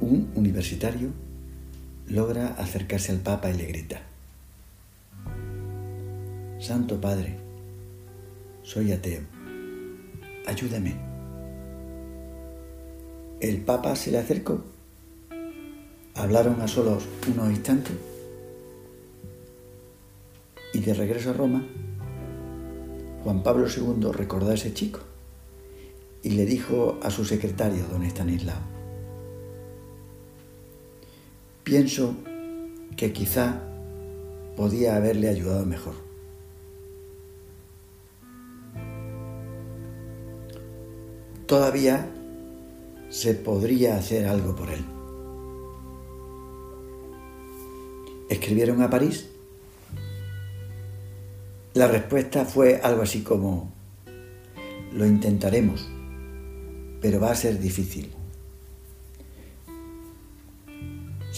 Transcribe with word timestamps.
un 0.00 0.30
universitario 0.34 1.10
logra 2.06 2.48
acercarse 2.48 3.12
al 3.12 3.18
Papa 3.18 3.50
y 3.50 3.58
le 3.58 3.66
grita, 3.66 4.00
Santo 6.58 7.00
Padre, 7.00 7.36
soy 8.62 8.92
ateo, 8.92 9.22
ayúdame. 10.46 10.96
El 13.40 13.58
Papa 13.58 13.94
se 13.94 14.10
le 14.10 14.18
acercó, 14.18 14.64
hablaron 16.14 16.60
a 16.60 16.68
solos 16.68 17.04
unos 17.32 17.50
instantes 17.50 17.96
y 20.74 20.80
de 20.80 20.94
regreso 20.94 21.30
a 21.30 21.34
Roma, 21.34 21.64
Juan 23.22 23.42
Pablo 23.42 23.66
II 23.68 24.10
recordó 24.12 24.50
a 24.50 24.54
ese 24.54 24.72
chico 24.72 25.00
y 26.22 26.30
le 26.30 26.46
dijo 26.46 26.98
a 27.02 27.10
su 27.10 27.24
secretario, 27.24 27.84
don 27.90 28.02
Estanislao, 28.02 28.77
Pienso 31.68 32.14
que 32.96 33.12
quizá 33.12 33.60
podía 34.56 34.96
haberle 34.96 35.28
ayudado 35.28 35.66
mejor. 35.66 35.92
Todavía 41.44 42.08
se 43.10 43.34
podría 43.34 43.98
hacer 43.98 44.26
algo 44.26 44.56
por 44.56 44.70
él. 44.70 44.82
Escribieron 48.30 48.80
a 48.80 48.88
París. 48.88 49.28
La 51.74 51.86
respuesta 51.86 52.46
fue 52.46 52.80
algo 52.82 53.02
así 53.02 53.20
como, 53.20 53.74
lo 54.94 55.04
intentaremos, 55.04 55.86
pero 57.02 57.20
va 57.20 57.32
a 57.32 57.34
ser 57.34 57.58
difícil. 57.58 58.17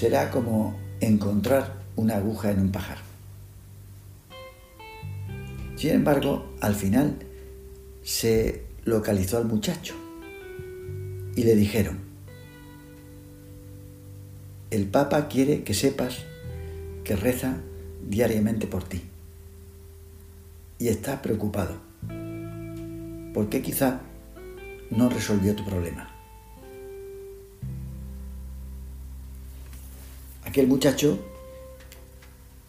Será 0.01 0.31
como 0.31 0.81
encontrar 1.01 1.75
una 1.95 2.17
aguja 2.17 2.51
en 2.51 2.61
un 2.61 2.73
pajar. 2.73 2.97
Sin 5.77 5.91
embargo, 5.91 6.55
al 6.63 6.75
final 6.75 7.19
se 8.03 8.65
localizó 8.87 9.37
al 9.37 9.45
muchacho 9.45 9.95
y 11.37 11.43
le 11.43 11.55
dijeron, 11.55 11.99
el 14.71 14.87
Papa 14.87 15.29
quiere 15.29 15.65
que 15.65 15.75
sepas 15.75 16.21
que 17.05 17.15
reza 17.15 17.59
diariamente 18.09 18.67
por 18.67 18.85
ti 18.85 19.03
y 20.79 20.89
está 20.89 21.21
preocupado 21.21 21.75
porque 23.35 23.61
quizá 23.61 24.01
no 24.89 25.11
resolvió 25.11 25.55
tu 25.55 25.67
problema. 25.67 26.10
Aquel 30.51 30.67
muchacho 30.67 31.17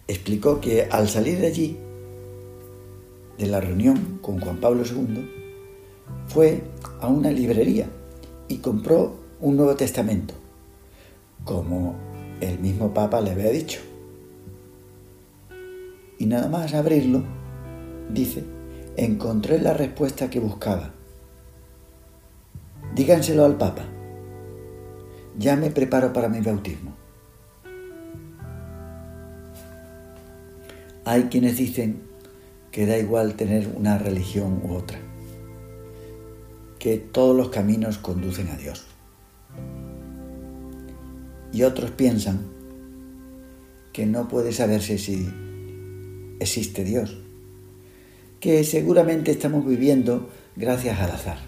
explicó 0.08 0.62
que 0.62 0.84
al 0.84 1.10
salir 1.10 1.40
de 1.40 1.48
allí, 1.48 1.78
de 3.40 3.48
la 3.48 3.60
reunión 3.60 4.20
con 4.22 4.40
Juan 4.40 4.58
Pablo 4.58 4.84
II, 4.86 5.28
fue 6.28 6.62
a 7.00 7.08
una 7.08 7.32
librería 7.32 7.90
y 8.48 8.58
compró 8.58 9.16
un 9.40 9.58
Nuevo 9.58 9.76
Testamento, 9.76 10.36
como 11.44 11.96
el 12.40 12.60
mismo 12.60 12.94
Papa 12.94 13.20
le 13.20 13.32
había 13.32 13.50
dicho. 13.50 13.80
Y 16.20 16.28
nada 16.28 16.50
más 16.50 16.76
abrirlo, 16.76 17.24
dice, 18.14 18.44
encontré 18.96 19.60
la 19.60 19.74
respuesta 19.74 20.30
que 20.30 20.40
buscaba. 20.40 20.94
Díganselo 22.94 23.44
al 23.44 23.58
Papa. 23.58 23.86
Ya 25.40 25.56
me 25.56 25.72
preparo 25.72 26.14
para 26.14 26.30
mi 26.30 26.42
bautismo. 26.42 27.01
Hay 31.04 31.24
quienes 31.24 31.58
dicen 31.58 32.02
que 32.72 32.86
da 32.86 32.98
igual 32.98 33.36
tener 33.36 33.74
una 33.76 33.98
religión 33.98 34.62
u 34.64 34.76
otra, 34.76 35.00
que 36.80 36.98
todos 36.98 37.36
los 37.36 37.50
caminos 37.50 37.98
conducen 37.98 38.50
a 38.50 38.58
Dios. 38.58 38.86
Y 41.52 41.64
otros 41.64 41.92
piensan 41.92 42.40
que 43.92 44.06
no 44.06 44.28
puede 44.28 44.54
saberse 44.54 44.98
si 44.98 45.28
existe 46.40 46.84
Dios, 46.84 47.18
que 48.40 48.64
seguramente 48.64 49.32
estamos 49.32 49.66
viviendo 49.66 50.30
gracias 50.56 51.00
al 51.00 51.12
azar. 51.12 51.40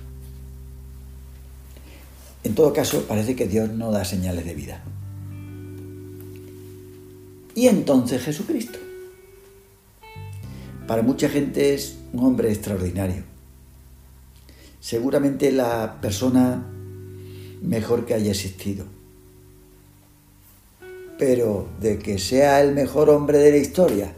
En 2.43 2.55
todo 2.55 2.73
caso, 2.73 3.05
parece 3.07 3.35
que 3.35 3.47
Dios 3.47 3.69
no 3.69 3.91
da 3.91 4.03
señales 4.03 4.45
de 4.45 4.53
vida. 4.55 4.83
Y 7.55 7.67
entonces 7.67 8.21
Jesucristo. 8.23 8.79
Para 10.87 11.01
mucha 11.01 11.29
gente 11.29 11.73
es 11.73 11.97
un 12.11 12.25
hombre 12.25 12.51
extraordinario. 12.51 13.23
Seguramente 14.81 15.51
la 15.51 16.01
persona 16.01 16.65
mejor 17.61 18.05
que 18.05 18.13
haya 18.13 18.31
existido. 18.31 18.85
Pero 21.17 21.69
de 21.79 21.99
que 21.99 22.19
sea 22.19 22.61
el 22.61 22.73
mejor 22.73 23.09
hombre 23.09 23.37
de 23.37 23.51
la 23.51 23.57
historia 23.57 24.13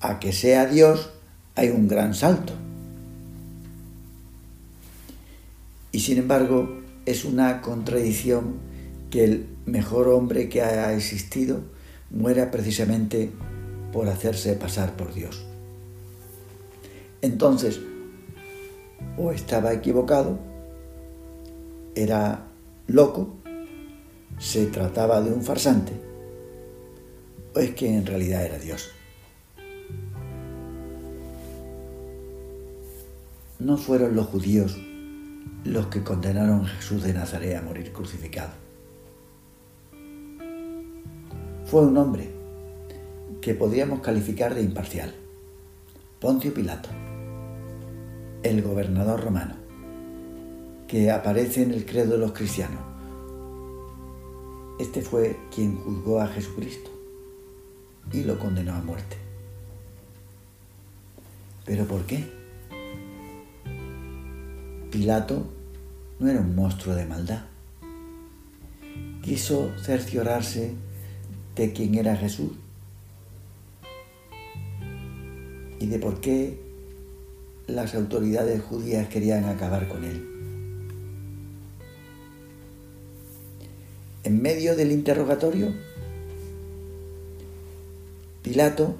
a 0.00 0.18
que 0.18 0.32
sea 0.32 0.64
Dios 0.66 1.10
hay 1.54 1.68
un 1.68 1.88
gran 1.88 2.14
salto. 2.14 2.54
Y 5.92 6.00
sin 6.00 6.16
embargo 6.16 6.80
es 7.04 7.26
una 7.26 7.60
contradicción 7.60 8.54
que 9.10 9.24
el 9.24 9.46
mejor 9.66 10.08
hombre 10.08 10.48
que 10.48 10.62
haya 10.62 10.94
existido 10.94 11.60
muera 12.10 12.50
precisamente 12.50 13.30
por 13.92 14.08
hacerse 14.08 14.54
pasar 14.54 14.96
por 14.96 15.12
Dios. 15.12 15.51
Entonces, 17.22 17.80
o 19.16 19.30
estaba 19.30 19.72
equivocado, 19.72 20.40
era 21.94 22.48
loco, 22.88 23.36
se 24.38 24.66
trataba 24.66 25.20
de 25.20 25.32
un 25.32 25.42
farsante, 25.42 25.92
o 27.54 27.60
es 27.60 27.74
que 27.76 27.96
en 27.96 28.04
realidad 28.04 28.44
era 28.44 28.58
Dios. 28.58 28.90
No 33.60 33.76
fueron 33.76 34.16
los 34.16 34.26
judíos 34.26 34.76
los 35.64 35.86
que 35.86 36.02
condenaron 36.02 36.64
a 36.64 36.68
Jesús 36.70 37.04
de 37.04 37.14
Nazaret 37.14 37.56
a 37.56 37.62
morir 37.62 37.92
crucificado. 37.92 38.50
Fue 41.66 41.82
un 41.82 41.96
hombre 41.96 42.32
que 43.40 43.54
podríamos 43.54 44.00
calificar 44.00 44.56
de 44.56 44.62
imparcial, 44.62 45.14
Poncio 46.18 46.52
Pilato 46.52 46.88
el 48.42 48.62
gobernador 48.62 49.22
romano, 49.22 49.54
que 50.88 51.10
aparece 51.10 51.62
en 51.62 51.72
el 51.72 51.86
credo 51.86 52.12
de 52.12 52.18
los 52.18 52.32
cristianos. 52.32 52.80
Este 54.78 55.00
fue 55.02 55.36
quien 55.54 55.76
juzgó 55.76 56.20
a 56.20 56.26
Jesucristo 56.26 56.90
y 58.12 58.24
lo 58.24 58.38
condenó 58.38 58.74
a 58.74 58.82
muerte. 58.82 59.16
¿Pero 61.64 61.86
por 61.86 62.04
qué? 62.04 62.24
Pilato 64.90 65.46
no 66.18 66.28
era 66.28 66.40
un 66.40 66.54
monstruo 66.54 66.94
de 66.94 67.06
maldad. 67.06 67.44
Quiso 69.22 69.70
cerciorarse 69.78 70.74
de 71.54 71.72
quién 71.72 71.94
era 71.94 72.16
Jesús 72.16 72.52
y 75.78 75.86
de 75.86 75.98
por 75.98 76.20
qué 76.20 76.71
las 77.74 77.94
autoridades 77.94 78.62
judías 78.62 79.08
querían 79.08 79.44
acabar 79.44 79.88
con 79.88 80.04
él. 80.04 80.28
En 84.24 84.40
medio 84.40 84.76
del 84.76 84.92
interrogatorio, 84.92 85.74
Pilato 88.42 88.96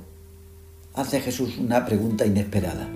hace 0.95 1.19
a 1.19 1.21
Jesús 1.21 1.59
una 1.59 1.85
pregunta 1.85 2.27
inesperada. 2.27 2.89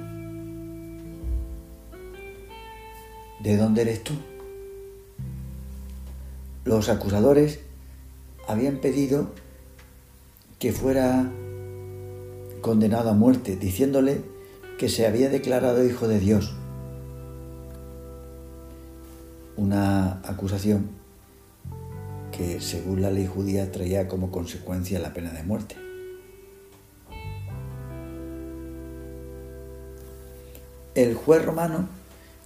¿De 3.42 3.56
dónde 3.56 3.82
eres 3.82 4.02
tú? 4.02 4.14
los 6.66 6.88
acusadores 6.88 7.60
habían 8.48 8.78
pedido 8.78 9.30
que 10.58 10.72
fuera 10.72 11.30
condenado 12.60 13.10
a 13.10 13.14
muerte, 13.14 13.56
diciéndole 13.56 14.20
que 14.78 14.88
se 14.88 15.06
había 15.06 15.28
declarado 15.28 15.84
hijo 15.84 16.06
de 16.06 16.20
Dios. 16.20 16.54
Una 19.56 20.20
acusación 20.24 20.90
que 22.30 22.60
según 22.60 23.00
la 23.00 23.10
ley 23.10 23.26
judía 23.26 23.72
traía 23.72 24.06
como 24.06 24.30
consecuencia 24.30 24.98
la 24.98 25.14
pena 25.14 25.30
de 25.30 25.42
muerte. 25.42 25.76
El 30.94 31.14
juez 31.14 31.44
romano, 31.44 31.88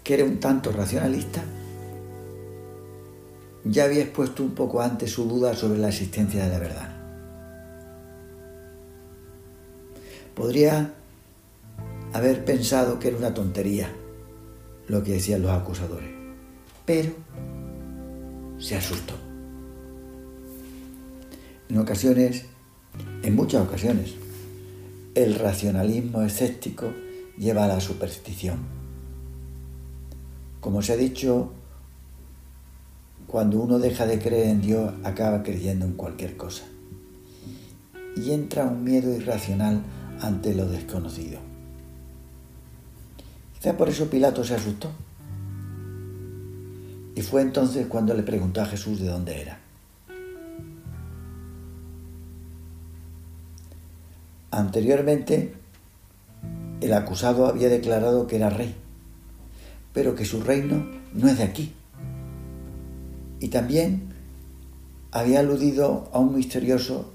que 0.05 0.15
era 0.15 0.25
un 0.25 0.39
tanto 0.39 0.73
racionalista, 0.73 1.43
ya 3.65 3.85
había 3.85 4.03
expuesto 4.03 4.43
un 4.43 4.55
poco 4.55 4.81
antes 4.81 5.13
su 5.13 5.25
duda 5.25 5.55
sobre 5.55 5.79
la 5.79 5.89
existencia 5.89 6.45
de 6.45 6.51
la 6.51 6.59
verdad. 6.59 6.97
Podría 10.35 10.95
haber 12.13 12.45
pensado 12.45 12.99
que 12.99 13.09
era 13.09 13.17
una 13.17 13.35
tontería 13.35 13.91
lo 14.89 15.03
que 15.03 15.13
decían 15.13 15.43
los 15.43 15.53
acusadores, 15.53 16.11
pero 16.85 17.11
se 18.59 18.77
asustó. 18.77 19.15
En 21.69 21.79
ocasiones, 21.79 22.47
en 23.23 23.37
muchas 23.37 23.67
ocasiones, 23.67 24.15
el 25.15 25.37
racionalismo 25.37 26.23
escéptico 26.23 26.93
lleva 27.39 27.65
a 27.65 27.69
la 27.69 27.81
superstición. 27.81 28.59
Como 30.61 30.83
se 30.83 30.95
ha 30.95 30.97
dicho, 30.97 31.53
cuando 33.29 33.61
uno 33.61 33.79
deja 33.79 34.07
de 34.07 34.19
creer 34.19 34.49
en 34.49 34.61
Dios, 34.61 34.93
acaba 35.05 35.45
creyendo 35.45 35.87
en 35.87 35.93
cualquier 35.93 36.37
cosa. 36.37 36.65
Y 38.17 38.33
entra 38.33 38.65
un 38.65 38.83
miedo 38.83 39.15
irracional 39.15 39.83
ante 40.21 40.55
lo 40.55 40.67
desconocido. 40.67 41.50
Quizá 43.61 43.77
por 43.77 43.91
eso 43.91 44.09
Pilato 44.09 44.43
se 44.43 44.55
asustó. 44.55 44.91
Y 47.15 47.21
fue 47.21 47.43
entonces 47.43 47.87
cuando 47.89 48.15
le 48.15 48.23
preguntó 48.23 48.63
a 48.63 48.67
Jesús 48.67 49.01
de 49.01 49.09
dónde 49.09 49.43
era. 49.43 49.59
Anteriormente, 54.51 55.53
el 56.81 56.93
acusado 56.95 57.47
había 57.47 57.69
declarado 57.69 58.27
que 58.27 58.37
era 58.37 58.49
rey, 58.49 58.75
pero 59.93 60.15
que 60.15 60.25
su 60.25 60.41
reino 60.41 60.87
no 61.13 61.29
es 61.29 61.37
de 61.37 61.45
aquí. 61.45 61.75
Y 63.41 63.49
también 63.49 64.15
había 65.13 65.41
aludido 65.41 66.09
a 66.15 66.19
un 66.19 66.35
misterioso 66.35 67.13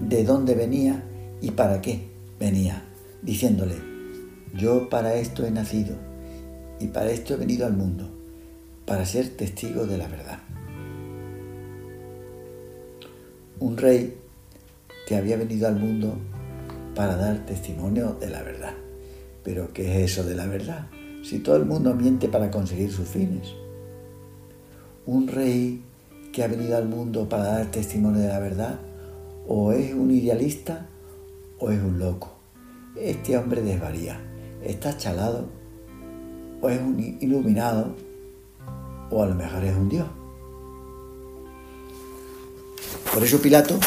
de 0.00 0.24
dónde 0.24 0.54
venía 0.54 1.04
y 1.42 1.50
para 1.50 1.82
qué 1.82 2.08
venía, 2.38 2.82
diciéndole, 3.22 3.89
yo 4.54 4.88
para 4.88 5.14
esto 5.14 5.46
he 5.46 5.50
nacido 5.50 5.94
y 6.80 6.88
para 6.88 7.10
esto 7.10 7.34
he 7.34 7.36
venido 7.36 7.66
al 7.66 7.76
mundo, 7.76 8.08
para 8.86 9.04
ser 9.04 9.28
testigo 9.36 9.86
de 9.86 9.98
la 9.98 10.08
verdad. 10.08 10.38
Un 13.60 13.76
rey 13.76 14.16
que 15.06 15.16
había 15.16 15.36
venido 15.36 15.68
al 15.68 15.76
mundo 15.76 16.16
para 16.94 17.16
dar 17.16 17.44
testimonio 17.46 18.16
de 18.20 18.30
la 18.30 18.42
verdad. 18.42 18.74
Pero 19.42 19.72
¿qué 19.72 20.04
es 20.04 20.12
eso 20.12 20.24
de 20.24 20.34
la 20.34 20.46
verdad? 20.46 20.88
Si 21.22 21.38
todo 21.38 21.56
el 21.56 21.66
mundo 21.66 21.94
miente 21.94 22.28
para 22.28 22.50
conseguir 22.50 22.90
sus 22.90 23.08
fines. 23.08 23.54
Un 25.06 25.28
rey 25.28 25.82
que 26.32 26.42
ha 26.42 26.48
venido 26.48 26.76
al 26.76 26.88
mundo 26.88 27.28
para 27.28 27.44
dar 27.44 27.70
testimonio 27.70 28.20
de 28.20 28.28
la 28.28 28.38
verdad, 28.38 28.80
o 29.46 29.72
es 29.72 29.92
un 29.92 30.10
idealista 30.10 30.86
o 31.58 31.70
es 31.70 31.82
un 31.82 31.98
loco. 31.98 32.36
Este 32.96 33.36
hombre 33.36 33.62
desvaría, 33.62 34.20
está 34.62 34.96
chalado, 34.96 35.48
o 36.60 36.68
es 36.68 36.80
un 36.80 37.18
iluminado, 37.20 37.94
o 39.10 39.22
a 39.22 39.26
lo 39.26 39.34
mejor 39.34 39.64
es 39.64 39.76
un 39.76 39.88
dios. 39.88 40.08
Por 43.12 43.24
eso 43.24 43.40
Pilato 43.40 43.78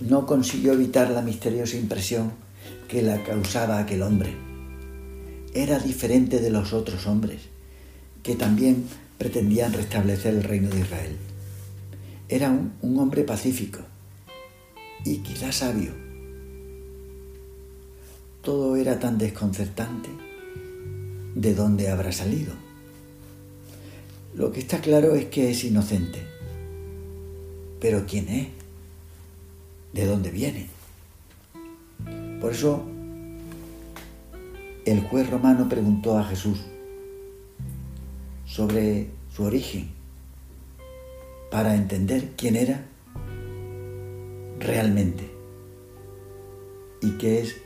no 0.00 0.26
consiguió 0.26 0.72
evitar 0.72 1.10
la 1.10 1.22
misteriosa 1.22 1.76
impresión 1.76 2.32
que 2.88 3.02
la 3.02 3.22
causaba 3.24 3.78
aquel 3.78 4.02
hombre. 4.02 4.34
Era 5.52 5.78
diferente 5.78 6.40
de 6.40 6.50
los 6.50 6.72
otros 6.72 7.06
hombres, 7.06 7.42
que 8.22 8.36
también 8.36 8.86
pretendían 9.18 9.72
restablecer 9.72 10.34
el 10.34 10.44
reino 10.44 10.68
de 10.70 10.80
Israel. 10.80 11.16
Era 12.28 12.50
un, 12.50 12.72
un 12.82 12.98
hombre 12.98 13.22
pacífico 13.22 13.80
y 15.04 15.18
quizás 15.18 15.56
sabio. 15.56 16.05
Todo 18.46 18.76
era 18.76 19.00
tan 19.00 19.18
desconcertante. 19.18 20.08
¿De 21.34 21.52
dónde 21.52 21.90
habrá 21.90 22.12
salido? 22.12 22.54
Lo 24.36 24.52
que 24.52 24.60
está 24.60 24.80
claro 24.80 25.16
es 25.16 25.24
que 25.24 25.50
es 25.50 25.64
inocente. 25.64 26.20
Pero 27.80 28.06
¿quién 28.06 28.28
es? 28.28 28.46
de 29.92 30.06
dónde 30.06 30.30
viene. 30.30 30.68
Por 32.40 32.52
eso 32.52 32.84
el 34.84 35.00
juez 35.00 35.28
romano 35.28 35.68
preguntó 35.68 36.16
a 36.16 36.22
Jesús 36.22 36.60
sobre 38.46 39.08
su 39.34 39.42
origen 39.42 39.88
para 41.50 41.74
entender 41.74 42.34
quién 42.36 42.54
era 42.54 42.84
realmente 44.60 45.28
y 47.02 47.10
qué 47.18 47.40
es 47.40 47.65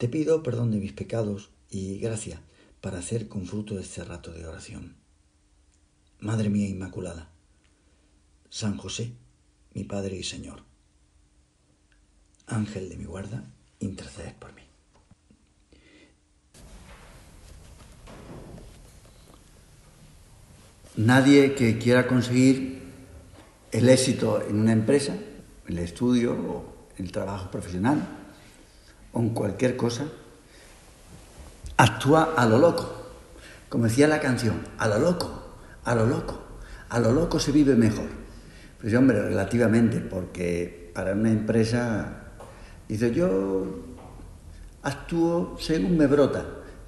Te 0.00 0.08
pido 0.08 0.42
perdón 0.42 0.70
de 0.70 0.78
mis 0.78 0.94
pecados 0.94 1.50
y 1.68 1.98
gracia 1.98 2.40
para 2.80 3.00
hacer 3.00 3.28
con 3.28 3.44
fruto 3.44 3.78
este 3.78 4.02
rato 4.02 4.32
de 4.32 4.46
oración. 4.46 4.96
Madre 6.20 6.48
mía 6.48 6.70
Inmaculada, 6.70 7.28
San 8.48 8.78
José, 8.78 9.12
mi 9.74 9.84
Padre 9.84 10.16
y 10.16 10.22
Señor. 10.22 10.62
Ángel 12.46 12.88
de 12.88 12.96
mi 12.96 13.04
guarda, 13.04 13.44
intercedes 13.78 14.32
por 14.32 14.54
mí. 14.54 14.62
Nadie 20.96 21.54
que 21.54 21.76
quiera 21.76 22.06
conseguir 22.06 22.80
el 23.70 23.86
éxito 23.90 24.40
en 24.48 24.60
una 24.60 24.72
empresa, 24.72 25.18
el 25.66 25.78
estudio 25.78 26.32
o 26.32 26.88
el 26.96 27.12
trabajo 27.12 27.50
profesional 27.50 28.19
o 29.12 29.20
en 29.20 29.30
cualquier 29.30 29.76
cosa, 29.76 30.04
actúa 31.76 32.34
a 32.36 32.46
lo 32.46 32.58
loco. 32.58 32.96
Como 33.68 33.84
decía 33.84 34.08
la 34.08 34.20
canción, 34.20 34.60
a 34.78 34.88
lo 34.88 34.98
loco, 34.98 35.30
a 35.84 35.94
lo 35.94 36.06
loco, 36.06 36.42
a 36.88 36.98
lo 36.98 37.12
loco 37.12 37.38
se 37.38 37.52
vive 37.52 37.74
mejor. 37.76 38.08
Pues 38.80 38.94
hombre, 38.94 39.22
relativamente, 39.22 40.00
porque 40.00 40.90
para 40.94 41.12
una 41.12 41.30
empresa, 41.30 42.32
dice, 42.88 43.12
yo 43.12 43.84
actúo 44.82 45.56
según 45.58 45.96
me 45.96 46.06
brota. 46.06 46.44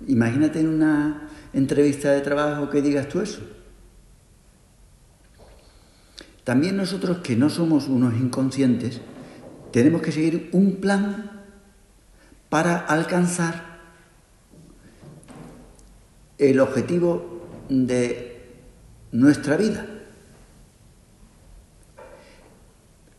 Imagínate 0.06 0.60
en 0.60 0.68
una 0.68 1.28
entrevista 1.52 2.10
de 2.10 2.20
trabajo 2.20 2.70
que 2.70 2.82
digas 2.82 3.08
tú 3.08 3.20
eso. 3.20 3.40
También 6.44 6.76
nosotros 6.76 7.18
que 7.18 7.36
no 7.36 7.50
somos 7.50 7.86
unos 7.86 8.14
inconscientes, 8.14 9.00
tenemos 9.70 10.02
que 10.02 10.10
seguir 10.10 10.48
un 10.52 10.76
plan 10.76 11.31
para 12.52 12.76
alcanzar 12.76 13.80
el 16.36 16.60
objetivo 16.60 17.40
de 17.70 18.60
nuestra 19.10 19.56
vida. 19.56 19.86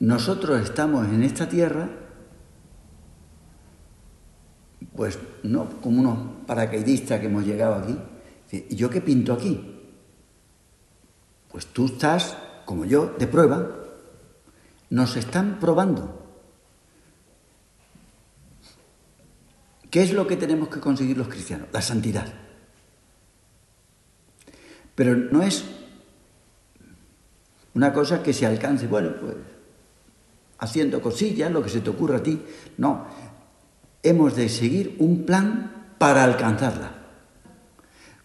nosotros 0.03 0.61
estamos 0.61 1.07
en 1.07 1.23
esta 1.23 1.49
tierra, 1.49 1.89
pues 4.95 5.17
no 5.41 5.67
como 5.81 6.01
unos 6.01 6.17
paracaidistas 6.45 7.19
que 7.19 7.25
hemos 7.25 7.43
llegado 7.43 7.75
aquí. 7.75 7.97
¿Y 8.51 8.75
yo 8.75 8.91
qué 8.91 9.01
pinto 9.01 9.33
aquí? 9.33 9.79
Pues 11.49 11.65
tú 11.67 11.85
estás, 11.85 12.37
como 12.65 12.85
yo, 12.85 13.15
de 13.17 13.25
prueba. 13.25 13.65
Nos 14.91 15.15
están 15.15 15.57
probando. 15.59 16.22
¿Qué 19.93 20.01
es 20.01 20.11
lo 20.11 20.25
que 20.25 20.37
tenemos 20.37 20.69
que 20.69 20.79
conseguir 20.79 21.15
los 21.15 21.27
cristianos? 21.27 21.67
La 21.71 21.79
santidad. 21.79 22.25
Pero 24.95 25.15
no 25.15 25.43
es 25.43 25.65
una 27.75 27.93
cosa 27.93 28.23
que 28.23 28.33
se 28.33 28.47
alcance, 28.47 28.87
bueno, 28.87 29.11
pues 29.21 29.35
haciendo 30.57 30.99
cosillas, 30.99 31.51
lo 31.51 31.61
que 31.61 31.69
se 31.69 31.81
te 31.81 31.91
ocurra 31.91 32.17
a 32.17 32.23
ti. 32.23 32.41
No, 32.79 33.05
hemos 34.01 34.35
de 34.35 34.49
seguir 34.49 34.95
un 34.97 35.27
plan 35.27 35.93
para 35.99 36.23
alcanzarla. 36.23 36.95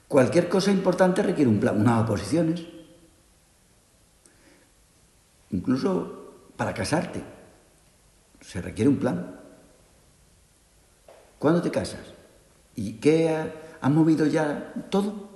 Cualquier 0.08 0.48
cosa 0.48 0.70
importante 0.70 1.22
requiere 1.22 1.50
un 1.50 1.60
plan, 1.60 1.78
unas 1.78 2.02
oposiciones. 2.02 2.62
Incluso 5.50 6.46
para 6.56 6.72
casarte 6.72 7.22
se 8.40 8.62
requiere 8.62 8.88
un 8.88 8.96
plan. 8.96 9.38
¿Cuándo 11.38 11.62
te 11.62 11.70
casas? 11.70 12.00
¿Y 12.74 12.94
qué 12.94 13.36
ha, 13.80 13.88
movido 13.88 14.26
ya 14.26 14.72
todo? 14.90 15.28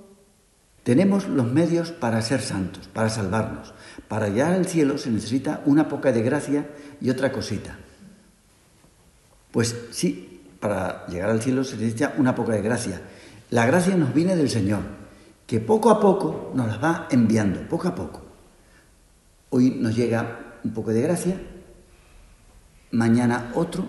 Tenemos 0.83 1.27
los 1.27 1.51
medios 1.51 1.91
para 1.91 2.21
ser 2.21 2.41
santos, 2.41 2.87
para 2.87 3.09
salvarnos. 3.09 3.73
Para 4.07 4.27
llegar 4.27 4.53
al 4.53 4.65
cielo 4.65 4.97
se 4.97 5.09
necesita 5.09 5.61
una 5.65 5.87
poca 5.87 6.11
de 6.11 6.21
gracia 6.21 6.69
y 6.99 7.09
otra 7.09 7.31
cosita. 7.31 7.77
Pues 9.51 9.75
sí, 9.91 10.41
para 10.59 11.05
llegar 11.07 11.29
al 11.29 11.41
cielo 11.41 11.63
se 11.63 11.77
necesita 11.77 12.15
una 12.17 12.35
poca 12.35 12.53
de 12.53 12.61
gracia. 12.61 13.01
La 13.49 13.65
gracia 13.65 13.95
nos 13.95 14.13
viene 14.13 14.35
del 14.35 14.49
Señor, 14.49 14.81
que 15.45 15.59
poco 15.59 15.89
a 15.89 15.99
poco 15.99 16.51
nos 16.55 16.67
la 16.67 16.77
va 16.77 17.07
enviando, 17.11 17.61
poco 17.69 17.87
a 17.87 17.95
poco. 17.95 18.21
Hoy 19.51 19.69
nos 19.69 19.95
llega 19.95 20.57
un 20.63 20.73
poco 20.73 20.91
de 20.91 21.01
gracia, 21.01 21.39
mañana 22.91 23.51
otro 23.55 23.85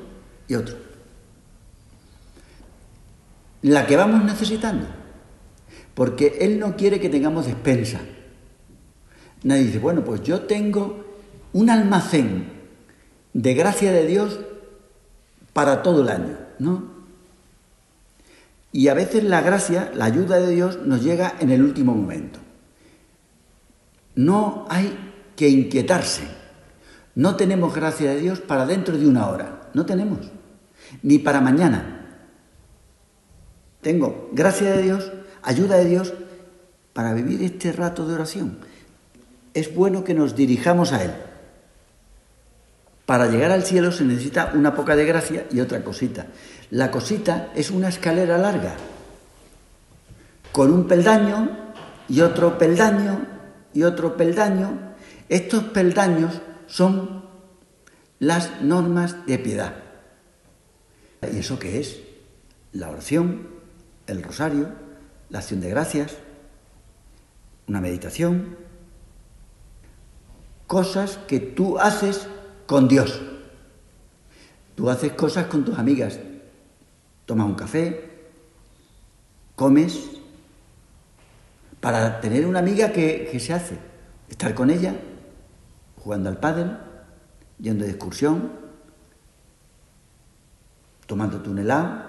y 0.46 0.54
otro. 0.54 0.83
La 3.64 3.86
que 3.86 3.96
vamos 3.96 4.22
necesitando, 4.22 4.84
porque 5.94 6.36
Él 6.42 6.58
no 6.58 6.76
quiere 6.76 7.00
que 7.00 7.08
tengamos 7.08 7.46
despensa. 7.46 7.98
Nadie 9.42 9.64
dice, 9.64 9.78
bueno, 9.78 10.04
pues 10.04 10.22
yo 10.22 10.42
tengo 10.42 11.02
un 11.54 11.70
almacén 11.70 12.52
de 13.32 13.54
gracia 13.54 13.90
de 13.90 14.06
Dios 14.06 14.38
para 15.54 15.82
todo 15.82 16.02
el 16.02 16.10
año, 16.10 16.36
¿no? 16.58 16.92
Y 18.70 18.88
a 18.88 18.94
veces 18.94 19.24
la 19.24 19.40
gracia, 19.40 19.90
la 19.94 20.04
ayuda 20.04 20.36
de 20.40 20.50
Dios 20.50 20.80
nos 20.84 21.02
llega 21.02 21.34
en 21.40 21.48
el 21.48 21.62
último 21.62 21.94
momento. 21.94 22.40
No 24.14 24.66
hay 24.68 24.94
que 25.36 25.48
inquietarse. 25.48 26.24
No 27.14 27.36
tenemos 27.36 27.74
gracia 27.74 28.10
de 28.10 28.20
Dios 28.20 28.40
para 28.40 28.66
dentro 28.66 28.98
de 28.98 29.08
una 29.08 29.26
hora. 29.26 29.70
No 29.72 29.86
tenemos. 29.86 30.18
Ni 31.02 31.18
para 31.18 31.40
mañana. 31.40 32.03
Tengo 33.84 34.30
gracia 34.32 34.72
de 34.72 34.82
Dios, 34.82 35.12
ayuda 35.42 35.76
de 35.76 35.84
Dios 35.84 36.12
para 36.92 37.14
vivir 37.14 37.42
este 37.44 37.70
rato 37.70 38.08
de 38.08 38.14
oración. 38.14 38.58
Es 39.54 39.72
bueno 39.72 40.02
que 40.02 40.14
nos 40.14 40.34
dirijamos 40.34 40.92
a 40.92 41.04
Él. 41.04 41.12
Para 43.06 43.28
llegar 43.28 43.52
al 43.52 43.62
cielo 43.62 43.92
se 43.92 44.04
necesita 44.04 44.52
una 44.54 44.74
poca 44.74 44.96
de 44.96 45.04
gracia 45.04 45.46
y 45.52 45.60
otra 45.60 45.84
cosita. 45.84 46.26
La 46.70 46.90
cosita 46.90 47.52
es 47.54 47.70
una 47.70 47.90
escalera 47.90 48.38
larga, 48.38 48.74
con 50.50 50.72
un 50.72 50.88
peldaño 50.88 51.72
y 52.08 52.22
otro 52.22 52.58
peldaño 52.58 53.26
y 53.72 53.84
otro 53.84 54.16
peldaño 54.16 54.94
estos 55.28 55.64
peldaños 55.64 56.40
son 56.66 57.24
las 58.18 58.62
normas 58.62 59.26
de 59.26 59.38
piedad. 59.38 59.74
¿Y 61.32 61.38
eso 61.38 61.58
qué 61.58 61.80
es? 61.80 62.00
La 62.72 62.90
oración, 62.90 63.48
el 64.06 64.22
rosario, 64.22 64.68
la 65.30 65.38
acción 65.38 65.60
de 65.60 65.70
gracias, 65.70 66.16
una 67.66 67.80
meditación, 67.80 68.56
cosas 70.66 71.18
que 71.28 71.40
tú 71.40 71.78
haces 71.78 72.28
con 72.66 72.88
Dios. 72.88 73.22
Tú 74.74 74.90
haces 74.90 75.12
cosas 75.12 75.46
con 75.46 75.64
tus 75.64 75.78
amigas, 75.78 76.18
tomas 77.26 77.46
un 77.46 77.54
café, 77.54 78.10
comes, 79.54 80.10
para 81.80 82.20
tener 82.20 82.46
una 82.46 82.58
amiga 82.58 82.92
que, 82.92 83.38
se 83.38 83.52
hace, 83.52 83.78
estar 84.28 84.54
con 84.54 84.70
ella, 84.70 84.96
jugando 86.02 86.28
al 86.28 86.38
pádel, 86.38 86.76
yendo 87.58 87.84
de 87.84 87.90
excursión, 87.90 88.50
tomando 91.06 91.42
un 91.48 91.58
helado, 91.58 92.04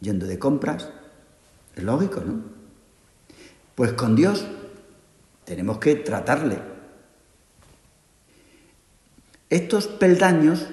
yendo 0.00 0.26
de 0.26 0.38
compras. 0.38 0.90
Es 1.76 1.82
lógico, 1.82 2.20
¿no? 2.20 2.42
Pues 3.74 3.92
con 3.92 4.16
Dios 4.16 4.46
tenemos 5.44 5.78
que 5.78 5.96
tratarle. 5.96 6.58
Estos 9.48 9.86
peldaños 9.86 10.68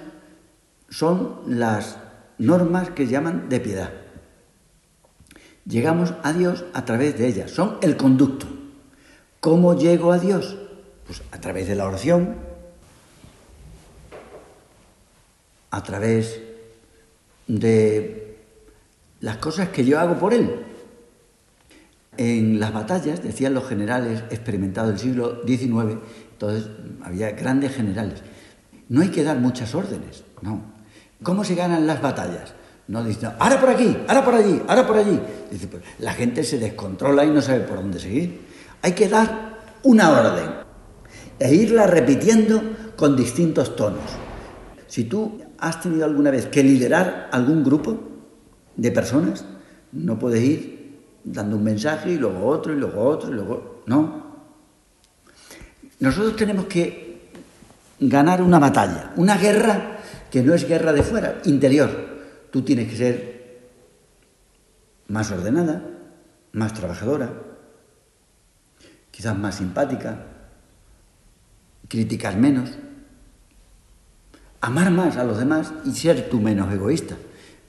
son 0.90 1.42
las 1.48 1.98
normas 2.38 2.92
que 2.92 3.08
llaman 3.08 3.50
de 3.50 3.60
piedad. 3.60 3.92
Llegamos 5.66 6.14
a 6.24 6.32
Dios 6.32 6.66
a 6.74 6.86
través 6.86 7.18
de 7.18 7.28
ellas, 7.28 7.52
son 7.52 7.78
el 7.82 7.98
conducto. 7.98 8.48
¿Cómo 9.40 9.78
llego 9.78 10.12
a 10.12 10.20
Dios? 10.20 10.58
Pues 11.06 11.24
a 11.32 11.40
través 11.42 11.68
de 11.68 11.76
la 11.76 11.86
oración, 11.86 12.36
a 15.72 15.84
través 15.84 16.40
de 17.48 18.38
las 19.22 19.38
cosas 19.38 19.70
que 19.70 19.86
yo 19.86 20.00
hago 20.00 20.18
por 20.20 20.34
Él. 20.34 20.67
En 22.18 22.60
las 22.60 22.74
batallas, 22.74 23.22
decían 23.24 23.54
los 23.54 23.68
generales 23.68 24.24
experimentados 24.32 24.90
del 24.90 25.00
siglo 25.00 25.42
XIX, 25.46 25.98
entonces 26.32 26.70
había 27.04 27.32
grandes 27.32 27.76
generales, 27.76 28.24
no 28.90 29.02
hay 29.02 29.10
que 29.10 29.24
dar 29.24 29.38
muchas 29.40 29.76
órdenes, 29.76 30.24
no. 30.42 30.78
¿Cómo 31.22 31.44
se 31.44 31.56
ganan 31.56 31.88
las 31.88 32.02
batallas? 32.02 32.54
No 32.88 33.04
dicen, 33.04 33.32
ahora 33.38 33.60
por 33.60 33.70
aquí, 33.70 33.98
ahora 34.08 34.24
por 34.24 34.36
allí, 34.36 34.62
ahora 34.68 34.88
por 34.88 34.98
allí. 34.98 35.20
Dice, 35.52 35.68
pues, 35.68 35.84
la 36.00 36.14
gente 36.14 36.44
se 36.44 36.58
descontrola 36.58 37.26
y 37.26 37.30
no 37.30 37.42
sabe 37.42 37.62
por 37.62 37.78
dónde 37.78 38.00
seguir. 38.00 38.42
Hay 38.82 38.94
que 38.94 39.10
dar 39.10 39.58
una 39.84 40.12
orden 40.12 40.50
e 41.40 41.54
irla 41.54 41.86
repitiendo 41.86 42.62
con 42.96 43.16
distintos 43.16 43.76
tonos. 43.76 44.04
Si 44.88 45.04
tú 45.04 45.42
has 45.60 45.82
tenido 45.82 46.06
alguna 46.06 46.32
vez 46.32 46.46
que 46.46 46.64
liderar 46.64 47.30
algún 47.32 47.64
grupo 47.64 48.00
de 48.76 48.92
personas, 48.92 49.44
no 49.92 50.18
puedes 50.18 50.42
ir 50.42 50.77
dando 51.32 51.58
un 51.58 51.64
mensaje 51.64 52.12
y 52.12 52.18
luego 52.18 52.48
otro 52.48 52.74
y 52.74 52.78
luego 52.78 53.04
otro 53.04 53.30
y 53.30 53.34
luego... 53.34 53.84
No. 53.86 54.28
Nosotros 56.00 56.36
tenemos 56.36 56.66
que 56.66 57.32
ganar 58.00 58.42
una 58.42 58.60
batalla, 58.60 59.14
una 59.16 59.38
guerra 59.38 60.00
que 60.32 60.44
no 60.44 60.54
es 60.54 60.68
guerra 60.68 60.94
de 60.94 61.04
fuera, 61.04 61.42
interior. 61.46 61.90
Tú 62.52 62.62
tienes 62.62 62.90
que 62.90 62.98
ser 62.98 63.38
más 65.08 65.32
ordenada, 65.32 65.84
más 66.52 66.74
trabajadora, 66.74 67.32
quizás 69.12 69.38
más 69.38 69.56
simpática, 69.56 70.26
criticar 71.88 72.38
menos, 72.38 72.72
amar 74.62 74.92
más 74.92 75.18
a 75.18 75.24
los 75.24 75.40
demás 75.40 75.74
y 75.86 75.92
ser 75.92 76.30
tú 76.30 76.40
menos 76.40 76.72
egoísta. 76.74 77.16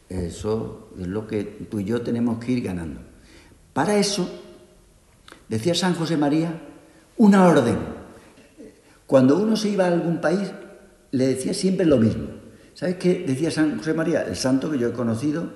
Eso 0.09 0.91
es 0.99 1.07
lo 1.07 1.27
que 1.27 1.45
tú 1.45 1.81
y 1.81 1.85
yo 1.85 2.03
tenemos 2.03 2.43
que 2.43 2.53
ir 2.53 2.63
ganando. 2.63 3.08
Para 3.79 3.97
eso, 3.97 4.29
decía 5.49 5.73
San 5.73 5.95
José 5.95 6.17
María, 6.17 6.51
una 7.17 7.47
orden. 7.47 7.79
Cuando 9.07 9.39
uno 9.39 9.55
se 9.55 9.69
iba 9.69 9.85
a 9.85 9.87
algún 9.87 10.21
país, 10.21 10.51
le 11.13 11.29
decía 11.29 11.55
siempre 11.55 11.87
lo 11.87 11.99
mismo. 11.99 12.27
¿Sabes 12.75 12.97
qué 12.97 13.23
decía 13.25 13.53
San 13.53 13.79
José 13.79 13.95
María? 13.95 14.23
El 14.23 14.35
santo 14.35 14.69
que 14.69 14.81
yo 14.81 14.89
he 14.89 14.93
conocido, 14.93 15.53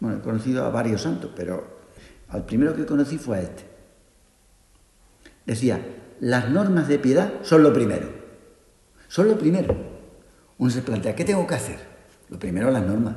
bueno, 0.00 0.18
he 0.18 0.20
conocido 0.20 0.64
a 0.64 0.70
varios 0.70 1.02
santos, 1.02 1.30
pero 1.36 1.78
al 2.28 2.44
primero 2.44 2.74
que 2.74 2.84
conocí 2.84 3.18
fue 3.18 3.36
a 3.36 3.42
este. 3.42 3.62
Decía, 5.46 5.80
las 6.18 6.50
normas 6.50 6.88
de 6.88 6.98
piedad 6.98 7.34
son 7.42 7.62
lo 7.62 7.72
primero. 7.72 8.08
Son 9.06 9.28
lo 9.28 9.38
primero. 9.38 9.76
Uno 10.58 10.72
se 10.72 10.82
plantea, 10.82 11.14
¿qué 11.14 11.24
tengo 11.24 11.46
que 11.46 11.54
hacer? 11.54 11.78
Lo 12.30 12.38
primero, 12.40 12.68
las 12.72 12.84
normas. 12.84 13.14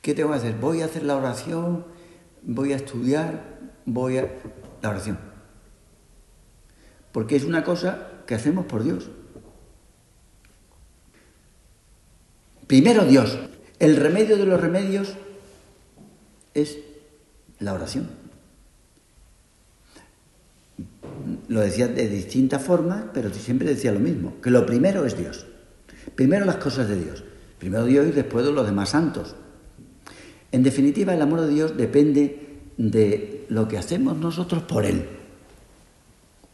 ¿Qué 0.00 0.14
tengo 0.14 0.30
que 0.30 0.36
hacer? 0.36 0.54
Voy 0.54 0.82
a 0.82 0.84
hacer 0.84 1.02
la 1.02 1.16
oración, 1.16 1.97
voy 2.48 2.72
a 2.72 2.76
estudiar, 2.76 3.60
voy 3.86 4.18
a... 4.18 4.28
La 4.82 4.90
oración. 4.90 5.18
Porque 7.12 7.36
es 7.36 7.44
una 7.44 7.62
cosa 7.62 8.08
que 8.26 8.34
hacemos 8.34 8.66
por 8.66 8.82
Dios. 8.82 9.10
Primero 12.66 13.04
Dios. 13.04 13.38
El 13.78 13.96
remedio 13.96 14.36
de 14.36 14.46
los 14.46 14.60
remedios 14.60 15.14
es 16.54 16.78
la 17.60 17.74
oración. 17.74 18.08
lo 21.48 21.60
decía 21.60 21.88
de 21.88 22.08
distintas 22.08 22.62
formas, 22.62 23.04
pero 23.12 23.32
siempre 23.32 23.68
decía 23.68 23.92
lo 23.92 24.00
mismo, 24.00 24.40
que 24.40 24.50
lo 24.50 24.66
primero 24.66 25.04
es 25.04 25.16
Dios. 25.16 25.46
Primero 26.14 26.44
las 26.44 26.56
cosas 26.56 26.88
de 26.88 27.02
Dios. 27.02 27.24
Primero 27.58 27.84
Dios 27.84 28.06
y 28.06 28.12
después 28.12 28.44
los 28.46 28.66
demás 28.66 28.90
santos. 28.90 29.34
En 30.52 30.62
definitiva, 30.62 31.14
el 31.14 31.22
amor 31.22 31.42
de 31.42 31.48
Dios 31.48 31.76
depende 31.76 32.58
de 32.76 33.44
lo 33.48 33.68
que 33.68 33.78
hacemos 33.78 34.16
nosotros 34.16 34.62
por 34.62 34.84
Él. 34.84 35.08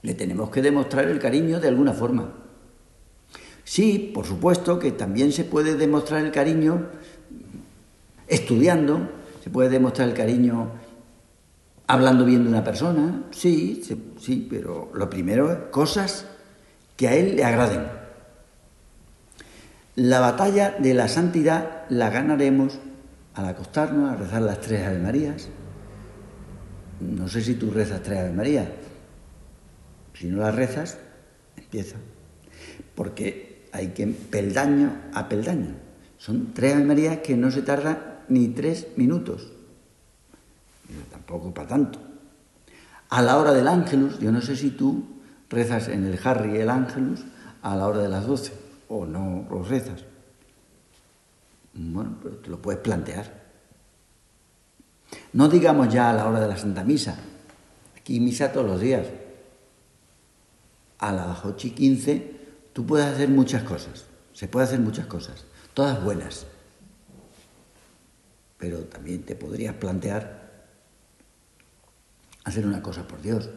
Le 0.02 0.14
tenemos 0.14 0.50
que 0.50 0.62
demostrar 0.62 1.06
el 1.06 1.18
cariño 1.18 1.60
de 1.60 1.68
alguna 1.68 1.92
forma. 1.92 2.32
Sí, 3.64 4.10
por 4.12 4.26
supuesto 4.26 4.78
que 4.78 4.92
también 4.92 5.32
se 5.32 5.44
puede 5.44 5.76
demostrar 5.76 6.24
el 6.24 6.32
cariño 6.32 6.88
estudiando, 8.28 9.08
se 9.42 9.50
puede 9.50 9.70
demostrar 9.70 10.08
el 10.08 10.14
cariño 10.14 10.70
hablando 11.86 12.24
bien 12.24 12.44
de 12.44 12.50
una 12.50 12.64
persona, 12.64 13.24
sí, 13.30 13.82
sí, 14.18 14.46
pero 14.48 14.90
lo 14.94 15.08
primero 15.08 15.52
es 15.52 15.58
cosas 15.70 16.26
que 16.96 17.08
a 17.08 17.14
él 17.14 17.36
le 17.36 17.44
agraden. 17.44 17.86
La 19.96 20.20
batalla 20.20 20.76
de 20.78 20.94
la 20.94 21.08
santidad 21.08 21.84
la 21.88 22.10
ganaremos 22.10 22.78
al 23.34 23.46
acostarnos, 23.46 24.12
a 24.12 24.16
rezar 24.16 24.42
las 24.42 24.60
tres 24.60 24.86
Ave 24.86 24.98
Marías. 24.98 25.48
No 27.00 27.28
sé 27.28 27.42
si 27.42 27.54
tú 27.54 27.70
rezas 27.70 28.02
tres 28.02 28.20
Ave 28.20 28.32
Marías. 28.32 28.68
Si 30.14 30.28
no 30.28 30.38
las 30.38 30.54
rezas, 30.54 30.98
empieza. 31.56 31.96
Porque 32.94 33.68
hay 33.72 33.88
que 33.88 34.06
peldaño 34.06 34.92
a 35.12 35.28
peldaño. 35.28 35.74
Son 36.18 36.52
tres 36.54 36.74
Ave 36.74 36.84
Marías 36.84 37.18
que 37.18 37.36
no 37.36 37.50
se 37.50 37.62
tarda 37.62 38.24
ni 38.28 38.48
tres 38.48 38.88
minutos 38.96 39.54
tampoco 41.10 41.52
para 41.52 41.68
tanto. 41.68 41.98
A 43.10 43.22
la 43.22 43.38
hora 43.38 43.52
del 43.52 43.68
ángelus, 43.68 44.18
yo 44.18 44.32
no 44.32 44.40
sé 44.40 44.56
si 44.56 44.70
tú 44.70 45.04
rezas 45.48 45.88
en 45.88 46.04
el 46.04 46.18
Harry 46.24 46.56
el 46.56 46.70
ángelus 46.70 47.24
a 47.62 47.76
la 47.76 47.86
hora 47.86 47.98
de 47.98 48.08
las 48.08 48.26
doce 48.26 48.52
o 48.88 49.06
no 49.06 49.46
lo 49.50 49.62
rezas. 49.62 50.04
Bueno, 51.74 52.18
pero 52.22 52.36
te 52.36 52.50
lo 52.50 52.60
puedes 52.60 52.80
plantear. 52.80 53.44
No 55.32 55.48
digamos 55.48 55.92
ya 55.92 56.10
a 56.10 56.12
la 56.12 56.28
hora 56.28 56.40
de 56.40 56.48
la 56.48 56.56
Santa 56.56 56.84
Misa. 56.84 57.16
Aquí 57.96 58.20
misa 58.20 58.52
todos 58.52 58.66
los 58.66 58.80
días. 58.80 59.06
A 60.98 61.12
las 61.12 61.44
ocho 61.44 61.66
y 61.68 61.70
quince 61.70 62.36
tú 62.72 62.86
puedes 62.86 63.06
hacer 63.06 63.28
muchas 63.28 63.62
cosas. 63.62 64.06
Se 64.32 64.48
puede 64.48 64.66
hacer 64.66 64.80
muchas 64.80 65.06
cosas. 65.06 65.44
Todas 65.74 66.02
buenas. 66.02 66.46
Pero 68.58 68.78
también 68.84 69.22
te 69.22 69.34
podrías 69.34 69.74
plantear 69.74 70.44
hacer 72.44 72.66
una 72.66 72.82
cosa 72.82 73.08
por 73.08 73.20
Dios. 73.20 73.50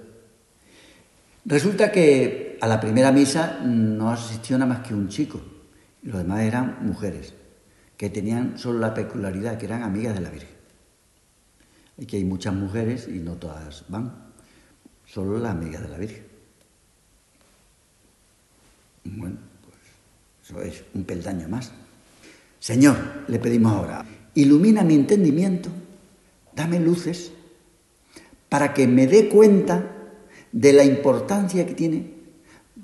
Resulta 1.45 1.91
que 1.91 2.57
a 2.59 2.67
la 2.67 2.79
primera 2.79 3.12
misa 3.12 3.59
no 3.63 4.12
asistió 4.12 4.57
nada 4.57 4.74
más 4.74 4.88
que 4.88 4.93
un 4.93 5.07
chico, 5.07 5.39
los 6.01 6.17
demás 6.17 6.41
eran 6.41 6.79
mujeres, 6.81 7.33
que 7.97 8.11
tenían 8.11 8.59
solo 8.59 8.79
la 8.79 8.93
peculiaridad 8.93 9.57
que 9.57 9.65
eran 9.65 9.81
amigas 9.81 10.13
de 10.13 10.21
la 10.21 10.29
Virgen. 10.29 10.55
Y 11.97 12.05
que 12.05 12.17
hay 12.17 12.23
muchas 12.23 12.53
mujeres 12.53 13.07
y 13.07 13.19
no 13.19 13.33
todas 13.33 13.83
van, 13.89 14.13
solo 15.05 15.39
las 15.39 15.51
amigas 15.51 15.81
de 15.81 15.89
la 15.89 15.97
Virgen. 15.97 16.23
Bueno, 19.03 19.37
pues 19.63 19.77
eso 20.43 20.61
es 20.61 20.83
un 20.93 21.03
peldaño 21.05 21.49
más. 21.49 21.71
Señor, 22.59 22.97
le 23.27 23.39
pedimos 23.39 23.73
ahora, 23.73 24.05
ilumina 24.35 24.83
mi 24.83 24.93
entendimiento, 24.93 25.69
dame 26.55 26.79
luces 26.79 27.31
para 28.47 28.73
que 28.73 28.88
me 28.88 29.07
dé 29.07 29.27
cuenta 29.27 29.91
de 30.51 30.73
la 30.73 30.83
importancia 30.83 31.65
que 31.65 31.73
tiene 31.73 32.13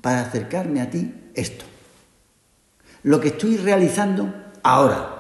para 0.02 0.22
acercarme 0.22 0.82
a 0.82 0.90
ti 0.90 1.14
esto. 1.36 1.66
Lo 3.04 3.20
que 3.20 3.30
estoy 3.30 3.58
realizando 3.58 4.43
ahora, 4.64 5.14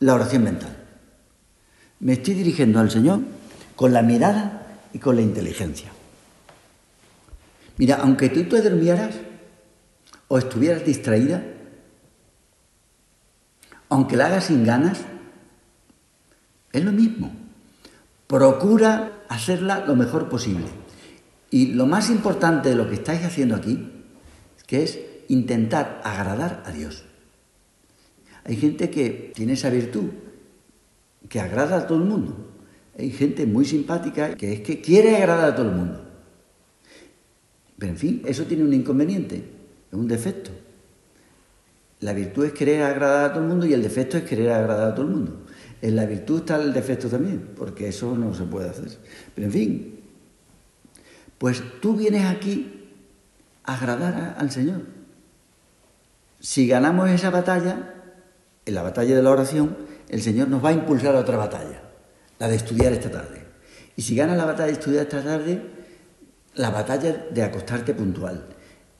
la 0.00 0.14
oración 0.14 0.44
mental. 0.44 0.76
Me 2.00 2.14
estoy 2.14 2.34
dirigiendo 2.34 2.80
al 2.80 2.90
Señor 2.90 3.20
con 3.76 3.92
la 3.92 4.02
mirada 4.02 4.66
y 4.92 4.98
con 4.98 5.16
la 5.16 5.22
inteligencia. 5.22 5.90
Mira, 7.76 7.96
aunque 7.96 8.28
tú 8.28 8.44
te 8.44 8.60
durmieras 8.60 9.14
o 10.28 10.38
estuvieras 10.38 10.84
distraída, 10.84 11.42
aunque 13.88 14.16
la 14.16 14.26
hagas 14.26 14.44
sin 14.44 14.64
ganas, 14.64 15.00
es 16.72 16.84
lo 16.84 16.92
mismo. 16.92 17.32
Procura 18.26 19.22
hacerla 19.28 19.84
lo 19.86 19.96
mejor 19.96 20.28
posible. 20.28 20.66
Y 21.50 21.68
lo 21.74 21.86
más 21.86 22.10
importante 22.10 22.68
de 22.68 22.74
lo 22.74 22.88
que 22.88 22.96
estáis 22.96 23.24
haciendo 23.24 23.54
aquí, 23.54 23.92
que 24.66 24.82
es 24.82 24.98
intentar 25.28 26.00
agradar 26.04 26.62
a 26.66 26.72
Dios. 26.72 27.04
Hay 28.44 28.56
gente 28.56 28.90
que 28.90 29.32
tiene 29.34 29.54
esa 29.54 29.70
virtud, 29.70 30.10
que 31.28 31.40
agrada 31.40 31.78
a 31.78 31.86
todo 31.86 31.98
el 31.98 32.04
mundo. 32.04 32.36
Hay 32.98 33.10
gente 33.10 33.46
muy 33.46 33.64
simpática 33.64 34.34
que 34.36 34.52
es 34.52 34.60
que 34.60 34.80
quiere 34.80 35.16
agradar 35.16 35.52
a 35.52 35.54
todo 35.56 35.70
el 35.70 35.76
mundo. 35.76 36.00
Pero 37.78 37.92
en 37.92 37.98
fin, 37.98 38.22
eso 38.24 38.44
tiene 38.44 38.64
un 38.64 38.72
inconveniente, 38.72 39.36
es 39.90 39.98
un 39.98 40.06
defecto. 40.06 40.50
La 42.00 42.12
virtud 42.12 42.44
es 42.44 42.52
querer 42.52 42.82
agradar 42.82 43.30
a 43.30 43.32
todo 43.32 43.42
el 43.42 43.48
mundo 43.48 43.66
y 43.66 43.72
el 43.72 43.82
defecto 43.82 44.18
es 44.18 44.24
querer 44.24 44.50
agradar 44.52 44.92
a 44.92 44.94
todo 44.94 45.06
el 45.06 45.12
mundo. 45.12 45.44
En 45.80 45.96
la 45.96 46.06
virtud 46.06 46.40
está 46.40 46.56
el 46.56 46.72
defecto 46.72 47.08
también, 47.08 47.50
porque 47.56 47.88
eso 47.88 48.16
no 48.16 48.34
se 48.34 48.44
puede 48.44 48.68
hacer. 48.68 48.98
Pero 49.34 49.46
en 49.46 49.52
fin, 49.52 50.00
pues 51.38 51.62
tú 51.80 51.96
vienes 51.96 52.26
aquí 52.26 52.90
a 53.64 53.74
agradar 53.74 54.36
al 54.38 54.50
Señor. 54.50 54.82
Si 56.40 56.66
ganamos 56.66 57.10
esa 57.10 57.30
batalla, 57.30 57.93
en 58.66 58.74
la 58.74 58.82
batalla 58.82 59.14
de 59.16 59.22
la 59.22 59.30
oración, 59.30 59.76
el 60.08 60.22
Señor 60.22 60.48
nos 60.48 60.64
va 60.64 60.70
a 60.70 60.72
impulsar 60.72 61.14
a 61.16 61.20
otra 61.20 61.36
batalla, 61.36 61.82
la 62.38 62.48
de 62.48 62.56
estudiar 62.56 62.92
esta 62.92 63.10
tarde. 63.10 63.42
Y 63.96 64.02
si 64.02 64.16
ganas 64.16 64.36
la 64.36 64.44
batalla 64.44 64.66
de 64.66 64.72
estudiar 64.72 65.04
esta 65.04 65.22
tarde, 65.22 65.62
la 66.54 66.70
batalla 66.70 67.26
de 67.30 67.42
acostarte 67.42 67.94
puntual. 67.94 68.46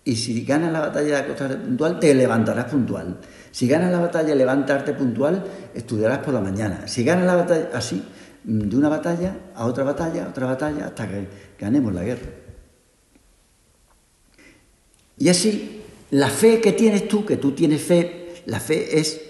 Y 0.05 0.17
si 0.17 0.45
ganas 0.45 0.71
la 0.71 0.81
batalla 0.81 1.07
de 1.07 1.17
acostarte 1.17 1.57
puntual, 1.57 1.99
te 1.99 2.15
levantarás 2.15 2.67
puntual. 2.67 3.19
Si 3.51 3.67
ganas 3.67 3.91
la 3.91 4.01
batalla 4.01 4.29
de 4.29 4.37
levantarte 4.37 4.93
puntual, 4.93 5.45
estudiarás 5.75 6.19
por 6.19 6.35
la 6.35 6.41
mañana. 6.41 6.87
Si 6.87 7.05
ganas 7.05 7.25
la 7.25 7.37
batalla 7.37 7.71
así, 7.73 8.05
de 8.45 8.77
una 8.77 8.91
batalla 8.91 9.37
a 9.55 9.65
otra 9.65 9.85
batalla, 9.85 10.27
a 10.27 10.29
otra 10.29 10.47
batalla, 10.47 10.87
hasta 10.87 11.09
que 11.09 11.27
ganemos 11.59 11.95
la 11.95 12.05
guerra. 12.05 12.29
Y 15.17 15.29
así, 15.29 15.83
la 16.11 16.29
fe 16.29 16.61
que 16.61 16.73
tienes 16.73 17.09
tú, 17.09 17.25
que 17.25 17.37
tú 17.37 17.53
tienes 17.53 17.83
fe, 17.83 18.43
la 18.47 18.61
fe 18.61 18.99
es 18.99 19.21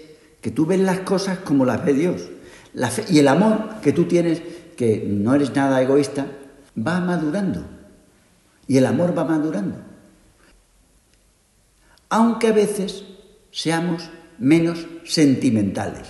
que 0.45 0.51
tú 0.51 0.67
ves 0.67 0.79
las 0.79 0.99
cosas 0.99 1.39
como 1.39 1.65
las 1.65 1.83
ve 1.83 1.95
Dios. 1.95 2.29
La 2.75 2.91
fe, 2.91 3.03
y 3.09 3.17
el 3.17 3.27
amor 3.27 3.81
que 3.81 3.93
tú 3.93 4.05
tienes, 4.05 4.43
que 4.77 5.03
no 5.09 5.33
eres 5.33 5.55
nada 5.55 5.81
egoísta, 5.81 6.27
va 6.77 6.99
madurando. 6.99 7.65
Y 8.67 8.77
el 8.77 8.85
amor 8.85 9.17
va 9.17 9.23
madurando 9.23 9.75
aunque 12.15 12.47
a 12.47 12.53
veces 12.53 13.03
seamos 13.51 14.09
menos 14.39 14.87
sentimentales. 15.03 16.07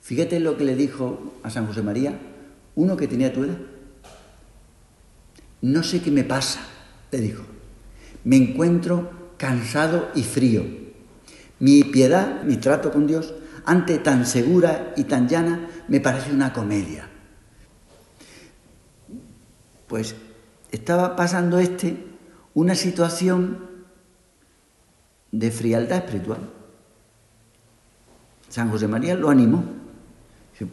Fíjate 0.00 0.38
lo 0.38 0.56
que 0.56 0.64
le 0.64 0.76
dijo 0.76 1.34
a 1.42 1.50
San 1.50 1.66
José 1.66 1.82
María, 1.82 2.16
uno 2.76 2.96
que 2.96 3.08
tenía 3.08 3.32
tu 3.32 3.42
edad. 3.42 3.58
No 5.62 5.82
sé 5.82 6.02
qué 6.02 6.12
me 6.12 6.22
pasa, 6.22 6.60
le 7.10 7.20
dijo. 7.20 7.42
Me 8.22 8.36
encuentro 8.36 9.10
cansado 9.36 10.08
y 10.14 10.22
frío. 10.22 10.85
Mi 11.58 11.84
piedad, 11.84 12.42
mi 12.42 12.56
trato 12.56 12.92
con 12.92 13.06
Dios, 13.06 13.34
ante 13.64 13.98
tan 13.98 14.26
segura 14.26 14.92
y 14.96 15.04
tan 15.04 15.28
llana, 15.28 15.68
me 15.88 16.00
parece 16.00 16.32
una 16.32 16.52
comedia. 16.52 17.08
Pues 19.86 20.14
estaba 20.70 21.16
pasando 21.16 21.58
este 21.58 21.96
una 22.54 22.74
situación 22.74 23.58
de 25.30 25.50
frialdad 25.50 25.98
espiritual. 25.98 26.40
San 28.48 28.70
José 28.70 28.88
María 28.88 29.14
lo 29.14 29.28
animó. 29.28 29.64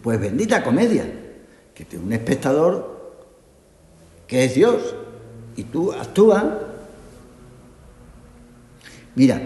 pues 0.02 0.20
bendita 0.20 0.64
comedia, 0.64 1.06
que 1.74 1.84
tiene 1.84 2.06
un 2.06 2.14
espectador 2.14 2.94
que 4.28 4.46
es 4.46 4.56
Dios 4.56 4.96
y 5.56 5.64
tú 5.64 5.92
actúas. 5.92 6.46
Mira, 9.16 9.42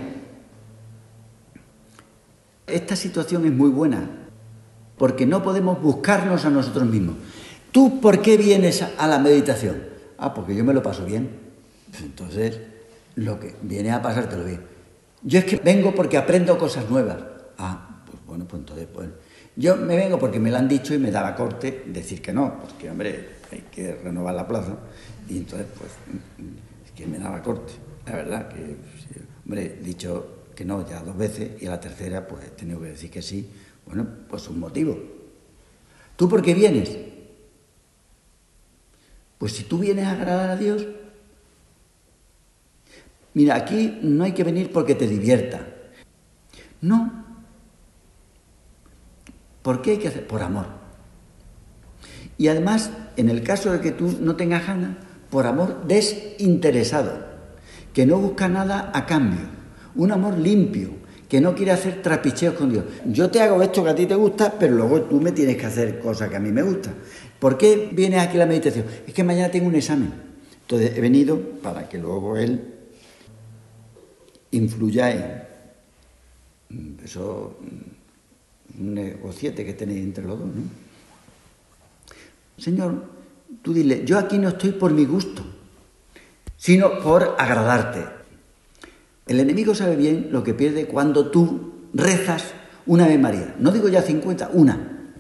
esta 2.68 2.96
situación 2.96 3.46
es 3.46 3.52
muy 3.52 3.70
buena 3.70 4.10
porque 4.98 5.26
no 5.26 5.42
podemos 5.42 5.82
buscarnos 5.82 6.46
a 6.46 6.50
nosotros 6.50 6.86
mismos. 6.86 7.16
¿Tú 7.72 8.02
por 8.02 8.22
qué 8.22 8.38
vienes 8.38 8.82
a 8.82 9.08
la 9.08 9.20
meditación? 9.20 9.84
Ah, 10.18 10.34
porque 10.34 10.56
yo 10.56 10.64
me 10.64 10.74
lo 10.74 10.84
paso 10.84 11.06
bien. 11.06 11.30
Entonces, 12.02 12.60
lo 13.16 13.40
que 13.40 13.56
viene 13.62 13.92
a 13.92 14.02
pasártelo 14.02 14.44
bien. 14.44 14.62
Yo 15.24 15.40
es 15.40 15.46
que 15.46 15.58
vengo 15.58 15.94
porque 15.94 16.18
aprendo 16.18 16.58
cosas 16.58 16.90
nuevas. 16.90 17.18
Ah, 17.58 18.02
pues 18.06 18.18
bueno, 18.26 18.46
pues 18.48 18.60
entonces, 18.62 18.88
pues. 18.94 19.10
Yo 19.56 19.76
me 19.76 19.96
vengo 19.96 20.20
porque 20.20 20.40
me 20.40 20.52
lo 20.52 20.58
han 20.58 20.68
dicho 20.68 20.94
y 20.94 21.00
me 21.00 21.10
daba 21.10 21.36
corte 21.36 21.84
decir 21.88 22.22
que 22.22 22.32
no, 22.32 22.60
porque, 22.60 22.90
hombre, 22.92 23.38
hay 23.52 23.64
que 23.72 23.96
renovar 23.96 24.36
la 24.36 24.48
plaza. 24.48 24.76
Y 25.30 25.38
entonces, 25.38 25.68
pues, 25.78 25.92
que 26.96 27.08
me 27.08 27.18
daba 27.18 27.42
corte. 27.42 27.74
La 28.06 28.16
verdad 28.16 28.48
que, 28.50 28.78
hombre, 29.46 29.80
dicho 29.84 30.37
que 30.58 30.66
no 30.66 30.90
ya 30.90 31.02
dos 31.02 31.16
veces 31.16 31.62
y 31.62 31.68
a 31.68 31.70
la 31.70 31.80
tercera 31.80 32.28
pues 32.28 32.46
he 32.46 32.50
tenido 32.50 32.82
que 32.82 32.88
decir 32.88 33.12
que 33.12 33.22
sí. 33.22 33.48
Bueno, 33.86 34.08
pues 34.28 34.48
un 34.48 34.60
motivo. 34.60 34.98
¿Tú 36.16 36.28
por 36.28 36.42
qué 36.42 36.56
vienes? 36.56 36.98
Pues 39.38 39.54
si 39.54 39.66
tú 39.66 39.78
vienes 39.78 40.08
a 40.08 40.14
agradar 40.14 40.50
a 40.50 40.56
Dios, 40.56 40.88
mira, 43.36 43.54
aquí 43.54 44.00
no 44.02 44.24
hay 44.24 44.32
que 44.32 44.44
venir 44.44 44.72
porque 44.72 44.96
te 44.96 45.08
divierta. 45.08 45.62
No. 46.82 47.24
¿Por 49.62 49.84
qué 49.84 49.92
hay 49.92 49.98
que 49.98 50.08
hacer? 50.08 50.26
Por 50.26 50.42
amor. 50.42 50.66
Y 52.40 52.48
además, 52.48 52.90
en 53.16 53.30
el 53.30 53.44
caso 53.44 53.72
de 53.72 53.80
que 53.80 53.92
tú 53.92 54.18
no 54.22 54.36
tengas 54.36 54.66
ganas, 54.66 54.98
por 55.30 55.46
amor 55.46 55.86
desinteresado, 55.86 57.28
que 57.94 58.08
no 58.08 58.18
busca 58.18 58.48
nada 58.48 58.92
a 58.96 59.06
cambio, 59.06 59.57
un 59.98 60.12
amor 60.12 60.38
limpio, 60.38 60.90
que 61.28 61.42
no 61.42 61.54
quiere 61.54 61.72
hacer 61.72 62.02
trapicheos 62.02 62.56
con 62.56 62.72
Dios. 62.72 62.86
Yo 63.06 63.30
te 63.30 63.42
hago 63.42 63.62
esto 63.62 63.84
que 63.84 63.90
a 63.90 63.96
ti 63.96 64.06
te 64.06 64.16
gusta, 64.16 64.54
pero 64.58 64.76
luego 64.76 65.02
tú 65.02 65.20
me 65.20 65.34
tienes 65.34 65.58
que 65.58 65.66
hacer 65.66 66.00
cosas 66.00 66.30
que 66.30 66.38
a 66.38 66.40
mí 66.40 66.52
me 66.52 66.64
gustan. 66.64 66.96
¿Por 67.40 67.58
qué 67.58 67.90
vienes 67.92 68.22
aquí 68.22 68.38
a 68.38 68.40
la 68.40 68.46
meditación? 68.46 68.86
Es 69.06 69.14
que 69.14 69.24
mañana 69.24 69.52
tengo 69.52 69.68
un 69.68 69.76
examen. 69.76 70.14
Entonces 70.62 70.98
he 70.98 71.02
venido 71.02 71.40
para 71.62 71.88
que 71.90 71.98
luego 71.98 72.38
él 72.38 72.76
influya 74.52 75.12
en 76.70 76.98
eso, 77.04 77.58
un 78.80 78.94
negociete 78.94 79.66
que 79.66 79.74
tenéis 79.74 80.04
entre 80.04 80.26
los 80.26 80.40
dos. 80.40 80.48
¿no? 80.48 80.64
Señor, 82.58 83.06
tú 83.62 83.74
dile, 83.74 84.04
yo 84.06 84.18
aquí 84.18 84.38
no 84.38 84.50
estoy 84.50 84.72
por 84.72 84.92
mi 84.92 85.06
gusto, 85.06 85.44
sino 86.58 87.00
por 87.00 87.36
agradarte. 87.38 88.17
El 89.28 89.40
enemigo 89.40 89.76
sabe 89.76 89.96
bien 89.96 90.30
lo 90.32 90.44
que 90.44 90.54
pierde 90.54 90.88
cuando 90.88 91.30
tú 91.32 91.90
rezas 91.94 92.54
una 92.86 93.06
Ave 93.06 93.18
María. 93.18 93.56
No 93.60 93.72
digo 93.72 93.90
ya 93.90 94.02
50, 94.02 94.50
una. 94.54 95.14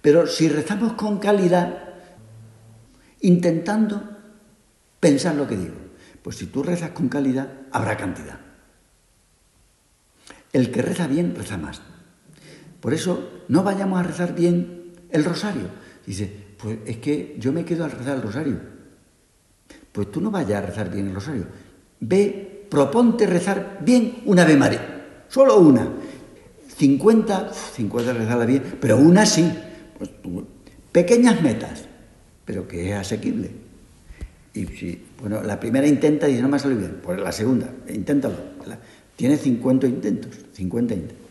Pero 0.00 0.26
si 0.26 0.48
rezamos 0.48 0.92
con 0.92 1.18
calidad, 1.18 1.94
intentando 3.20 4.02
pensar 5.00 5.34
lo 5.34 5.48
que 5.48 5.56
digo, 5.56 5.74
pues 6.22 6.36
si 6.36 6.46
tú 6.46 6.62
rezas 6.62 6.90
con 6.90 7.08
calidad, 7.08 7.50
habrá 7.72 7.96
cantidad. 7.96 8.38
El 10.52 10.70
que 10.70 10.82
reza 10.82 11.06
bien, 11.06 11.34
reza 11.34 11.58
más. 11.58 11.82
Por 12.80 12.94
eso 12.94 13.42
no 13.48 13.64
vayamos 13.64 13.98
a 13.98 14.04
rezar 14.04 14.34
bien 14.34 14.92
el 15.10 15.24
rosario. 15.24 15.68
Dice, 16.06 16.32
pues 16.56 16.78
es 16.86 16.98
que 16.98 17.36
yo 17.38 17.52
me 17.52 17.64
quedo 17.64 17.84
al 17.84 17.90
rezar 17.90 18.16
el 18.16 18.22
rosario. 18.22 18.60
Pues 19.90 20.10
tú 20.12 20.20
no 20.20 20.30
vayas 20.30 20.62
a 20.62 20.66
rezar 20.66 20.90
bien 20.90 21.08
el 21.08 21.14
rosario. 21.14 21.46
Ve, 22.00 22.66
proponte 22.70 23.26
rezar 23.26 23.78
bien 23.80 24.22
una 24.26 24.42
Ave 24.42 24.56
María. 24.56 25.24
Solo 25.28 25.58
una. 25.58 25.88
50, 26.76 27.52
50 27.52 28.12
rezarla 28.12 28.44
bien, 28.46 28.62
pero 28.80 28.98
una 28.98 29.24
sí. 29.24 29.50
Pues 29.98 30.10
pequeñas 30.92 31.42
metas, 31.42 31.84
pero 32.44 32.68
que 32.68 32.90
es 32.90 32.96
asequible. 32.96 33.50
Y 34.52 34.66
si, 34.66 35.04
bueno, 35.20 35.42
la 35.42 35.60
primera 35.60 35.86
intenta 35.86 36.28
y 36.28 36.32
dice, 36.32 36.42
no 36.42 36.48
me 36.48 36.56
ha 36.56 36.66
bien, 36.66 37.00
pues 37.02 37.20
la 37.20 37.32
segunda, 37.32 37.70
inténtalo. 37.88 38.36
Tiene 39.14 39.36
50 39.36 39.86
intentos, 39.86 40.32
50 40.52 40.94
intentos. 40.94 41.26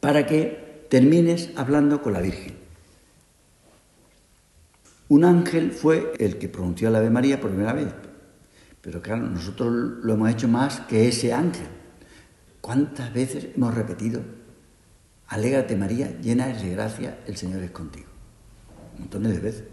Para 0.00 0.26
que 0.26 0.86
termines 0.88 1.50
hablando 1.56 2.02
con 2.02 2.12
la 2.12 2.20
Virgen. 2.20 2.54
Un 5.08 5.24
ángel 5.24 5.72
fue 5.72 6.12
el 6.18 6.38
que 6.38 6.48
pronunció 6.48 6.90
la 6.90 6.98
Ave 6.98 7.10
María 7.10 7.40
por 7.40 7.50
primera 7.50 7.72
vez. 7.72 7.86
Pero 8.84 9.00
claro, 9.00 9.22
nosotros 9.22 9.72
lo 10.04 10.12
hemos 10.12 10.30
hecho 10.30 10.46
más 10.46 10.80
que 10.80 11.08
ese 11.08 11.32
ángel. 11.32 11.66
¿Cuántas 12.60 13.12
veces 13.12 13.48
hemos 13.56 13.74
repetido 13.74 14.20
Alégrate 15.28 15.74
María, 15.74 16.18
llena 16.20 16.48
de 16.48 16.70
gracia, 16.70 17.18
el 17.26 17.36
Señor 17.36 17.62
es 17.62 17.70
contigo. 17.70 18.06
Montones 18.98 19.32
de 19.32 19.40
veces. 19.40 19.64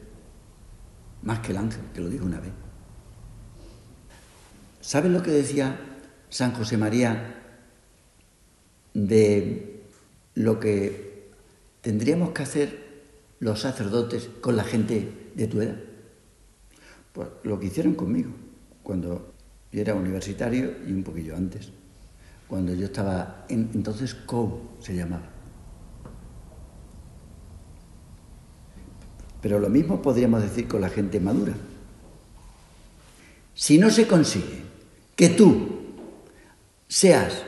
Más 1.24 1.40
que 1.40 1.52
el 1.52 1.58
ángel, 1.58 1.82
que 1.94 2.02
lo 2.02 2.10
dijo 2.10 2.26
una 2.26 2.40
vez. 2.40 2.52
¿Sabes 4.80 5.12
lo 5.12 5.22
que 5.22 5.32
decía 5.32 5.80
San 6.30 6.54
José 6.54 6.78
María 6.78 7.44
de 8.94 9.84
lo 10.34 10.60
que 10.60 11.30
tendríamos 11.82 12.32
que 12.32 12.44
hacer 12.44 12.92
los 13.40 13.60
sacerdotes 13.60 14.30
con 14.40 14.56
la 14.56 14.64
gente 14.64 15.32
de 15.36 15.48
tu 15.48 15.62
edad? 15.62 15.78
Pues 17.14 17.28
lo 17.44 17.60
que 17.60 17.68
hicieron 17.68 17.94
conmigo, 17.94 18.32
cuando 18.84 19.34
yo 19.72 19.82
era 19.82 19.96
universitario 19.96 20.74
y 20.88 20.92
un 20.92 21.04
poquillo 21.04 21.36
antes, 21.36 21.72
cuando 22.48 22.74
yo 22.74 22.86
estaba 22.86 23.46
en, 23.48 23.70
entonces 23.74 24.14
COU 24.14 24.62
se 24.80 24.96
llamaba. 24.96 25.30
Pero 29.42 29.60
lo 29.60 29.70
mismo 29.70 30.02
podríamos 30.02 30.42
decir 30.42 30.68
con 30.68 30.82
la 30.82 30.90
gente 30.90 31.20
madura. 31.20 31.54
Si 33.56 33.78
no 33.78 33.90
se 33.90 34.08
consigue 34.08 34.64
que 35.16 35.30
tú 35.30 35.80
seas 36.88 37.44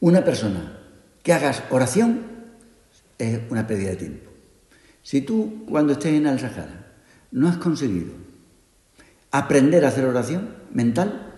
una 0.00 0.24
persona 0.24 0.78
que 1.22 1.32
hagas 1.32 1.62
oración, 1.70 2.22
es 3.18 3.40
una 3.50 3.66
pérdida 3.66 3.90
de 3.90 3.96
tiempo. 3.96 4.30
Si 5.02 5.20
tú 5.22 5.64
cuando 5.68 5.94
estés 5.94 6.14
en 6.14 6.26
el 6.26 6.38
Sahara 6.38 6.92
no 7.30 7.48
has 7.48 7.56
conseguido 7.56 8.12
aprender 9.30 9.84
a 9.84 9.88
hacer 9.88 10.04
oración 10.04 10.54
mental, 10.74 11.32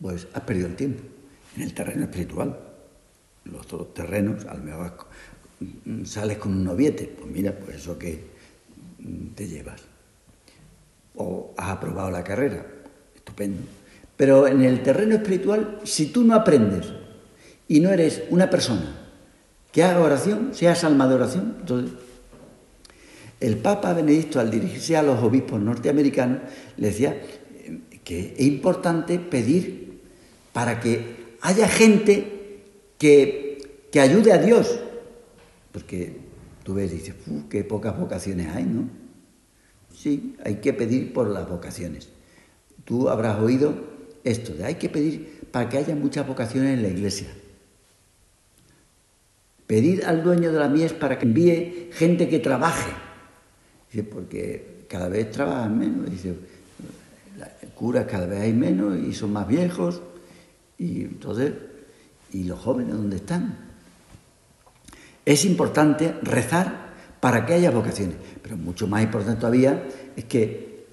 pues 0.00 0.26
has 0.32 0.42
perdido 0.42 0.68
el 0.68 0.76
tiempo 0.76 1.02
en 1.56 1.62
el 1.62 1.74
terreno 1.74 2.04
espiritual. 2.04 2.58
Los 3.44 3.66
otros 3.66 3.94
terrenos, 3.94 4.44
al 4.46 4.62
mejor 4.62 4.94
sales 6.04 6.38
con 6.38 6.52
un 6.52 6.64
noviete, 6.64 7.12
pues 7.18 7.30
mira, 7.30 7.52
pues 7.52 7.76
eso 7.76 7.98
que 7.98 8.24
te 9.34 9.46
llevas. 9.46 9.82
O 11.16 11.52
has 11.56 11.70
aprobado 11.70 12.10
la 12.10 12.22
carrera, 12.22 12.64
estupendo. 13.14 13.62
Pero 14.16 14.46
en 14.46 14.62
el 14.62 14.82
terreno 14.82 15.16
espiritual, 15.16 15.80
si 15.84 16.06
tú 16.06 16.24
no 16.24 16.34
aprendes 16.34 16.86
y 17.66 17.80
no 17.80 17.90
eres 17.90 18.22
una 18.30 18.50
persona 18.50 18.96
que 19.72 19.82
haga 19.82 20.00
oración, 20.00 20.50
seas 20.52 20.84
alma 20.84 21.08
de 21.08 21.14
oración, 21.14 21.56
entonces 21.60 21.92
el 23.40 23.58
Papa 23.58 23.92
Benedicto 23.92 24.40
al 24.40 24.50
dirigirse 24.50 24.96
a 24.96 25.02
los 25.02 25.22
obispos 25.22 25.60
norteamericanos 25.60 26.40
le 26.76 26.88
decía 26.88 27.20
que 28.08 28.32
es 28.38 28.40
importante 28.40 29.18
pedir 29.18 30.00
para 30.54 30.80
que 30.80 31.36
haya 31.42 31.68
gente 31.68 32.62
que, 32.96 33.82
que 33.92 34.00
ayude 34.00 34.32
a 34.32 34.38
Dios, 34.38 34.80
porque 35.72 36.16
tú 36.64 36.72
ves 36.72 36.90
dices, 36.90 37.14
qué 37.50 37.64
pocas 37.64 37.98
vocaciones 37.98 38.48
hay, 38.48 38.64
¿no? 38.64 38.88
Sí, 39.94 40.36
hay 40.42 40.54
que 40.54 40.72
pedir 40.72 41.12
por 41.12 41.28
las 41.28 41.46
vocaciones. 41.50 42.08
Tú 42.86 43.10
habrás 43.10 43.40
oído 43.40 43.74
esto, 44.24 44.54
de 44.54 44.64
hay 44.64 44.76
que 44.76 44.88
pedir 44.88 45.42
para 45.52 45.68
que 45.68 45.76
haya 45.76 45.94
muchas 45.94 46.26
vocaciones 46.26 46.78
en 46.78 46.82
la 46.84 46.88
iglesia. 46.88 47.28
Pedir 49.66 50.06
al 50.06 50.22
dueño 50.22 50.50
de 50.50 50.58
la 50.58 50.68
mies 50.68 50.94
para 50.94 51.18
que 51.18 51.26
envíe 51.26 51.90
gente 51.92 52.26
que 52.26 52.38
trabaje. 52.38 52.90
Dice, 53.92 54.02
porque 54.02 54.86
cada 54.88 55.10
vez 55.10 55.30
trabajan 55.30 55.78
menos. 55.78 56.10
Dice, 56.10 56.34
curas 57.74 58.06
cada 58.06 58.26
vez 58.26 58.40
hay 58.40 58.52
menos 58.52 58.98
y 58.98 59.12
son 59.14 59.32
más 59.32 59.46
viejos. 59.46 60.00
Y 60.78 61.02
entonces, 61.02 61.52
¿y 62.32 62.44
los 62.44 62.58
jóvenes 62.58 62.96
dónde 62.96 63.16
están? 63.16 63.56
Es 65.24 65.44
importante 65.44 66.14
rezar 66.22 66.88
para 67.20 67.44
que 67.44 67.54
haya 67.54 67.70
vocaciones, 67.70 68.16
pero 68.42 68.56
mucho 68.56 68.86
más 68.86 69.02
importante 69.02 69.40
todavía 69.40 69.84
es 70.16 70.24
que 70.24 70.86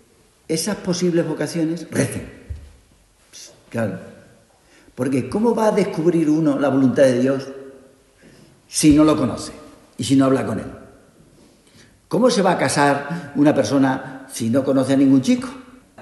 esas 0.48 0.78
posibles 0.78 1.28
vocaciones 1.28 1.88
recen. 1.92 2.30
Claro. 3.70 4.00
Porque 4.94 5.30
¿cómo 5.30 5.54
va 5.54 5.68
a 5.68 5.72
descubrir 5.72 6.30
uno 6.30 6.58
la 6.60 6.70
voluntad 6.70 7.04
de 7.04 7.20
Dios 7.20 7.48
si 8.68 8.96
no 8.96 9.04
lo 9.04 9.18
conoce 9.18 9.52
y 9.98 10.04
si 10.04 10.16
no 10.16 10.26
habla 10.26 10.46
con 10.46 10.60
él? 10.60 10.72
¿Cómo 12.08 12.30
se 12.30 12.42
va 12.42 12.52
a 12.52 12.58
casar 12.58 13.34
una 13.36 13.54
persona 13.54 14.28
si 14.32 14.50
no 14.50 14.64
conoce 14.64 14.94
a 14.94 14.98
ningún 14.98 15.22
chico? 15.22 15.50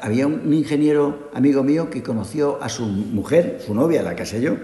Había 0.03 0.27
un 0.27 0.53
ingeniero 0.53 1.31
amigo 1.33 1.63
mío 1.63 1.89
que 1.89 2.03
conoció 2.03 2.61
a 2.61 2.67
su 2.67 2.85
mujer, 2.85 3.61
su 3.65 3.73
novia, 3.73 4.03
la 4.03 4.17
casé 4.17 4.41
yo, 4.41 4.57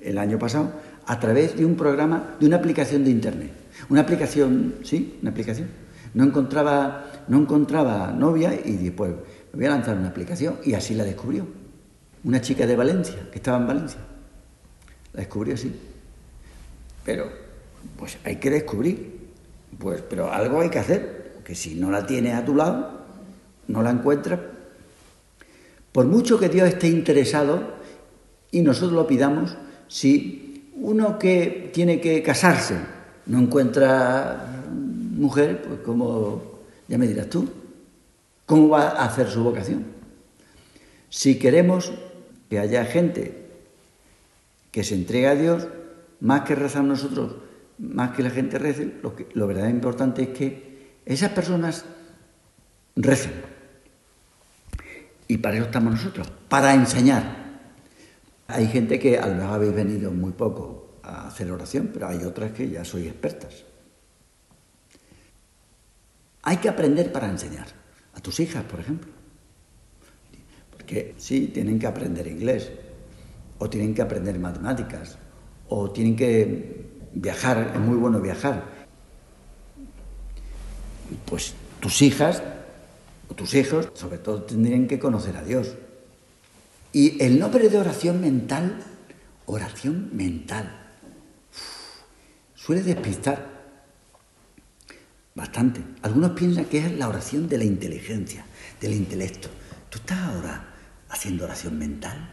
el 0.00 0.16
año 0.16 0.38
pasado, 0.38 0.74
a 1.06 1.18
través 1.18 1.56
de 1.56 1.64
un 1.64 1.74
programa, 1.74 2.36
de 2.38 2.46
una 2.46 2.58
aplicación 2.58 3.02
de 3.02 3.10
Internet. 3.10 3.50
Una 3.88 4.02
aplicación, 4.02 4.76
sí, 4.84 5.18
una 5.22 5.32
aplicación. 5.32 5.66
No 6.14 6.22
encontraba, 6.22 7.10
no 7.26 7.38
encontraba 7.38 8.12
novia 8.12 8.54
y 8.64 8.76
después 8.76 9.10
me 9.10 9.58
voy 9.58 9.66
a 9.66 9.70
lanzar 9.70 9.96
una 9.96 10.06
aplicación 10.06 10.58
y 10.62 10.74
así 10.74 10.94
la 10.94 11.02
descubrió. 11.02 11.48
Una 12.22 12.40
chica 12.40 12.64
de 12.64 12.76
Valencia, 12.76 13.28
que 13.32 13.38
estaba 13.38 13.58
en 13.58 13.66
Valencia. 13.66 13.98
La 15.14 15.18
descubrió 15.18 15.54
así. 15.54 15.74
Pero, 17.04 17.28
pues 17.98 18.18
hay 18.22 18.36
que 18.36 18.50
descubrir. 18.50 19.30
Pues, 19.80 20.00
pero 20.08 20.32
algo 20.32 20.60
hay 20.60 20.70
que 20.70 20.78
hacer, 20.78 21.32
porque 21.34 21.56
si 21.56 21.74
no 21.74 21.90
la 21.90 22.06
tienes 22.06 22.36
a 22.36 22.44
tu 22.44 22.54
lado, 22.54 23.00
no 23.66 23.82
la 23.82 23.90
encuentras, 23.90 24.38
Por 25.96 26.04
mucho 26.04 26.38
que 26.38 26.50
Dios 26.50 26.68
esté 26.68 26.88
interesado 26.88 27.72
y 28.50 28.60
nosotros 28.60 28.92
lo 28.92 29.06
pidamos, 29.06 29.56
si 29.88 30.70
uno 30.74 31.18
que 31.18 31.70
tiene 31.72 32.02
que 32.02 32.22
casarse 32.22 32.76
no 33.24 33.38
encuentra 33.38 34.62
mujer, 34.74 35.62
pues 35.62 35.80
como 35.80 36.60
ya 36.86 36.98
me 36.98 37.06
dirás 37.06 37.30
tú, 37.30 37.48
¿cómo 38.44 38.68
va 38.68 38.90
a 38.90 39.06
hacer 39.06 39.30
su 39.30 39.42
vocación? 39.42 39.86
Si 41.08 41.38
queremos 41.38 41.94
que 42.50 42.58
haya 42.58 42.84
gente 42.84 43.46
que 44.72 44.84
se 44.84 44.96
entregue 44.96 45.28
a 45.28 45.34
Dios, 45.34 45.66
más 46.20 46.42
que 46.42 46.56
rezar 46.56 46.84
nosotros, 46.84 47.36
más 47.78 48.14
que 48.14 48.22
la 48.22 48.28
gente 48.28 48.58
rece, 48.58 48.92
lo, 49.02 49.16
que, 49.16 49.28
lo 49.32 49.46
verdaderamente 49.46 49.86
importante 49.86 50.22
es 50.24 50.28
que 50.28 50.98
esas 51.06 51.30
personas 51.30 51.86
recen. 52.96 53.55
Y 55.28 55.38
para 55.38 55.56
eso 55.56 55.66
estamos 55.66 55.94
nosotros, 55.94 56.30
para 56.48 56.74
enseñar. 56.74 57.46
Hay 58.48 58.68
gente 58.68 58.98
que 58.98 59.18
a 59.18 59.26
lo 59.26 59.34
mejor 59.34 59.54
habéis 59.54 59.74
venido 59.74 60.12
muy 60.12 60.32
poco 60.32 61.00
a 61.02 61.26
hacer 61.26 61.50
oración, 61.50 61.90
pero 61.92 62.08
hay 62.08 62.22
otras 62.22 62.52
que 62.52 62.68
ya 62.70 62.84
sois 62.84 63.06
expertas. 63.06 63.64
Hay 66.42 66.58
que 66.58 66.68
aprender 66.68 67.10
para 67.10 67.28
enseñar. 67.28 67.66
A 68.14 68.20
tus 68.20 68.38
hijas, 68.38 68.64
por 68.64 68.80
ejemplo. 68.80 69.10
Porque 70.70 71.14
sí, 71.18 71.48
tienen 71.48 71.78
que 71.78 71.88
aprender 71.88 72.26
inglés, 72.28 72.70
o 73.58 73.68
tienen 73.68 73.94
que 73.94 74.02
aprender 74.02 74.38
matemáticas, 74.38 75.18
o 75.68 75.90
tienen 75.90 76.14
que 76.14 76.86
viajar, 77.14 77.72
es 77.74 77.80
muy 77.80 77.96
bueno 77.96 78.20
viajar. 78.20 78.64
Pues 81.24 81.54
tus 81.80 82.00
hijas 82.02 82.42
tus 83.34 83.54
hijos, 83.54 83.88
sobre 83.94 84.18
todo, 84.18 84.42
tendrían 84.42 84.86
que 84.86 84.98
conocer 84.98 85.36
a 85.36 85.42
Dios. 85.42 85.74
Y 86.92 87.22
el 87.22 87.38
nombre 87.38 87.68
de 87.68 87.78
oración 87.78 88.20
mental, 88.20 88.78
oración 89.46 90.10
mental, 90.12 90.90
suele 92.54 92.82
despistar 92.82 93.56
bastante. 95.34 95.82
Algunos 96.02 96.30
piensan 96.32 96.64
que 96.66 96.78
es 96.78 96.92
la 96.96 97.08
oración 97.08 97.48
de 97.48 97.58
la 97.58 97.64
inteligencia, 97.64 98.46
del 98.80 98.92
intelecto. 98.92 99.48
¿Tú 99.90 99.98
estás 99.98 100.18
ahora 100.18 100.74
haciendo 101.08 101.44
oración 101.44 101.78
mental? 101.78 102.32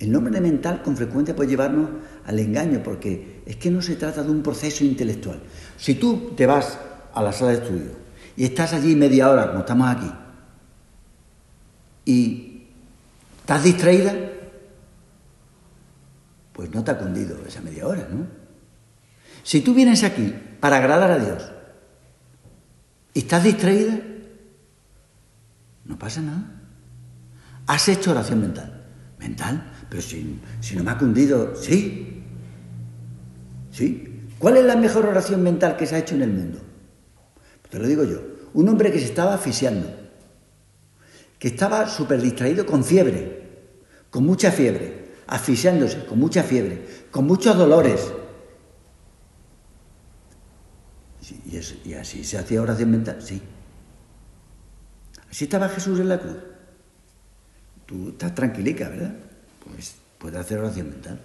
El 0.00 0.10
nombre 0.10 0.32
de 0.32 0.40
mental 0.40 0.82
con 0.82 0.96
frecuencia 0.96 1.36
puede 1.36 1.50
llevarnos 1.50 1.88
al 2.26 2.38
engaño 2.38 2.82
porque 2.82 3.42
es 3.46 3.56
que 3.56 3.70
no 3.70 3.80
se 3.80 3.94
trata 3.94 4.24
de 4.24 4.30
un 4.30 4.42
proceso 4.42 4.84
intelectual. 4.84 5.40
Si 5.76 5.94
tú 5.94 6.32
te 6.36 6.46
vas 6.46 6.78
a 7.14 7.22
la 7.22 7.32
sala 7.32 7.52
de 7.52 7.58
estudio 7.58 8.03
y 8.36 8.44
estás 8.44 8.72
allí 8.72 8.96
media 8.96 9.30
hora, 9.30 9.48
como 9.48 9.60
estamos 9.60 9.88
aquí, 9.88 10.10
y 12.04 12.66
estás 13.40 13.62
distraída, 13.62 14.14
pues 16.52 16.70
no 16.70 16.84
te 16.84 16.90
ha 16.90 16.98
cundido 16.98 17.38
esa 17.46 17.60
media 17.60 17.86
hora, 17.86 18.06
¿no? 18.10 18.26
Si 19.42 19.60
tú 19.60 19.74
vienes 19.74 20.04
aquí 20.04 20.34
para 20.60 20.78
agradar 20.78 21.10
a 21.10 21.18
Dios 21.18 21.50
y 23.12 23.20
estás 23.20 23.44
distraída, 23.44 24.00
no 25.84 25.98
pasa 25.98 26.22
nada. 26.22 26.62
Has 27.66 27.88
hecho 27.88 28.12
oración 28.12 28.40
mental. 28.40 28.84
Mental, 29.18 29.72
pero 29.88 30.02
si, 30.02 30.40
si 30.60 30.76
no 30.76 30.84
me 30.84 30.90
ha 30.90 30.98
cundido, 30.98 31.54
sí. 31.56 32.22
¿Sí? 33.70 34.26
¿Cuál 34.38 34.58
es 34.58 34.64
la 34.64 34.76
mejor 34.76 35.06
oración 35.06 35.42
mental 35.42 35.76
que 35.76 35.86
se 35.86 35.96
ha 35.96 35.98
hecho 35.98 36.14
en 36.14 36.22
el 36.22 36.30
mundo? 36.30 36.60
Te 37.74 37.80
lo 37.80 37.88
digo 37.88 38.04
yo. 38.04 38.22
Un 38.52 38.68
hombre 38.68 38.92
que 38.92 39.00
se 39.00 39.06
estaba 39.06 39.34
asfixiando, 39.34 39.88
que 41.40 41.48
estaba 41.48 41.88
súper 41.88 42.22
distraído 42.22 42.64
con 42.64 42.84
fiebre, 42.84 43.64
con 44.10 44.24
mucha 44.24 44.52
fiebre, 44.52 45.16
asfixiándose, 45.26 46.06
con 46.06 46.20
mucha 46.20 46.44
fiebre, 46.44 46.86
con 47.10 47.26
muchos 47.26 47.58
dolores. 47.58 48.12
Y, 51.84 51.94
así 51.94 52.22
se 52.22 52.38
hacía 52.38 52.62
oración 52.62 52.92
mental, 52.92 53.20
sí. 53.20 53.42
Así 55.28 55.46
estaba 55.46 55.68
Jesús 55.68 55.98
en 55.98 56.10
la 56.10 56.20
cruz. 56.20 56.36
Tú 57.86 58.10
estás 58.10 58.36
tranquilica, 58.36 58.88
¿verdad? 58.88 59.16
Pues 59.68 59.96
puede 60.18 60.38
hacer 60.38 60.60
oración 60.60 60.90
mental. 60.90 61.20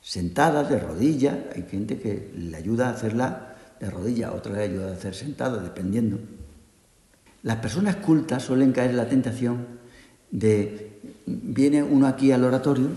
Sentada, 0.00 0.62
de 0.62 0.78
rodilla, 0.78 1.48
hay 1.56 1.64
gente 1.64 1.98
que 1.98 2.30
le 2.36 2.56
ayuda 2.56 2.90
a 2.90 2.92
hacerla 2.92 3.48
de 3.80 3.90
rodilla, 3.90 4.32
otra 4.32 4.52
le 4.52 4.62
ayuda 4.62 4.90
a 4.90 4.92
hacer 4.92 5.14
sentada, 5.14 5.62
dependiendo. 5.62 6.18
Las 7.42 7.56
personas 7.56 7.96
cultas 7.96 8.42
suelen 8.42 8.72
caer 8.72 8.90
en 8.90 8.96
la 8.96 9.08
tentación 9.08 9.66
de, 10.30 11.00
viene 11.26 11.82
uno 11.82 12.06
aquí 12.06 12.32
al 12.32 12.44
oratorio 12.44 12.88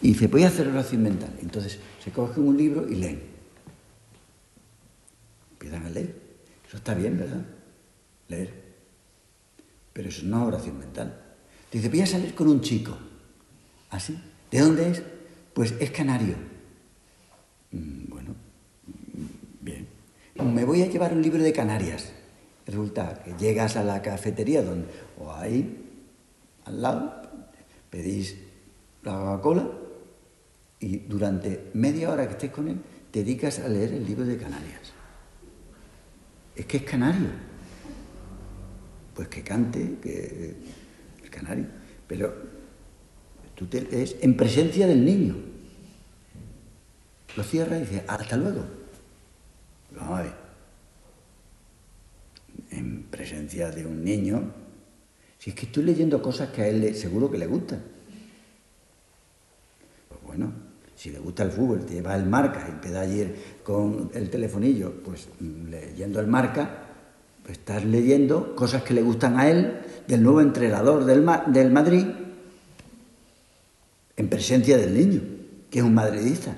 y 0.00 0.08
dice, 0.08 0.28
voy 0.28 0.44
a 0.44 0.48
hacer 0.48 0.68
oración 0.68 1.02
mental. 1.02 1.30
Entonces 1.42 1.78
se 2.02 2.10
cogen 2.10 2.46
un 2.46 2.56
libro 2.56 2.88
y 2.88 2.94
leen. 2.94 3.20
Empiezan 5.52 5.86
a 5.86 5.90
leer. 5.90 6.14
Eso 6.66 6.76
está 6.76 6.94
bien, 6.94 7.18
¿verdad? 7.18 7.44
Leer. 8.28 8.52
Pero 9.92 10.08
eso 10.08 10.24
no 10.26 10.42
es 10.42 10.48
oración 10.54 10.78
mental. 10.78 11.20
Dice, 11.72 11.88
voy 11.88 12.00
a 12.00 12.06
salir 12.06 12.34
con 12.34 12.48
un 12.48 12.60
chico. 12.60 12.96
¿Así? 13.90 14.16
¿Ah, 14.16 14.22
¿De 14.50 14.60
dónde 14.60 14.90
es? 14.90 15.02
Pues 15.52 15.74
es 15.80 15.90
canario. 15.90 16.36
Mm, 17.72 18.08
bueno. 18.08 18.47
Me 20.42 20.64
voy 20.64 20.82
a 20.82 20.86
llevar 20.86 21.12
un 21.12 21.22
libro 21.22 21.42
de 21.42 21.52
Canarias. 21.52 22.12
Resulta 22.66 23.22
que 23.24 23.32
llegas 23.32 23.76
a 23.76 23.82
la 23.82 24.00
cafetería 24.02 24.62
donde, 24.62 24.86
o 25.18 25.32
ahí, 25.32 25.84
al 26.64 26.80
lado, 26.80 27.22
pedís 27.90 28.36
la 29.02 29.12
Coca-Cola 29.12 29.68
y 30.80 30.98
durante 30.98 31.70
media 31.74 32.10
hora 32.10 32.26
que 32.26 32.32
estés 32.32 32.50
con 32.50 32.68
él, 32.68 32.80
te 33.10 33.20
dedicas 33.20 33.58
a 33.58 33.68
leer 33.68 33.94
el 33.94 34.06
libro 34.06 34.24
de 34.24 34.36
Canarias. 34.36 34.92
Es 36.54 36.66
que 36.66 36.76
es 36.76 36.82
canario. 36.84 37.30
Pues 39.14 39.28
que 39.28 39.42
cante, 39.42 39.96
que 40.00 40.56
el 41.24 41.30
canario. 41.30 41.66
Pero 42.06 42.32
tú 43.56 43.66
te, 43.66 44.02
es 44.02 44.16
en 44.20 44.36
presencia 44.36 44.86
del 44.86 45.04
niño. 45.04 45.36
Lo 47.36 47.42
cierra 47.42 47.76
y 47.78 47.80
dice, 47.80 48.04
hasta 48.06 48.36
luego. 48.36 48.77
Vamos 49.98 50.20
a 50.20 50.22
ver. 50.22 50.32
En 52.70 53.04
presencia 53.04 53.70
de 53.70 53.86
un 53.86 54.04
niño, 54.04 54.52
si 55.38 55.50
es 55.50 55.56
que 55.56 55.66
estoy 55.66 55.84
leyendo 55.84 56.20
cosas 56.22 56.50
que 56.50 56.62
a 56.62 56.68
él 56.68 56.94
seguro 56.94 57.30
que 57.30 57.38
le 57.38 57.46
gustan. 57.46 57.82
Pues 60.08 60.20
bueno, 60.22 60.52
si 60.94 61.10
le 61.10 61.18
gusta 61.18 61.44
el 61.44 61.50
fútbol, 61.50 61.84
te 61.84 61.94
lleva 61.94 62.14
el 62.16 62.26
marca 62.26 62.66
empieza 62.68 63.00
ayer 63.00 63.34
con 63.62 64.10
el 64.14 64.28
telefonillo, 64.30 64.92
pues 65.04 65.28
leyendo 65.40 66.20
el 66.20 66.26
marca, 66.26 66.84
pues 67.44 67.58
estás 67.58 67.84
leyendo 67.84 68.54
cosas 68.54 68.82
que 68.82 68.94
le 68.94 69.02
gustan 69.02 69.38
a 69.38 69.48
él, 69.48 69.80
del 70.06 70.22
nuevo 70.22 70.40
entrenador 70.40 71.04
del, 71.04 71.26
del 71.48 71.70
Madrid, 71.70 72.06
en 74.16 74.28
presencia 74.28 74.76
del 74.76 74.94
niño, 74.94 75.20
que 75.70 75.78
es 75.78 75.84
un 75.84 75.94
madridista 75.94 76.56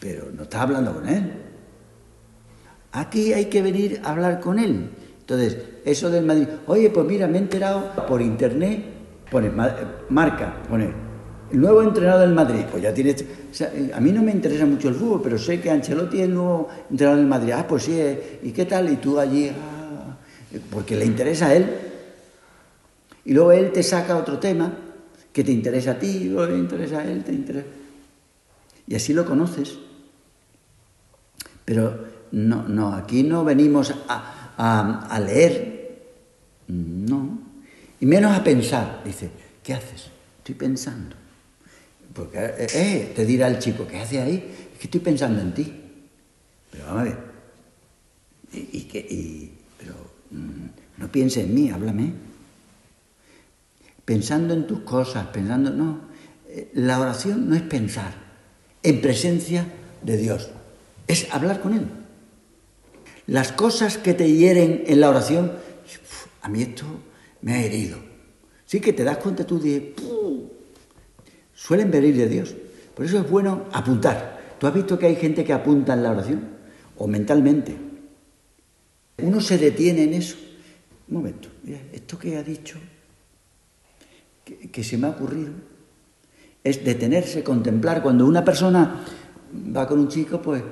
pero 0.00 0.30
no 0.32 0.44
está 0.44 0.62
hablando 0.62 0.94
con 0.94 1.08
él. 1.08 1.32
Aquí 2.92 3.32
hay 3.32 3.46
que 3.46 3.60
venir 3.60 4.00
a 4.04 4.12
hablar 4.12 4.40
con 4.40 4.58
él. 4.58 4.90
Entonces, 5.20 5.58
eso 5.84 6.10
del 6.10 6.24
Madrid, 6.24 6.48
oye, 6.66 6.90
pues 6.90 7.06
mira, 7.06 7.26
me 7.26 7.38
he 7.38 7.40
enterado 7.40 7.92
por 8.06 8.22
internet, 8.22 8.84
pone 9.30 9.50
marca, 10.08 10.62
pone 10.68 10.92
el 11.50 11.60
nuevo 11.60 11.82
entrenador 11.82 12.20
del 12.20 12.34
Madrid. 12.34 12.64
Pues 12.70 12.82
ya 12.82 12.94
tiene. 12.94 13.14
a 13.92 14.00
mí 14.00 14.12
no 14.12 14.22
me 14.22 14.32
interesa 14.32 14.64
mucho 14.66 14.88
el 14.88 14.94
fútbol, 14.94 15.20
pero 15.22 15.38
sé 15.38 15.60
que 15.60 15.70
Ancelotti 15.70 16.18
es 16.18 16.24
el 16.24 16.34
nuevo 16.34 16.68
entrenador 16.90 17.18
del 17.18 17.28
Madrid. 17.28 17.52
Ah, 17.56 17.66
pues 17.66 17.84
sí, 17.84 17.98
eh, 17.98 18.40
¿y 18.42 18.52
qué 18.52 18.64
tal? 18.64 18.90
Y 18.92 18.96
tú 18.96 19.18
allí, 19.18 19.48
ah, 19.48 20.16
porque 20.70 20.96
le 20.96 21.04
interesa 21.04 21.46
a 21.46 21.54
él. 21.54 21.66
Y 23.24 23.32
luego 23.32 23.52
él 23.52 23.72
te 23.72 23.82
saca 23.82 24.16
otro 24.16 24.38
tema 24.38 24.72
que 25.32 25.42
te 25.42 25.50
interesa 25.50 25.92
a 25.92 25.98
ti, 25.98 26.32
o 26.36 26.46
le 26.46 26.56
interesa 26.56 27.00
a 27.00 27.04
él, 27.04 27.24
te 27.24 27.32
interesa 27.32 27.66
y 28.86 28.94
así 28.94 29.12
lo 29.12 29.24
conoces. 29.24 29.78
Pero 31.64 32.06
no, 32.32 32.68
no, 32.68 32.94
aquí 32.94 33.22
no 33.22 33.44
venimos 33.44 33.94
a, 34.08 35.20
leer, 35.20 36.02
no, 36.68 37.38
y 38.00 38.06
menos 38.06 38.36
a 38.36 38.44
pensar. 38.44 39.02
Dice, 39.04 39.30
¿qué 39.62 39.74
haces? 39.74 40.10
Estoy 40.38 40.54
pensando. 40.54 41.16
Porque 42.12 42.38
eh, 42.38 42.66
eh 42.74 43.12
te 43.14 43.24
dirá 43.24 43.48
el 43.48 43.58
chico, 43.58 43.86
¿qué 43.86 44.00
hace 44.00 44.20
ahí? 44.20 44.68
Es 44.72 44.78
que 44.78 44.84
estoy 44.84 45.00
pensando 45.00 45.40
en 45.40 45.54
ti. 45.54 45.80
Pero 46.70 46.84
vamos 46.86 47.00
a 47.00 47.04
ver. 47.04 47.34
Y, 48.52 48.82
que, 48.82 49.50
pero 49.78 49.94
mm, 50.30 50.66
no 50.98 51.08
pienses 51.10 51.44
en 51.44 51.54
mí, 51.54 51.70
háblame. 51.70 52.12
Pensando 54.04 54.54
en 54.54 54.66
tus 54.66 54.80
cosas, 54.80 55.26
pensando, 55.28 55.70
no. 55.70 56.00
Eh, 56.46 56.70
la 56.74 57.00
oración 57.00 57.48
no 57.48 57.56
es 57.56 57.62
pensar 57.62 58.23
en 58.84 59.00
presencia 59.00 59.66
de 60.02 60.16
Dios. 60.16 60.50
Es 61.08 61.26
hablar 61.32 61.60
con 61.60 61.74
Él. 61.74 61.88
Las 63.26 63.50
cosas 63.50 63.98
que 63.98 64.14
te 64.14 64.30
hieren 64.30 64.84
en 64.86 65.00
la 65.00 65.10
oración, 65.10 65.52
a 66.42 66.48
mí 66.48 66.62
esto 66.62 66.84
me 67.42 67.54
ha 67.54 67.62
herido. 67.64 67.98
Sí 68.66 68.80
que 68.80 68.92
te 68.92 69.02
das 69.02 69.18
cuenta 69.18 69.44
tú 69.44 69.58
de, 69.58 69.94
suelen 71.54 71.90
venir 71.90 72.16
de 72.16 72.28
Dios. 72.28 72.54
Por 72.94 73.04
eso 73.04 73.18
es 73.18 73.28
bueno 73.28 73.64
apuntar. 73.72 74.56
¿Tú 74.60 74.66
has 74.66 74.74
visto 74.74 74.98
que 74.98 75.06
hay 75.06 75.16
gente 75.16 75.44
que 75.44 75.52
apunta 75.52 75.94
en 75.94 76.02
la 76.02 76.12
oración? 76.12 76.48
O 76.96 77.06
mentalmente. 77.06 77.76
Uno 79.18 79.40
se 79.40 79.58
detiene 79.58 80.04
en 80.04 80.14
eso. 80.14 80.36
Un 81.08 81.16
momento, 81.16 81.48
mira, 81.62 81.80
esto 81.92 82.18
que 82.18 82.36
ha 82.36 82.42
dicho, 82.42 82.78
que, 84.44 84.84
se 84.84 84.96
me 84.96 85.06
ha 85.06 85.10
ocurrido, 85.10 85.52
es 86.64 86.82
detenerse, 86.82 87.44
contemplar. 87.44 88.02
Cuando 88.02 88.26
una 88.26 88.42
persona 88.42 89.04
va 89.76 89.86
con 89.86 90.00
un 90.00 90.08
chico, 90.08 90.40
pues 90.40 90.62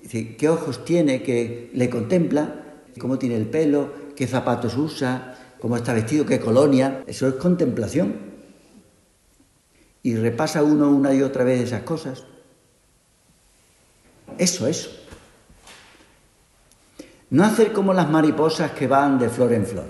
dice, 0.00 0.36
¿qué 0.36 0.48
ojos 0.48 0.84
tiene? 0.84 1.22
Que 1.22 1.70
le 1.74 1.90
contempla, 1.90 2.54
cómo 2.98 3.18
tiene 3.18 3.36
el 3.36 3.46
pelo, 3.46 3.92
qué 4.14 4.28
zapatos 4.28 4.76
usa, 4.76 5.36
cómo 5.60 5.76
está 5.76 5.92
vestido, 5.92 6.24
qué 6.24 6.38
colonia. 6.38 7.02
Eso 7.06 7.26
es 7.26 7.34
contemplación. 7.34 8.14
Y 10.02 10.14
repasa 10.14 10.62
uno 10.62 10.88
una 10.88 11.12
y 11.12 11.22
otra 11.22 11.42
vez 11.42 11.60
esas 11.60 11.82
cosas. 11.82 12.24
Eso, 14.38 14.68
eso. 14.68 14.90
No 17.28 17.44
hacer 17.44 17.72
como 17.72 17.92
las 17.92 18.08
mariposas 18.08 18.70
que 18.70 18.86
van 18.86 19.18
de 19.18 19.28
flor 19.28 19.52
en 19.52 19.66
flor, 19.66 19.86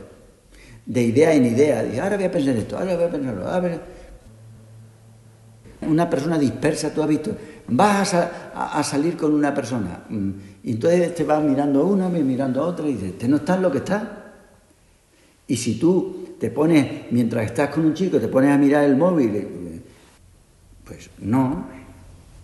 de 0.85 1.03
idea 1.03 1.33
en 1.35 1.46
idea. 1.46 2.03
ahora 2.03 2.16
voy 2.16 2.27
a 2.27 2.31
pensar 2.31 2.57
esto, 2.57 2.77
ahora 2.79 2.96
voy 2.96 3.05
a 3.05 3.11
pensarlo. 3.11 3.49
Ahora 3.49 3.81
Una 5.90 6.09
persona 6.09 6.38
dispersa, 6.38 6.94
tú 6.94 7.03
has 7.03 7.09
visto, 7.09 7.37
vas 7.68 8.14
a, 8.14 8.83
salir 8.83 9.16
con 9.16 9.35
una 9.35 9.53
persona 9.53 10.05
mm, 10.09 10.31
y 10.62 10.72
entonces 10.72 11.14
te 11.14 11.24
vas 11.24 11.42
mirando 11.42 11.83
a 11.83 11.85
una, 11.85 12.09
mirando 12.09 12.62
a 12.62 12.66
otra 12.66 12.88
y 12.88 12.94
dices, 12.94 13.18
¿te 13.18 13.29
no 13.29 13.37
estás 13.37 13.61
lo 13.61 13.70
que 13.70 13.79
estás? 13.79 14.03
Y 15.48 15.57
si 15.57 15.81
tú 15.81 16.37
te 16.38 16.50
pones, 16.50 17.11
mientras 17.11 17.44
estás 17.44 17.70
con 17.70 17.85
un 17.85 17.94
chico, 17.94 18.20
te 18.20 18.29
pones 18.29 18.50
a 18.50 18.57
mirar 18.57 18.85
el 18.85 18.96
móvil, 18.96 19.35
eh, 19.35 19.81
pues 20.85 21.11
no, 21.18 21.66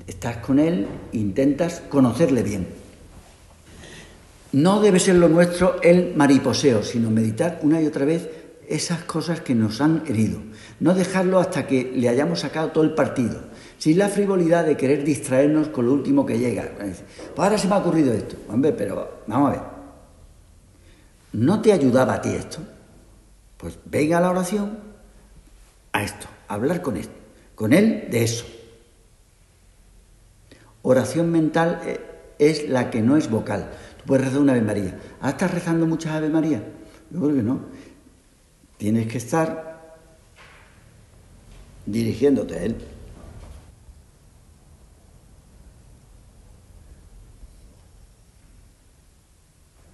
estás 0.07 0.39
con 0.39 0.59
él, 0.59 0.87
intentas 1.13 1.83
conocerle 1.89 2.43
bien. 2.43 2.67
No 4.53 4.81
debe 4.81 4.99
ser 4.99 5.17
lo 5.17 5.29
nuestro 5.29 5.81
el 5.83 6.15
mariposeo, 6.17 6.83
sino 6.83 7.11
meditar 7.11 7.61
una 7.63 7.81
y 7.81 7.87
otra 7.87 8.05
vez 8.05 8.29
esas 8.69 9.05
cosas 9.05 9.41
que 9.41 9.55
nos 9.55 9.81
han 9.81 10.03
herido. 10.07 10.41
No 10.79 10.95
dejarlo 10.95 11.39
hasta 11.39 11.67
que 11.67 11.93
le 11.95 12.09
hayamos 12.09 12.41
sacado 12.41 12.69
todo 12.69 12.85
el 12.85 12.95
partido. 12.95 13.41
Sin 13.79 13.99
la 13.99 14.09
frivolidad 14.09 14.65
de 14.65 14.77
querer 14.77 15.05
distraernos 15.05 15.69
con 15.69 15.87
lo 15.87 15.93
último 15.93 16.27
que 16.27 16.39
llega. 16.39 16.71
Pues 16.77 17.03
ahora 17.37 17.59
se 17.59 17.69
me 17.69 17.75
ha 17.75 17.79
ocurrido 17.79 18.13
esto. 18.13 18.37
Hombre, 18.49 18.73
pero 18.73 19.23
vamos 19.27 19.49
a 19.49 19.53
ver. 19.53 19.77
¿No 21.33 21.61
te 21.61 21.73
ayudaba 21.73 22.15
a 22.15 22.23
ti 22.23 22.31
esto? 22.31 22.59
Pues 23.57 23.79
venga 23.85 24.19
a 24.19 24.21
la 24.21 24.31
oración 24.31 24.79
a 25.93 26.03
esto, 26.03 26.27
hablar 26.49 26.83
con 26.83 26.97
él, 27.73 28.09
de 28.11 28.23
eso. 28.23 28.45
Oración 30.83 31.33
mental 31.33 31.81
eh, 31.85 32.01
es 32.39 32.69
la 32.69 32.91
que 32.91 33.03
no 33.03 33.17
es 33.17 33.31
vocal. 33.31 33.71
Puedes 34.07 34.27
rezar 34.27 34.41
una 34.41 34.53
Ave 34.53 34.63
María. 34.63 34.99
¿Ah, 35.21 35.31
estás 35.31 35.53
rezando 35.53 35.87
muchas 35.87 36.13
Ave 36.13 36.29
María? 36.29 36.63
Yo 37.11 37.21
creo 37.21 37.35
que 37.35 37.43
no. 37.43 37.61
Tienes 38.77 39.07
que 39.09 39.19
estar 39.19 39.66
dirigiéndote 41.87 42.55
a 42.55 42.63
Él. 42.65 42.77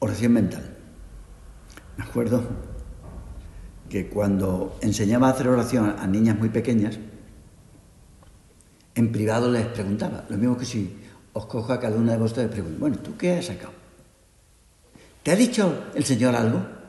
Oración 0.00 0.32
mental. 0.32 0.76
Me 1.96 2.04
acuerdo 2.04 2.42
que 3.88 4.08
cuando 4.08 4.76
enseñaba 4.80 5.28
a 5.28 5.30
hacer 5.30 5.48
oración 5.48 5.94
a 5.98 6.06
niñas 6.06 6.38
muy 6.38 6.48
pequeñas, 6.48 6.98
en 8.94 9.12
privado 9.12 9.50
les 9.50 9.66
preguntaba, 9.66 10.24
lo 10.28 10.36
mismo 10.36 10.56
que 10.56 10.64
si 10.64 10.98
os 11.32 11.46
cojo 11.46 11.72
a 11.72 11.80
cada 11.80 11.96
una 11.96 12.12
de 12.12 12.18
vosotros 12.18 12.44
y 12.44 12.46
les 12.48 12.54
pregunto, 12.54 12.80
bueno, 12.80 12.98
¿tú 12.98 13.16
qué 13.16 13.38
has 13.38 13.46
sacado? 13.46 13.72
¿Te 15.22 15.30
ha 15.30 15.36
dicho 15.36 15.84
el 15.94 16.04
Señor 16.04 16.34
algo? 16.34 16.81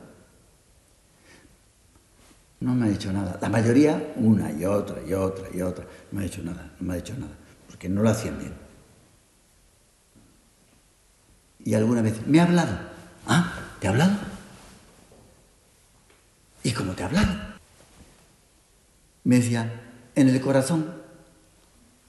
No 2.60 2.74
me 2.74 2.86
ha 2.86 2.88
dicho 2.88 3.12
nada. 3.12 3.38
La 3.40 3.48
mayoría, 3.48 4.14
una 4.16 4.50
y 4.52 4.64
otra 4.64 5.02
y 5.06 5.12
otra 5.12 5.46
y 5.52 5.60
otra, 5.60 5.84
no 5.84 6.18
me 6.18 6.20
ha 6.20 6.28
dicho 6.28 6.42
nada, 6.42 6.72
no 6.78 6.86
me 6.86 6.94
ha 6.94 6.96
dicho 6.96 7.14
nada, 7.18 7.32
porque 7.68 7.88
no 7.88 8.02
lo 8.02 8.08
hacían 8.08 8.38
bien. 8.38 8.54
Y 11.64 11.74
alguna 11.74 12.02
vez, 12.02 12.26
me 12.26 12.40
ha 12.40 12.44
hablado. 12.44 12.78
Ah, 13.26 13.52
¿te 13.80 13.86
ha 13.86 13.90
hablado? 13.90 14.12
¿Y 16.62 16.72
cómo 16.72 16.92
te 16.92 17.02
ha 17.02 17.06
hablado? 17.06 17.32
Me 19.24 19.36
decía, 19.36 19.82
en 20.14 20.28
el 20.28 20.40
corazón. 20.40 20.94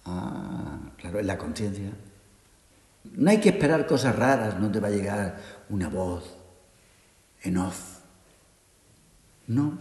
Ah, 0.05 0.77
claro, 0.97 1.19
en 1.19 1.27
la 1.27 1.37
conciencia. 1.37 1.91
No 3.13 3.29
hay 3.29 3.39
que 3.39 3.49
esperar 3.49 3.87
cosas 3.87 4.15
raras, 4.15 4.59
no 4.59 4.71
te 4.71 4.79
va 4.79 4.89
a 4.89 4.91
llegar 4.91 5.39
una 5.69 5.89
voz 5.89 6.35
en 7.43 7.57
off. 7.57 7.99
No. 9.47 9.77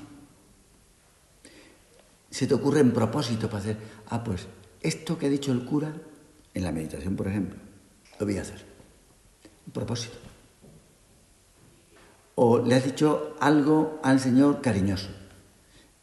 Se 2.34 2.48
te 2.48 2.54
ocurre 2.54 2.80
en 2.80 2.90
propósito 2.90 3.48
para 3.48 3.62
hacer, 3.62 3.76
ah, 4.08 4.24
pues 4.24 4.48
esto 4.80 5.16
que 5.16 5.26
ha 5.26 5.28
dicho 5.28 5.52
el 5.52 5.64
cura, 5.64 5.94
en 6.52 6.64
la 6.64 6.72
meditación, 6.72 7.14
por 7.14 7.28
ejemplo, 7.28 7.60
lo 8.18 8.26
voy 8.26 8.38
a 8.38 8.42
hacer. 8.42 8.60
Un 9.68 9.72
propósito. 9.72 10.16
O 12.34 12.58
le 12.58 12.74
has 12.74 12.84
dicho 12.84 13.36
algo 13.38 14.00
al 14.02 14.18
Señor 14.18 14.60
cariñoso, 14.60 15.10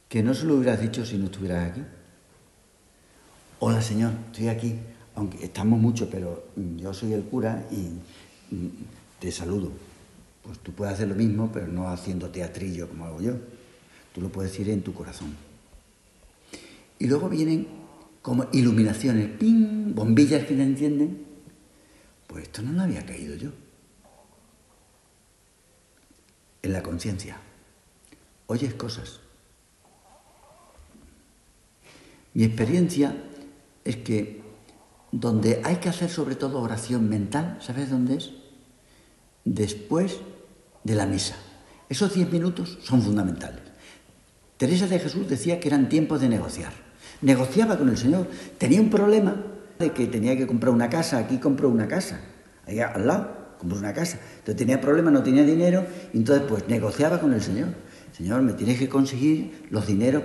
que 0.08 0.24
no 0.24 0.34
se 0.34 0.46
lo 0.46 0.56
hubieras 0.56 0.80
dicho 0.80 1.06
si 1.06 1.18
no 1.18 1.26
estuvieras 1.26 1.70
aquí. 1.70 1.82
Hola 3.60 3.82
Señor, 3.82 4.14
estoy 4.32 4.48
aquí, 4.48 4.80
aunque 5.16 5.44
estamos 5.44 5.82
mucho, 5.82 6.10
pero 6.10 6.46
yo 6.78 6.94
soy 6.94 7.12
el 7.12 7.24
cura 7.24 7.68
y 7.72 7.90
te 9.20 9.34
saludo. 9.34 9.70
Pues 10.44 10.60
tú 10.60 10.72
puedes 10.72 10.94
hacer 10.94 11.10
lo 11.10 11.16
mismo, 11.16 11.52
pero 11.52 11.68
no 11.68 11.90
haciendo 11.90 12.30
teatrillo 12.30 12.88
como 12.88 13.06
hago 13.06 13.20
yo. 13.20 13.34
Tú 14.16 14.22
lo 14.22 14.30
puedes 14.30 14.54
decir 14.54 14.70
en 14.70 14.82
tu 14.82 14.94
corazón. 14.94 15.51
Y 17.02 17.08
luego 17.08 17.30
vienen 17.30 17.68
como 18.22 18.46
iluminaciones, 18.54 19.28
¡ping! 19.40 19.96
bombillas 19.96 20.46
que 20.46 20.54
te 20.54 20.62
encienden. 20.62 21.26
Pues 22.28 22.44
esto 22.44 22.62
no 22.62 22.74
lo 22.74 22.84
había 22.84 23.04
caído 23.04 23.36
yo. 23.36 23.50
En 26.62 26.74
la 26.74 26.84
conciencia. 26.84 27.38
Oyes 28.46 28.76
cosas. 28.76 29.20
Mi 32.36 32.44
experiencia 32.44 33.18
es 33.84 33.96
que 33.96 34.44
donde 35.12 35.60
hay 35.64 35.78
que 35.78 35.90
hacer 35.90 36.12
sobre 36.12 36.36
todo 36.36 36.62
oración 36.62 37.10
mental, 37.10 37.58
¿sabes 37.62 37.90
dónde 37.90 38.18
es? 38.18 38.30
Después 39.44 40.20
de 40.84 40.94
la 40.94 41.08
misa. 41.08 41.36
Esos 41.90 42.14
diez 42.14 42.32
minutos 42.32 42.78
son 42.84 43.02
fundamentales. 43.02 43.62
Teresa 44.58 44.86
de 44.86 45.00
Jesús 45.00 45.28
decía 45.28 45.60
que 45.60 45.68
eran 45.68 45.90
tiempos 45.90 46.22
de 46.22 46.30
negociar. 46.30 46.81
Negociaba 47.22 47.78
con 47.78 47.90
el 47.90 47.98
Señor. 47.98 48.28
Tenía 48.58 48.82
un 48.82 48.90
problema 48.90 49.36
de 49.80 49.92
que 49.92 50.08
tenía 50.08 50.36
que 50.38 50.48
comprar 50.48 50.74
una 50.74 50.90
casa. 50.90 51.18
Aquí 51.18 51.38
compró 51.38 51.70
una 51.70 51.88
casa. 51.88 52.20
Allá 52.66 52.88
al 52.88 53.08
lado 53.08 53.42
compró 53.60 53.78
una 53.78 53.94
casa. 53.94 54.20
Entonces 54.40 54.56
tenía 54.56 54.82
problemas, 54.82 55.14
no 55.14 55.24
tenía 55.24 55.44
dinero. 55.44 55.86
Y 56.14 56.18
entonces 56.18 56.46
pues 56.48 56.68
negociaba 56.68 57.20
con 57.20 57.34
el 57.34 57.42
Señor. 57.42 57.70
Señor, 58.18 58.42
me 58.42 58.54
tienes 58.54 58.80
que 58.80 58.90
conseguir 58.90 59.68
los 59.70 59.88
dineros. 59.88 60.24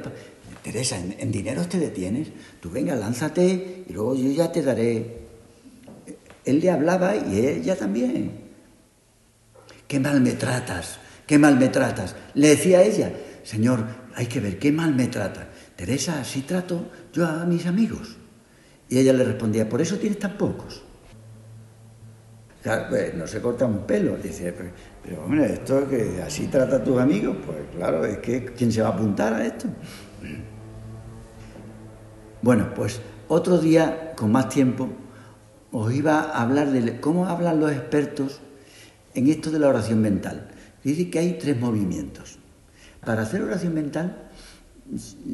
Teresa, 0.63 0.99
en, 0.99 1.31
dinero 1.31 1.63
te 1.67 1.79
detienes. 1.79 2.29
Tú 2.61 2.71
venga, 2.71 2.97
lánzate 2.97 3.85
y 3.89 3.93
luego 3.93 4.15
yo 4.17 4.31
ya 4.31 4.51
te 4.51 4.63
daré. 4.63 5.27
Él 6.45 6.61
le 6.61 6.71
hablaba 6.71 7.15
y 7.15 7.39
ella 7.39 7.77
también. 7.77 8.47
Qué 9.87 10.01
mal 10.01 10.21
me 10.21 10.33
tratas, 10.33 10.99
qué 11.27 11.39
mal 11.39 11.59
me 11.59 11.69
tratas. 11.69 12.17
Le 12.35 12.49
decía 12.49 12.79
a 12.79 12.83
ella, 12.83 13.13
Señor, 13.45 13.85
hay 14.15 14.27
que 14.27 14.41
ver 14.41 14.59
qué 14.59 14.73
mal 14.73 14.95
me 14.95 15.07
trata. 15.07 15.49
Teresa, 15.77 16.21
así 16.21 16.43
trato 16.43 16.89
yo 17.13 17.27
a 17.27 17.45
mis 17.45 17.67
amigos. 17.67 18.17
Y 18.89 18.99
ella 18.99 19.13
le 19.13 19.25
respondía, 19.25 19.69
por 19.69 19.81
eso 19.81 19.99
tienes 19.99 20.19
tan 20.19 20.39
pocos. 20.39 20.83
Claro, 22.63 22.87
pues, 22.89 23.15
no 23.15 23.27
se 23.27 23.41
corta 23.41 23.67
un 23.67 23.87
pelo. 23.87 24.17
Dice, 24.17 24.55
pero, 25.03 25.25
hombre, 25.25 25.53
esto 25.53 25.89
que 25.89 26.23
así 26.23 26.49
trata 26.49 26.77
a 26.77 26.85
tus 26.85 26.99
amigos, 26.99 27.37
pues 27.45 27.59
claro, 27.77 28.05
es 28.05 28.19
que 28.19 28.47
¿quién 28.47 28.73
se 28.73 28.83
va 28.83 28.89
a 28.89 28.93
apuntar 28.93 29.35
a 29.35 29.47
esto? 29.47 29.69
Bueno, 32.43 32.73
pues 32.75 33.01
otro 33.29 33.59
día, 33.59 34.15
con 34.17 34.33
más 34.33 34.49
tiempo, 34.49 34.89
os 35.71 35.93
iba 35.93 36.21
a 36.21 36.43
hablar 36.43 36.71
de 36.71 37.01
cómo 37.01 37.27
hablan 37.27 37.61
los 37.61 37.71
expertos 37.71 38.41
en 39.15 39.29
esto 39.29 39.51
de 39.51 39.59
la 39.59 39.69
oración 39.69 40.01
mental. 40.01 40.49
Dice 40.83 41.11
que 41.11 41.19
hay 41.19 41.39
tres 41.39 41.59
movimientos. 41.61 42.39
Para 43.05 43.23
hacer 43.23 43.43
oración 43.43 43.75
mental 43.75 44.26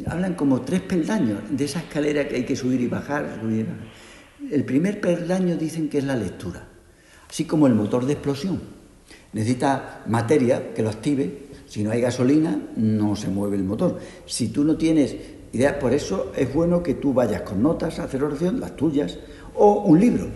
hablan 0.06 0.34
como 0.34 0.62
tres 0.62 0.80
peldaños 0.80 1.40
de 1.50 1.64
esa 1.64 1.80
escalera 1.80 2.26
que 2.28 2.36
hay 2.36 2.44
que 2.44 2.56
subir 2.56 2.80
y 2.80 2.88
bajar, 2.88 3.38
subir 3.40 3.66
El 4.50 4.64
primer 4.64 5.00
peldaño 5.00 5.56
dicen 5.56 5.88
que 5.88 5.98
es 5.98 6.04
la 6.04 6.16
lectura, 6.16 6.66
así 7.28 7.44
como 7.44 7.66
el 7.66 7.74
motor 7.74 8.06
de 8.06 8.14
explosión. 8.14 8.60
Necesita 9.32 10.02
materia 10.06 10.74
que 10.74 10.82
lo 10.82 10.90
active, 10.90 11.50
Si 11.72 11.82
no 11.82 11.90
hay 11.90 12.02
gasolina, 12.02 12.60
no 12.76 13.16
se 13.16 13.28
mueve 13.28 13.56
el 13.56 13.64
motor. 13.64 13.98
Si 14.26 14.48
tú 14.48 14.62
no 14.62 14.76
tienes 14.76 15.16
idea, 15.52 15.78
por 15.78 15.94
eso 15.94 16.30
es 16.36 16.52
bueno 16.52 16.82
que 16.82 16.94
tú 16.94 17.14
vayas 17.14 17.42
con 17.42 17.62
notas 17.62 17.98
a 17.98 18.04
hacer 18.04 18.22
oración, 18.22 18.60
las 18.60 18.76
tuyas, 18.76 19.18
o 19.54 19.80
un 19.84 19.98
libro. 19.98 20.28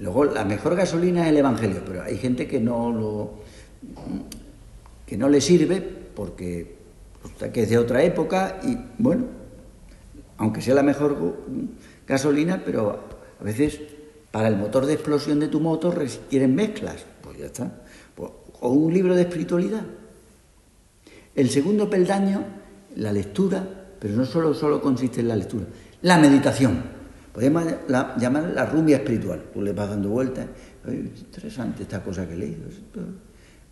Luego, 0.00 0.26
la 0.26 0.44
mejor 0.44 0.76
gasolina 0.76 1.22
es 1.22 1.28
el 1.28 1.38
Evangelio, 1.38 1.82
pero 1.86 2.02
hay 2.02 2.18
gente 2.18 2.46
que 2.46 2.60
no 2.60 2.90
lo 2.92 3.30
que 5.06 5.16
no 5.16 5.28
le 5.28 5.40
sirve 5.40 5.80
porque 5.80 6.79
que 7.52 7.62
es 7.62 7.70
de 7.70 7.78
otra 7.78 8.02
época 8.02 8.60
y 8.62 8.76
bueno, 8.98 9.24
aunque 10.36 10.62
sea 10.62 10.74
la 10.74 10.82
mejor 10.82 11.36
gasolina, 12.06 12.62
pero 12.64 13.04
a 13.38 13.44
veces 13.44 13.80
para 14.30 14.48
el 14.48 14.56
motor 14.56 14.86
de 14.86 14.94
explosión 14.94 15.40
de 15.40 15.48
tu 15.48 15.60
motor 15.60 15.98
requieren 15.98 16.54
mezclas. 16.54 17.04
Pues 17.22 17.38
ya 17.38 17.46
está. 17.46 17.82
Pues, 18.14 18.30
o 18.60 18.68
un 18.70 18.92
libro 18.92 19.14
de 19.14 19.22
espiritualidad. 19.22 19.82
El 21.34 21.50
segundo 21.50 21.88
peldaño, 21.88 22.44
la 22.96 23.12
lectura, 23.12 23.66
pero 23.98 24.14
no 24.14 24.24
solo, 24.24 24.54
solo 24.54 24.80
consiste 24.80 25.20
en 25.20 25.28
la 25.28 25.36
lectura, 25.36 25.64
la 26.02 26.18
meditación. 26.18 27.00
Podemos 27.32 27.64
llamar 27.88 28.52
la 28.54 28.66
rumia 28.66 28.96
espiritual. 28.96 29.44
Tú 29.52 29.62
le 29.62 29.72
vas 29.72 29.88
dando 29.88 30.08
vueltas. 30.08 30.46
interesante 30.86 31.84
esta 31.84 32.02
cosa 32.02 32.26
que 32.26 32.34
he 32.34 32.36
leído. 32.36 32.64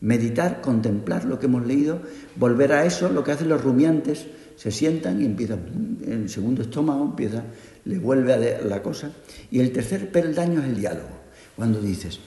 Meditar, 0.01 0.61
contemplar 0.61 1.25
lo 1.25 1.39
que 1.39 1.47
hemos 1.47 1.67
leído, 1.67 2.01
volver 2.37 2.73
a 2.73 2.85
eso, 2.85 3.09
lo 3.09 3.25
que 3.25 3.33
hacen 3.33 3.49
los 3.49 3.63
rumiantes, 3.63 4.27
se 4.57 4.71
sientan 4.71 5.21
y 5.23 5.25
empiezan, 5.25 5.99
en 6.05 6.23
el 6.23 6.29
segundo 6.29 6.63
estómago 6.63 7.05
empieza, 7.05 7.45
le 7.85 7.99
vuelve 7.99 8.33
a 8.33 8.63
la 8.63 8.83
cosa. 8.83 9.11
Y 9.51 9.61
el 9.61 9.73
tercer 9.73 10.11
peldaño 10.11 10.61
es 10.61 10.67
el 10.67 10.77
diálogo, 10.77 11.11
cuando 11.57 11.81
dices, 11.81 12.19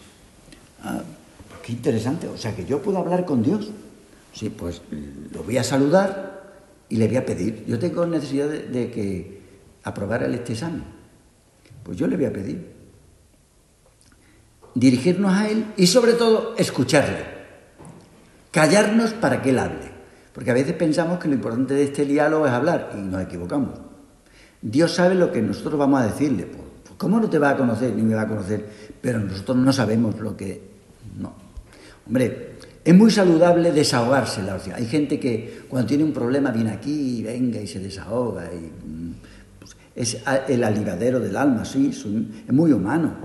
ah, 0.83 1.01
pues 1.49 1.61
qué 1.61 1.71
interesante, 1.73 2.27
o 2.27 2.37
sea 2.37 2.55
que 2.55 2.65
yo 2.65 2.81
puedo 2.81 2.97
hablar 2.97 3.25
con 3.25 3.43
Dios. 3.43 3.71
Sí, 4.33 4.49
pues 4.49 4.81
lo 5.33 5.43
voy 5.43 5.57
a 5.57 5.63
saludar 5.63 6.53
y 6.87 6.95
le 6.95 7.07
voy 7.07 7.17
a 7.17 7.25
pedir. 7.25 7.65
Yo 7.67 7.77
tengo 7.79 8.05
necesidad 8.05 8.47
de, 8.47 8.63
de 8.63 8.89
que 8.89 9.41
aprobara 9.83 10.27
este 10.27 10.53
examen. 10.53 10.83
Pues 11.83 11.97
yo 11.97 12.07
le 12.07 12.15
voy 12.15 12.25
a 12.25 12.33
pedir. 12.33 12.65
Dirigirnos 14.73 15.33
a 15.33 15.49
Él 15.49 15.65
y 15.75 15.87
sobre 15.87 16.13
todo 16.13 16.55
escucharle. 16.57 17.40
Callarnos 18.51 19.13
para 19.13 19.41
que 19.41 19.49
Él 19.51 19.59
hable. 19.59 19.91
Porque 20.33 20.51
a 20.51 20.53
veces 20.53 20.73
pensamos 20.73 21.19
que 21.19 21.27
lo 21.27 21.35
importante 21.35 21.73
de 21.73 21.83
este 21.83 22.05
diálogo 22.05 22.45
es 22.45 22.51
hablar 22.51 22.91
y 22.95 23.01
nos 23.01 23.21
equivocamos. 23.21 23.79
Dios 24.61 24.93
sabe 24.93 25.15
lo 25.15 25.31
que 25.31 25.41
nosotros 25.41 25.77
vamos 25.77 26.01
a 26.01 26.05
decirle. 26.05 26.45
Pues, 26.45 26.61
pues, 26.83 26.95
¿Cómo 26.97 27.19
no 27.19 27.29
te 27.29 27.39
va 27.39 27.51
a 27.51 27.57
conocer 27.57 27.95
ni 27.95 28.03
me 28.03 28.15
va 28.15 28.21
a 28.21 28.27
conocer? 28.27 28.65
Pero 29.01 29.19
nosotros 29.19 29.57
no 29.57 29.73
sabemos 29.73 30.19
lo 30.19 30.37
que... 30.37 30.71
No. 31.19 31.33
Hombre, 32.07 32.51
es 32.83 32.95
muy 32.95 33.11
saludable 33.11 33.71
desahogarse 33.71 34.41
la 34.43 34.53
oración. 34.53 34.75
Hay 34.75 34.85
gente 34.85 35.19
que 35.19 35.63
cuando 35.67 35.87
tiene 35.87 36.03
un 36.03 36.13
problema 36.13 36.51
viene 36.51 36.71
aquí 36.71 37.19
y 37.19 37.23
venga 37.23 37.59
y 37.59 37.67
se 37.67 37.79
desahoga. 37.79 38.45
Y, 38.53 38.71
pues, 39.59 39.75
es 39.95 40.17
el 40.47 40.63
alivadero 40.63 41.19
del 41.19 41.35
alma, 41.35 41.65
sí, 41.65 41.89
es 41.89 42.53
muy 42.53 42.71
humano. 42.71 43.15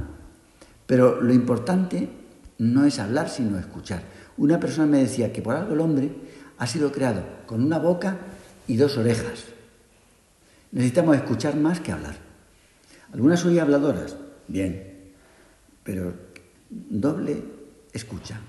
Pero 0.86 1.20
lo 1.20 1.32
importante 1.32 2.08
no 2.58 2.84
es 2.84 2.98
hablar, 2.98 3.28
sino 3.28 3.58
escuchar. 3.58 4.02
Una 4.38 4.60
persona 4.60 4.86
me 4.86 4.98
decía 4.98 5.32
que 5.32 5.42
por 5.42 5.56
algo 5.56 5.74
el 5.74 5.80
hombre 5.80 6.10
ha 6.58 6.66
sido 6.66 6.92
creado 6.92 7.22
con 7.46 7.62
una 7.62 7.78
boca 7.78 8.18
y 8.66 8.76
dos 8.76 8.96
orejas. 8.98 9.44
Necesitamos 10.72 11.16
escuchar 11.16 11.56
más 11.56 11.80
que 11.80 11.92
hablar. 11.92 12.16
Algunas 13.12 13.40
soy 13.40 13.58
habladoras, 13.58 14.16
bien, 14.48 15.12
pero 15.84 16.12
doble 16.68 17.42
escucha. 17.92 18.40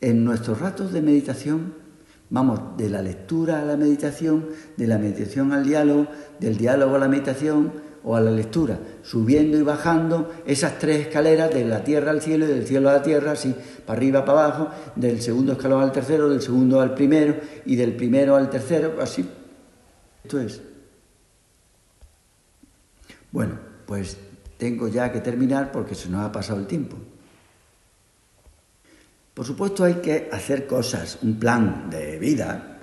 En 0.00 0.24
nuestros 0.24 0.60
ratos 0.60 0.92
de 0.92 1.02
meditación 1.02 1.74
vamos 2.30 2.76
de 2.76 2.90
la 2.90 3.02
lectura 3.02 3.60
a 3.60 3.64
la 3.64 3.76
meditación, 3.76 4.48
de 4.76 4.86
la 4.86 4.98
meditación 4.98 5.52
al 5.52 5.64
diálogo, 5.64 6.08
del 6.40 6.56
diálogo 6.58 6.96
a 6.96 6.98
la 6.98 7.08
meditación, 7.08 7.72
o 8.08 8.16
a 8.16 8.22
la 8.22 8.30
lectura, 8.30 8.78
subiendo 9.02 9.58
y 9.58 9.62
bajando 9.62 10.32
esas 10.46 10.78
tres 10.78 11.08
escaleras 11.08 11.52
de 11.52 11.66
la 11.66 11.84
tierra 11.84 12.10
al 12.10 12.22
cielo 12.22 12.46
y 12.46 12.48
del 12.48 12.66
cielo 12.66 12.88
a 12.88 12.94
la 12.94 13.02
tierra, 13.02 13.32
así, 13.32 13.54
para 13.84 13.98
arriba, 13.98 14.24
para 14.24 14.46
abajo, 14.46 14.68
del 14.96 15.20
segundo 15.20 15.52
escalón 15.52 15.82
al 15.82 15.92
tercero, 15.92 16.30
del 16.30 16.40
segundo 16.40 16.80
al 16.80 16.94
primero 16.94 17.36
y 17.66 17.76
del 17.76 17.94
primero 17.94 18.34
al 18.34 18.48
tercero, 18.48 18.94
así. 18.98 19.28
Esto 20.24 20.40
es. 20.40 20.62
Bueno, 23.30 23.58
pues 23.84 24.16
tengo 24.56 24.88
ya 24.88 25.12
que 25.12 25.20
terminar 25.20 25.70
porque 25.70 25.94
se 25.94 26.08
nos 26.08 26.24
ha 26.24 26.32
pasado 26.32 26.60
el 26.60 26.66
tiempo. 26.66 26.96
Por 29.34 29.44
supuesto 29.44 29.84
hay 29.84 29.96
que 29.96 30.30
hacer 30.32 30.66
cosas, 30.66 31.18
un 31.20 31.38
plan 31.38 31.90
de 31.90 32.18
vida, 32.18 32.78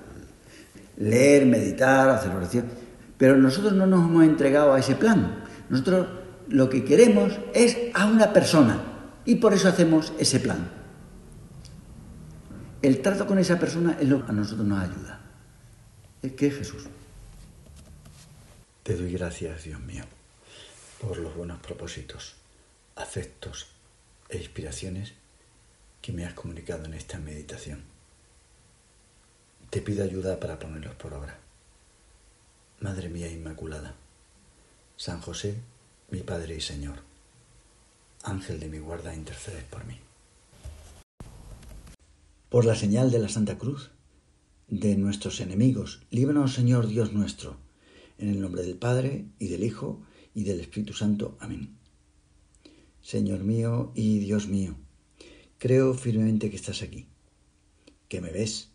leer, 0.98 1.46
meditar, 1.46 2.10
hacer 2.10 2.30
oración 2.30 2.85
pero 3.18 3.36
nosotros 3.36 3.72
no 3.72 3.86
nos 3.86 4.08
hemos 4.08 4.24
entregado 4.24 4.72
a 4.72 4.78
ese 4.78 4.94
plan. 4.94 5.44
Nosotros 5.68 6.08
lo 6.48 6.68
que 6.68 6.84
queremos 6.84 7.38
es 7.54 7.76
a 7.94 8.06
una 8.06 8.32
persona 8.32 8.82
y 9.24 9.36
por 9.36 9.52
eso 9.52 9.68
hacemos 9.68 10.12
ese 10.18 10.40
plan. 10.40 10.70
El 12.82 13.02
trato 13.02 13.26
con 13.26 13.38
esa 13.38 13.58
persona 13.58 13.96
es 14.00 14.08
lo 14.08 14.24
que 14.24 14.30
a 14.30 14.34
nosotros 14.34 14.66
nos 14.66 14.82
ayuda. 14.82 15.20
Es 16.22 16.32
que 16.32 16.46
es 16.48 16.56
Jesús. 16.56 16.84
Te 18.82 18.96
doy 18.96 19.12
gracias, 19.12 19.64
Dios 19.64 19.80
mío, 19.80 20.04
por 21.00 21.18
los 21.18 21.34
buenos 21.34 21.58
propósitos, 21.58 22.36
afectos 22.94 23.66
e 24.28 24.38
inspiraciones 24.38 25.14
que 26.00 26.12
me 26.12 26.24
has 26.24 26.34
comunicado 26.34 26.84
en 26.84 26.94
esta 26.94 27.18
meditación. 27.18 27.82
Te 29.70 29.80
pido 29.80 30.04
ayuda 30.04 30.38
para 30.38 30.58
ponerlos 30.58 30.94
por 30.94 31.14
obra. 31.14 31.45
Madre 32.78 33.08
mía 33.08 33.32
Inmaculada, 33.32 33.96
San 34.96 35.22
José, 35.22 35.54
mi 36.10 36.20
Padre 36.20 36.56
y 36.56 36.60
Señor, 36.60 36.98
Ángel 38.22 38.60
de 38.60 38.68
mi 38.68 38.78
guarda, 38.78 39.14
intercedes 39.14 39.64
por 39.64 39.86
mí. 39.86 39.94
Por 42.50 42.66
la 42.66 42.74
señal 42.74 43.10
de 43.10 43.18
la 43.18 43.30
Santa 43.30 43.56
Cruz, 43.56 43.92
de 44.68 44.94
nuestros 44.96 45.40
enemigos, 45.40 46.02
líbranos 46.10 46.52
Señor 46.52 46.86
Dios 46.86 47.14
nuestro, 47.14 47.56
en 48.18 48.28
el 48.28 48.42
nombre 48.42 48.60
del 48.60 48.76
Padre 48.76 49.24
y 49.38 49.48
del 49.48 49.64
Hijo 49.64 50.02
y 50.34 50.44
del 50.44 50.60
Espíritu 50.60 50.92
Santo. 50.92 51.38
Amén. 51.40 51.78
Señor 53.00 53.42
mío 53.42 53.90
y 53.94 54.18
Dios 54.18 54.48
mío, 54.48 54.76
creo 55.56 55.94
firmemente 55.94 56.50
que 56.50 56.56
estás 56.56 56.82
aquí, 56.82 57.06
que 58.10 58.20
me 58.20 58.32
ves, 58.32 58.68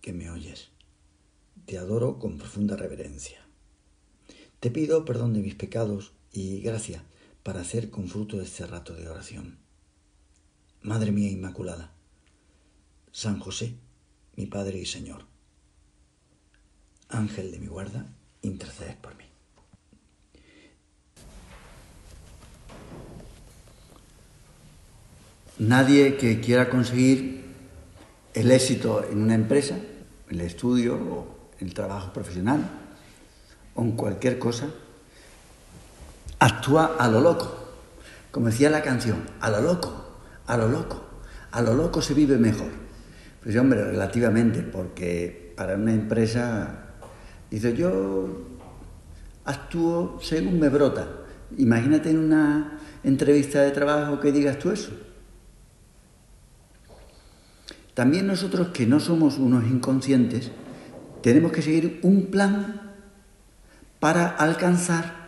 que 0.00 0.12
me 0.12 0.30
oyes 0.30 0.75
te 1.66 1.78
adoro 1.78 2.18
con 2.20 2.38
profunda 2.38 2.76
reverencia. 2.76 3.44
Te 4.60 4.70
pido 4.70 5.04
perdón 5.04 5.34
de 5.34 5.40
mis 5.40 5.56
pecados 5.56 6.12
y 6.32 6.60
gracia 6.60 7.02
para 7.42 7.60
hacer 7.60 7.90
con 7.90 8.08
fruto 8.08 8.40
este 8.40 8.66
rato 8.66 8.94
de 8.94 9.08
oración. 9.08 9.58
Madre 10.82 11.10
mía 11.10 11.28
Inmaculada, 11.28 11.92
San 13.10 13.40
José, 13.40 13.74
mi 14.36 14.46
Padre 14.46 14.78
y 14.78 14.86
Señor, 14.86 15.24
Ángel 17.08 17.50
de 17.50 17.58
mi 17.58 17.66
guarda, 17.66 18.06
intercedes 18.42 18.96
por 18.96 19.16
mí. 19.16 19.24
Nadie 25.58 26.16
que 26.16 26.40
quiera 26.40 26.68
conseguir 26.68 27.44
el 28.34 28.50
éxito 28.50 29.02
en 29.10 29.18
una 29.22 29.34
empresa, 29.34 29.80
el 30.28 30.40
estudio 30.42 30.96
o 30.96 31.35
el 31.60 31.74
trabajo 31.74 32.12
profesional 32.12 32.60
o 33.74 33.82
en 33.82 33.92
cualquier 33.92 34.38
cosa, 34.38 34.66
actúa 36.38 36.96
a 36.98 37.08
lo 37.08 37.20
loco. 37.20 37.54
Como 38.30 38.46
decía 38.46 38.70
la 38.70 38.82
canción, 38.82 39.24
a 39.40 39.50
lo 39.50 39.60
loco, 39.60 40.18
a 40.46 40.56
lo 40.56 40.68
loco, 40.68 41.02
a 41.52 41.62
lo 41.62 41.74
loco 41.74 42.02
se 42.02 42.14
vive 42.14 42.38
mejor. 42.38 42.70
Pues 43.42 43.56
hombre, 43.56 43.84
relativamente, 43.84 44.62
porque 44.62 45.54
para 45.56 45.76
una 45.76 45.92
empresa, 45.92 46.94
dice 47.50 47.74
yo 47.74 48.56
actúo 49.44 50.18
según 50.20 50.58
me 50.58 50.68
brota. 50.68 51.06
Imagínate 51.56 52.10
en 52.10 52.18
una 52.18 52.78
entrevista 53.04 53.62
de 53.62 53.70
trabajo 53.70 54.20
que 54.20 54.32
digas 54.32 54.58
tú 54.58 54.70
eso. 54.70 54.90
También 57.94 58.26
nosotros 58.26 58.68
que 58.68 58.86
no 58.86 59.00
somos 59.00 59.38
unos 59.38 59.64
inconscientes, 59.64 60.50
tenemos 61.22 61.52
que 61.52 61.62
seguir 61.62 62.00
un 62.02 62.26
plan 62.26 62.94
para 64.00 64.28
alcanzar 64.28 65.26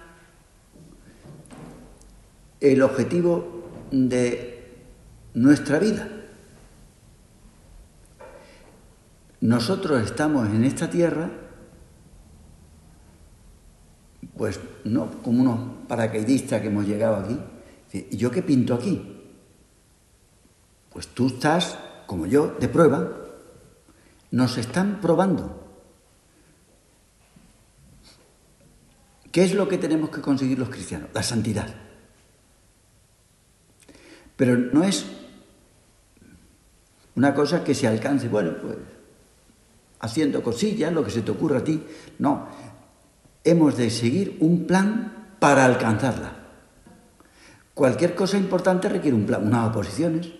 el 2.61 2.83
objetivo 2.83 3.71
de 3.91 4.77
nuestra 5.35 5.79
vida. 5.79 6.09
Nosotros 9.41 10.03
estamos 10.03 10.49
en 10.49 10.65
esta 10.65 10.91
tierra, 10.91 11.31
pues 14.37 14.61
no 14.85 15.11
como 15.23 15.43
unos 15.43 15.61
paracaidistas 15.87 16.61
que 16.61 16.69
hemos 16.69 16.87
llegado 16.87 17.17
aquí. 17.17 17.39
¿Y 17.93 18.17
yo 18.17 18.31
qué 18.31 18.43
pinto 18.43 18.75
aquí? 18.75 19.17
Pues 20.91 21.09
tú 21.09 21.29
estás 21.29 21.79
como 22.07 22.27
yo, 22.27 22.57
de 22.59 22.69
prueba, 22.69 23.09
nos 24.31 24.59
están 24.59 25.01
probando. 25.01 25.68
¿Qué 29.39 29.45
es 29.45 29.55
lo 29.55 29.69
que 29.69 29.79
tenemos 29.79 30.11
que 30.11 30.21
conseguir 30.21 30.59
los 30.59 30.69
cristianos? 30.69 31.11
La 31.15 31.23
santidad. 31.23 31.73
Pero 34.35 34.57
no 34.57 34.83
es 34.83 35.07
una 37.15 37.33
cosa 37.33 37.63
que 37.63 37.73
se 37.73 37.87
alcance, 37.87 38.27
bueno, 38.27 38.57
pues 38.61 38.79
haciendo 40.01 40.43
cosillas, 40.43 40.93
lo 40.93 41.05
que 41.05 41.13
se 41.13 41.23
te 41.23 41.31
ocurra 41.31 41.59
a 41.59 41.63
ti. 41.63 41.81
No, 42.19 42.49
hemos 43.45 43.77
de 43.77 43.91
seguir 43.91 44.39
un 44.41 44.67
plan 44.67 45.37
para 45.39 45.65
alcanzarla. 45.67 46.33
Cualquier 47.75 48.17
cosa 48.17 48.39
importante 48.39 48.89
requiere 48.89 49.17
un 49.17 49.25
plan, 49.25 49.47
unas 49.47 49.69
oposiciones. 49.69 50.33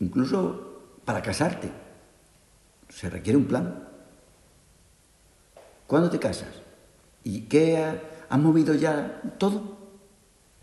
Incluso 0.00 0.98
para 1.02 1.22
casarte 1.22 1.70
se 2.90 3.08
requiere 3.08 3.38
un 3.38 3.46
plan. 3.46 3.89
¿Cuándo 5.90 6.08
te 6.08 6.20
casas? 6.20 6.46
¿Y 7.24 7.48
qué 7.48 7.84
ha, 8.28 8.36
movido 8.36 8.74
ya 8.74 9.20
todo? 9.38 9.76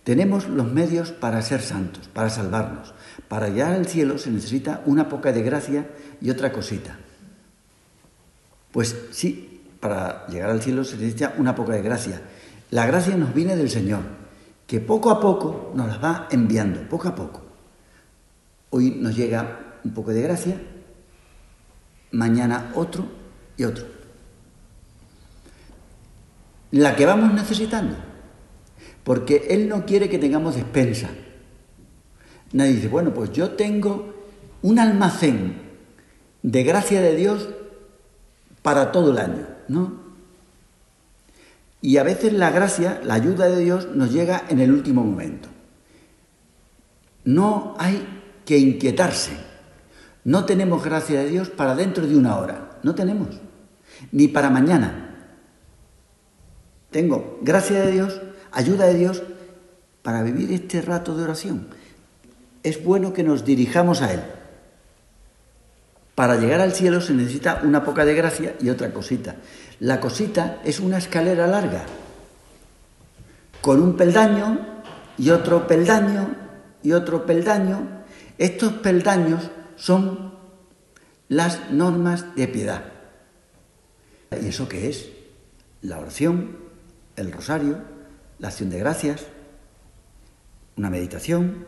Tenemos 0.05 0.47
los 0.47 0.71
medios 0.71 1.11
para 1.11 1.41
ser 1.41 1.59
santos, 1.61 2.07
para 2.07 2.29
salvarnos. 2.29 2.93
Para 3.27 3.49
llegar 3.49 3.73
al 3.73 3.87
cielo 3.87 4.17
se 4.19 4.31
necesita 4.31 4.81
una 4.85 5.09
poca 5.09 5.33
de 5.33 5.43
gracia 5.43 5.89
y 6.21 6.29
otra 6.29 6.53
cosita. 6.53 6.97
Pues 8.71 8.95
sí, 9.11 9.63
para 9.81 10.25
llegar 10.27 10.49
al 10.49 10.61
cielo 10.61 10.85
se 10.85 10.95
necesita 10.95 11.33
una 11.37 11.53
poca 11.53 11.73
de 11.73 11.81
gracia. 11.81 12.21
La 12.71 12.85
gracia 12.85 13.17
nos 13.17 13.33
viene 13.33 13.57
del 13.57 13.69
Señor, 13.69 14.03
que 14.65 14.79
poco 14.79 15.11
a 15.11 15.19
poco 15.19 15.73
nos 15.75 15.89
la 15.89 15.97
va 15.97 16.27
enviando, 16.31 16.87
poco 16.87 17.09
a 17.09 17.15
poco. 17.15 17.41
Hoy 18.69 18.91
nos 18.91 19.13
llega 19.13 19.79
un 19.83 19.93
poco 19.93 20.13
de 20.13 20.21
gracia, 20.21 20.61
mañana 22.11 22.71
otro 22.75 23.05
y 23.57 23.65
otro. 23.65 23.96
La 26.71 26.95
que 26.95 27.05
vamos 27.05 27.33
necesitando 27.33 28.07
porque 29.07 29.47
Él 29.51 29.69
no 29.69 29.85
quiere 29.85 30.09
que 30.09 30.19
tengamos 30.19 30.55
despensa. 30.55 31.07
Nadie 32.51 32.73
dice, 32.73 32.89
bueno, 32.89 33.13
pues 33.13 33.31
yo 33.31 33.51
tengo 33.51 34.13
un 34.61 34.79
almacén 34.79 35.61
de 36.43 36.63
gracia 36.63 36.99
de 36.99 37.15
Dios 37.15 37.47
para 38.61 38.91
todo 38.91 39.11
el 39.11 39.17
año, 39.19 39.47
¿no? 39.69 39.93
Y 41.81 41.95
a 41.95 42.03
veces 42.03 42.33
la 42.33 42.51
gracia, 42.51 42.99
la 43.01 43.13
ayuda 43.13 43.47
de 43.47 43.63
Dios 43.63 43.87
nos 43.95 44.11
llega 44.11 44.43
en 44.49 44.59
el 44.59 44.73
último 44.73 45.05
momento. 45.05 45.47
No 47.23 47.75
hay 47.79 48.05
que 48.43 48.57
inquietarse. 48.57 49.37
No 50.25 50.43
tenemos 50.43 50.83
gracia 50.83 51.21
de 51.21 51.29
Dios 51.29 51.47
para 51.47 51.75
dentro 51.75 52.05
de 52.05 52.17
una 52.17 52.35
hora. 52.37 52.77
No 52.83 52.93
tenemos. 52.93 53.29
Ni 54.11 54.27
para 54.27 54.49
mañana. 54.49 55.06
Tengo 56.91 57.39
gracia 57.41 57.81
de 57.81 57.91
Dios 57.91 58.21
ayuda 58.51 58.87
de 58.87 58.95
Dios 58.95 59.23
para 60.01 60.23
vivir 60.23 60.51
este 60.51 60.81
rato 60.81 61.15
de 61.15 61.23
oración. 61.23 61.67
Es 62.63 62.83
bueno 62.83 63.13
que 63.13 63.23
nos 63.23 63.45
dirijamos 63.45 64.01
a 64.01 64.13
Él. 64.13 64.21
Para 66.15 66.37
llegar 66.37 66.61
al 66.61 66.73
cielo 66.73 66.99
se 66.99 67.13
necesita 67.13 67.61
una 67.63 67.83
poca 67.83 68.03
de 68.03 68.15
gracia 68.15 68.55
y 68.59 68.69
otra 68.69 68.91
cosita. 68.91 69.35
La 69.79 69.99
cosita 69.99 70.59
es 70.63 70.79
una 70.79 70.97
escalera 70.97 71.45
larga, 71.45 71.85
con 73.61 73.79
un 73.81 73.95
peldaño 73.95 74.81
y 75.17 75.29
otro 75.29 75.67
peldaño 75.67 76.35
y 76.81 76.93
otro 76.93 77.25
peldaño. 77.25 78.03
Estos 78.39 78.73
peldaños 78.73 79.51
son 79.75 80.33
las 81.27 81.69
normas 81.69 82.35
de 82.35 82.47
piedad. 82.47 82.85
¿Y 84.41 84.47
eso 84.47 84.67
qué 84.67 84.89
es? 84.89 85.09
La 85.81 85.99
oración, 85.99 86.66
el 87.17 87.31
rosario, 87.31 87.79
la 88.39 88.47
acción 88.47 88.69
de 88.69 88.79
gracias, 88.79 89.25
una 90.77 90.89
meditación, 90.89 91.65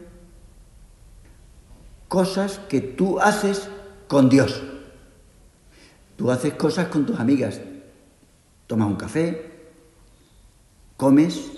cosas 2.08 2.60
que 2.70 2.80
tú 2.80 3.20
haces 3.20 3.68
con 4.08 4.30
Dios. 4.30 4.64
Tú 6.16 6.32
haces 6.32 6.54
cosas 6.54 6.88
con 6.88 7.06
tus 7.06 7.20
amigas, 7.20 7.60
tomas 8.68 8.88
un 8.88 8.96
café, 8.96 9.50
comes, 10.98 11.52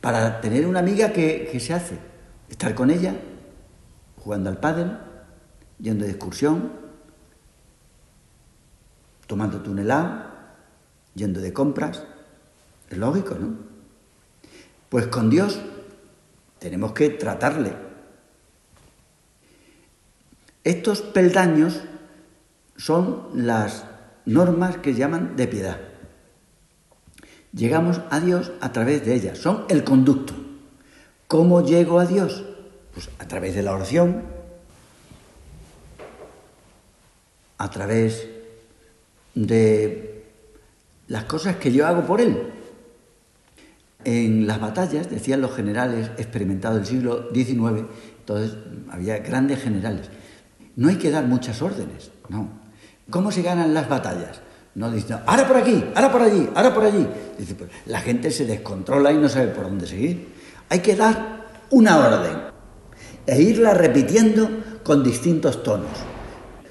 para 0.00 0.40
tener 0.40 0.66
una 0.66 0.80
amiga 0.80 1.12
que, 1.12 1.58
se 1.60 1.74
hace, 1.74 1.98
estar 2.50 2.74
con 2.74 2.90
ella, 2.90 3.14
jugando 4.16 4.50
al 4.50 4.58
pádel, 4.58 4.98
yendo 5.78 6.04
de 6.04 6.10
excursión, 6.10 6.72
tomando 9.26 9.62
un 9.70 9.78
helado, 9.78 10.24
yendo 11.14 11.40
de 11.40 11.52
compras. 11.52 12.02
Es 12.90 12.98
lógico, 12.98 13.34
¿no? 13.34 13.56
Pues 14.88 15.06
con 15.08 15.30
Dios 15.30 15.60
tenemos 16.58 16.92
que 16.92 17.10
tratarle. 17.10 17.72
Estos 20.64 21.02
peldaños 21.02 21.80
son 22.76 23.28
las 23.34 23.84
normas 24.24 24.78
que 24.78 24.94
llaman 24.94 25.36
de 25.36 25.48
piedad. 25.48 25.78
Llegamos 27.52 28.00
a 28.10 28.20
Dios 28.20 28.52
a 28.60 28.72
través 28.72 29.04
de 29.04 29.14
ellas, 29.14 29.38
son 29.38 29.64
el 29.68 29.84
conducto. 29.84 30.34
¿Cómo 31.26 31.62
llego 31.62 31.98
a 31.98 32.06
Dios? 32.06 32.44
Pues 32.92 33.08
a 33.18 33.26
través 33.26 33.54
de 33.54 33.62
la 33.62 33.72
oración, 33.72 34.22
a 37.58 37.70
través 37.70 38.28
de 39.34 40.24
las 41.08 41.24
cosas 41.24 41.56
que 41.56 41.72
yo 41.72 41.86
hago 41.86 42.06
por 42.06 42.20
Él. 42.20 42.57
En 44.04 44.46
las 44.46 44.60
batallas, 44.60 45.10
decían 45.10 45.40
los 45.40 45.54
generales 45.54 46.10
experimentados 46.18 46.78
del 46.78 46.86
siglo 46.86 47.28
XIX, 47.34 47.84
entonces 48.20 48.56
había 48.90 49.18
grandes 49.18 49.60
generales, 49.60 50.08
no 50.76 50.88
hay 50.88 50.96
que 50.96 51.10
dar 51.10 51.26
muchas 51.26 51.60
órdenes, 51.62 52.12
no. 52.28 52.48
¿Cómo 53.10 53.32
se 53.32 53.42
ganan 53.42 53.74
las 53.74 53.88
batallas? 53.88 54.40
No 54.74 54.90
dicen, 54.92 55.18
ahora 55.26 55.48
por 55.48 55.56
aquí, 55.56 55.82
ahora 55.94 56.12
por 56.12 56.22
allí, 56.22 56.48
ahora 56.54 56.72
por 56.72 56.84
allí. 56.84 57.06
Dice, 57.36 57.54
pues, 57.54 57.70
la 57.86 58.00
gente 58.00 58.30
se 58.30 58.44
descontrola 58.44 59.10
y 59.10 59.16
no 59.16 59.28
sabe 59.28 59.48
por 59.48 59.64
dónde 59.64 59.86
seguir. 59.86 60.28
Hay 60.68 60.80
que 60.80 60.94
dar 60.94 61.46
una 61.70 61.98
orden 61.98 62.36
e 63.26 63.42
irla 63.42 63.74
repitiendo 63.74 64.48
con 64.84 65.02
distintos 65.02 65.62
tonos. 65.62 65.90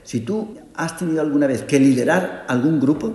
Si 0.03 0.21
tú 0.21 0.55
has 0.75 0.97
tenido 0.97 1.21
alguna 1.21 1.47
vez 1.47 1.63
que 1.63 1.80
liderar 1.80 2.45
algún 2.47 2.80
grupo 2.80 3.13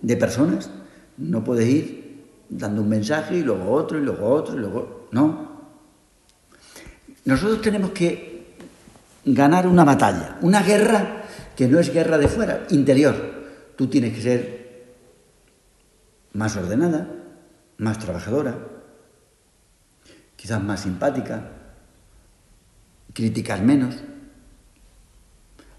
de 0.00 0.16
personas, 0.16 0.70
no 1.18 1.44
puedes 1.44 1.68
ir 1.68 2.05
dando 2.48 2.82
un 2.82 2.88
mensaje 2.88 3.38
y 3.38 3.42
luego 3.42 3.72
otro 3.72 3.98
y 3.98 4.02
luego 4.02 4.28
otro 4.28 4.54
y 4.54 4.58
luego... 4.58 5.08
No. 5.12 5.56
Nosotros 7.24 7.60
tenemos 7.60 7.90
que 7.90 8.56
ganar 9.24 9.66
una 9.66 9.84
batalla, 9.84 10.38
una 10.42 10.62
guerra 10.62 11.24
que 11.56 11.66
no 11.66 11.78
es 11.80 11.92
guerra 11.92 12.18
de 12.18 12.28
fuera, 12.28 12.66
interior. 12.70 13.16
Tú 13.76 13.88
tienes 13.88 14.14
que 14.14 14.22
ser 14.22 14.66
más 16.32 16.56
ordenada, 16.56 17.08
más 17.78 17.98
trabajadora, 17.98 18.58
quizás 20.36 20.62
más 20.62 20.80
simpática, 20.80 21.50
criticar 23.12 23.62
menos, 23.62 23.96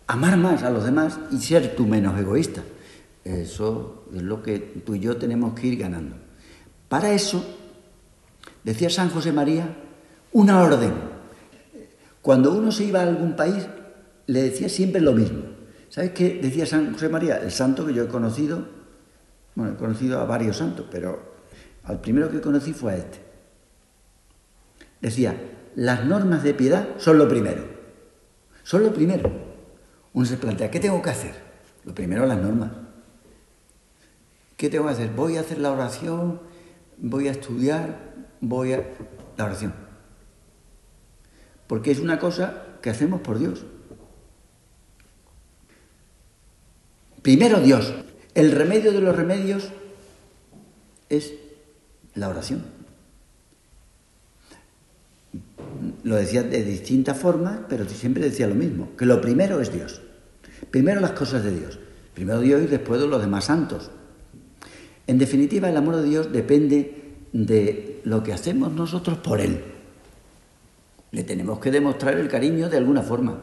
amar 0.08 0.38
más 0.38 0.64
a 0.64 0.70
los 0.70 0.84
demás 0.84 1.20
y 1.32 1.38
ser 1.38 1.76
tú 1.76 1.86
menos 1.86 2.20
egoísta. 2.20 2.64
Eso 3.24 4.06
es 4.14 4.22
lo 4.22 4.42
que 4.42 4.60
tú 4.60 4.96
y 4.96 5.00
yo 5.00 5.18
tenemos 5.18 5.54
que 5.54 5.68
ir 5.68 5.78
ganando. 5.78 6.27
Para 6.90 7.12
eso, 7.12 7.44
decía 8.64 8.90
San 8.90 9.10
José 9.10 9.32
María, 9.32 9.76
una 10.32 10.62
orden. 10.62 10.94
Cuando 12.22 12.54
uno 12.54 12.72
se 12.72 12.86
iba 12.86 13.00
a 13.00 13.04
algún 13.04 13.36
país, 13.36 13.68
le 14.28 14.44
decía 14.44 14.70
siempre 14.70 15.02
lo 15.02 15.14
mismo. 15.14 15.44
¿Sabes 15.90 16.12
qué 16.12 16.40
decía 16.42 16.66
San 16.66 16.94
José 16.94 17.10
María? 17.10 17.38
El 17.38 17.52
santo 17.52 17.86
que 17.86 17.94
yo 17.94 18.04
he 18.04 18.08
conocido, 18.08 18.68
bueno, 19.56 19.74
he 19.74 19.76
conocido 19.78 20.20
a 20.20 20.26
varios 20.26 20.58
santos, 20.58 20.86
pero 20.92 21.36
al 21.84 22.02
primero 22.02 22.30
que 22.30 22.42
conocí 22.42 22.74
fue 22.74 22.94
a 22.94 22.98
este. 22.98 23.20
Decía, 25.02 25.36
las 25.76 26.06
normas 26.06 26.44
de 26.44 26.54
piedad 26.54 26.88
son 26.98 27.18
lo 27.18 27.28
primero. 27.28 27.64
Son 28.64 28.84
lo 28.84 28.94
primero. 28.94 29.32
Uno 30.14 30.26
se 30.26 30.38
plantea, 30.38 30.70
¿qué 30.72 30.80
tengo 30.80 31.02
que 31.02 31.10
hacer? 31.10 31.36
Lo 31.86 31.94
primero 31.94 32.26
las 32.26 32.38
normas. 32.38 32.72
¿Qué 34.58 34.70
tengo 34.70 34.86
que 34.86 34.92
hacer? 34.92 35.12
Voy 35.12 35.38
a 35.38 35.42
hacer 35.42 35.60
la 35.60 35.72
oración 35.72 36.42
voy 36.98 37.28
a 37.28 37.32
estudiar, 37.32 38.14
voy 38.42 38.74
a... 38.74 38.84
la 39.38 39.46
oración. 39.46 39.74
Porque 41.68 41.92
es 41.92 42.00
una 42.00 42.20
cosa 42.20 42.64
que 42.82 42.90
hacemos 42.90 43.22
por 43.22 43.40
Dios. 43.40 43.66
Primero 47.22 47.60
Dios. 47.60 47.94
El 48.36 48.52
remedio 48.52 48.92
de 48.92 49.02
los 49.02 49.16
remedios 49.16 49.70
es 51.10 51.34
la 52.14 52.30
oración. 52.30 52.78
lo 56.04 56.16
decía 56.16 56.44
de 56.44 56.64
distintas 56.64 57.18
formas, 57.18 57.60
pero 57.68 57.88
siempre 57.90 58.24
decía 58.24 58.48
lo 58.48 58.56
mismo, 58.56 58.96
que 58.98 59.06
lo 59.06 59.20
primero 59.20 59.60
es 59.60 59.74
Dios. 59.74 60.02
Primero 60.72 61.02
las 61.02 61.12
cosas 61.12 61.44
de 61.44 61.52
Dios. 61.52 61.80
Primero 62.14 62.40
Dios 62.40 62.62
y 62.64 62.68
después 62.68 63.02
los 63.02 63.22
demás 63.22 63.46
santos. 63.46 63.92
En 65.08 65.18
definitiva, 65.18 65.70
el 65.70 65.78
amor 65.78 65.96
de 65.96 66.04
Dios 66.04 66.32
depende 66.32 67.16
de 67.32 68.02
lo 68.04 68.24
que 68.24 68.34
hacemos 68.34 68.72
nosotros 68.74 69.18
por 69.20 69.40
Él. 69.40 69.64
Le 71.12 71.24
tenemos 71.24 71.60
que 71.60 71.72
demostrar 71.72 72.18
el 72.18 72.28
cariño 72.28 72.70
de 72.70 72.78
alguna 72.78 73.02
forma. 73.02 73.42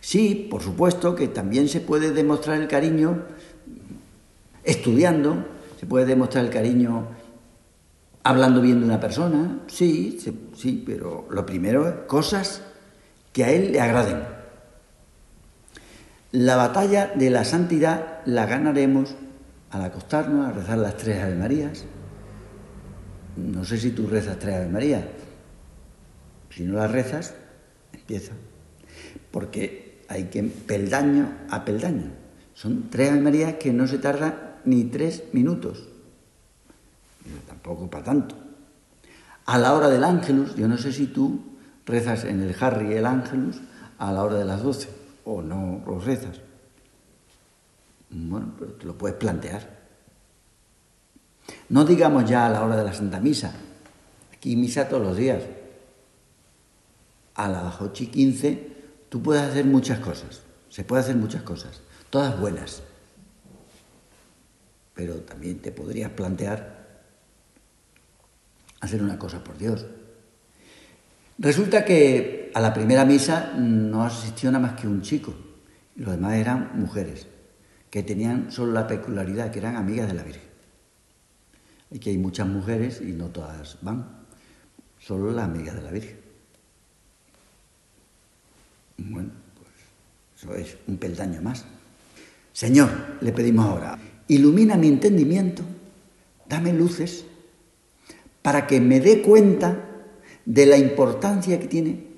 Sí, 0.00 0.48
por 0.50 0.62
supuesto 0.62 1.14
que 1.14 1.28
también 1.28 1.68
se 1.68 1.80
puede 1.80 2.10
demostrar 2.10 2.60
el 2.60 2.68
cariño 2.68 3.22
estudiando, 4.64 5.46
se 5.78 5.86
puede 5.86 6.04
demostrar 6.04 6.44
el 6.44 6.50
cariño 6.50 7.06
hablando 8.22 8.60
bien 8.60 8.80
de 8.80 8.86
una 8.86 9.00
persona, 9.00 9.60
sí, 9.66 10.18
sí, 10.56 10.82
pero 10.84 11.26
lo 11.30 11.46
primero 11.46 11.88
es 11.88 11.94
cosas 12.06 12.62
que 13.32 13.44
a 13.44 13.50
él 13.50 13.72
le 13.72 13.80
agraden. 13.80 14.24
La 16.32 16.56
batalla 16.56 17.12
de 17.14 17.30
la 17.30 17.44
santidad 17.44 18.20
la 18.24 18.46
ganaremos 18.46 19.14
al 19.74 19.82
acostarnos 19.82 20.46
a 20.46 20.52
rezar 20.52 20.78
las 20.78 20.96
tres 20.96 21.22
Ave 21.22 21.34
Marías. 21.34 21.84
No 23.36 23.64
sé 23.64 23.76
si 23.76 23.90
tú 23.90 24.06
rezas 24.06 24.38
tres 24.38 24.54
Ave 24.54 24.68
Marías. 24.68 25.04
Si 26.50 26.62
no 26.62 26.74
las 26.74 26.90
rezas, 26.90 27.34
empieza. 27.92 28.32
Porque 29.32 30.04
hay 30.08 30.24
que 30.24 30.44
peldaño 30.44 31.28
a 31.50 31.64
peldaño. 31.64 32.12
Son 32.54 32.88
tres 32.88 33.10
Ave 33.10 33.20
Marías 33.20 33.54
que 33.54 33.72
no 33.72 33.88
se 33.88 33.98
tardan 33.98 34.60
ni 34.64 34.84
tres 34.84 35.24
minutos 35.32 35.88
tampoco 37.46 37.90
para 37.90 38.04
tanto. 38.04 38.36
A 39.46 39.58
la 39.58 39.74
hora 39.74 39.88
del 39.88 40.04
ángelus, 40.04 40.54
yo 40.54 40.68
no 40.68 40.76
sé 40.76 40.92
si 40.92 41.06
tú 41.06 41.40
rezas 41.86 42.24
en 42.24 42.42
el 42.42 42.54
Harry 42.60 42.92
el 42.94 43.06
ángelus 43.06 43.60
a 43.98 44.12
la 44.12 44.22
hora 44.22 44.36
de 44.36 44.44
las 44.44 44.62
doce 44.62 44.88
o 45.24 45.42
no 45.42 45.82
los 45.86 46.04
rezas. 46.04 46.40
Bueno, 48.14 48.54
pero 48.58 48.72
te 48.72 48.86
lo 48.86 48.96
puedes 48.96 49.16
plantear. 49.16 49.84
No 51.68 51.84
digamos 51.84 52.28
ya 52.28 52.46
a 52.46 52.48
la 52.48 52.64
hora 52.64 52.76
de 52.76 52.84
la 52.84 52.92
Santa 52.92 53.20
Misa. 53.20 53.52
Aquí 54.32 54.56
misa 54.56 54.88
todos 54.88 55.02
los 55.02 55.16
días. 55.16 55.42
A 57.34 57.48
las 57.48 57.80
ocho 57.80 58.04
y 58.04 58.06
quince 58.06 58.72
tú 59.08 59.20
puedes 59.20 59.42
hacer 59.42 59.64
muchas 59.64 59.98
cosas. 59.98 60.42
Se 60.68 60.84
puede 60.84 61.02
hacer 61.02 61.16
muchas 61.16 61.42
cosas. 61.42 61.80
Todas 62.08 62.38
buenas. 62.38 62.82
Pero 64.94 65.16
también 65.16 65.58
te 65.58 65.72
podrías 65.72 66.10
plantear 66.10 66.84
hacer 68.80 69.02
una 69.02 69.18
cosa 69.18 69.42
por 69.42 69.58
Dios. 69.58 69.86
Resulta 71.38 71.84
que 71.84 72.52
a 72.54 72.60
la 72.60 72.72
primera 72.72 73.04
misa 73.04 73.54
no 73.56 74.04
asistió 74.04 74.52
nada 74.52 74.68
más 74.68 74.80
que 74.80 74.86
un 74.86 75.02
chico, 75.02 75.34
los 75.96 76.12
demás 76.12 76.34
eran 76.34 76.70
mujeres, 76.74 77.26
que 77.94 78.02
tenían 78.02 78.50
solo 78.50 78.72
la 78.72 78.88
peculiaridad, 78.88 79.52
que 79.52 79.60
eran 79.60 79.76
amigas 79.76 80.08
de 80.08 80.14
la 80.14 80.24
Virgen. 80.24 80.42
Y 81.92 82.00
que 82.00 82.10
hay 82.10 82.18
muchas 82.18 82.48
mujeres 82.48 83.00
y 83.00 83.12
no 83.12 83.28
todas 83.28 83.78
van, 83.82 84.04
solo 84.98 85.30
las 85.30 85.44
amigas 85.44 85.76
de 85.76 85.82
la 85.82 85.92
Virgen. 85.92 86.16
Bueno, 88.98 89.30
pues 89.54 90.42
eso 90.42 90.54
es 90.56 90.76
un 90.88 90.96
peldaño 90.96 91.40
más. 91.40 91.66
Señor, 92.52 92.90
le 93.20 93.30
pedimos 93.30 93.64
ahora, 93.64 93.96
ilumina 94.26 94.76
mi 94.76 94.88
entendimiento, 94.88 95.62
dame 96.48 96.72
luces 96.72 97.24
para 98.42 98.66
que 98.66 98.80
me 98.80 98.98
dé 98.98 99.22
cuenta 99.22 99.84
de 100.44 100.66
la 100.66 100.78
importancia 100.78 101.60
que 101.60 101.68
tiene 101.68 102.08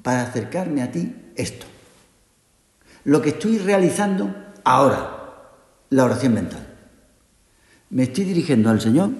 para 0.00 0.22
acercarme 0.22 0.80
a 0.80 0.92
ti 0.92 1.12
esto. 1.34 1.66
Lo 3.02 3.20
que 3.20 3.30
estoy 3.30 3.58
realizando 3.58 4.46
ahora, 4.68 5.44
la 5.90 6.04
oración 6.04 6.34
mental. 6.34 6.66
Me 7.90 8.02
estoy 8.02 8.24
dirigiendo 8.24 8.68
al 8.68 8.80
Señor 8.80 9.10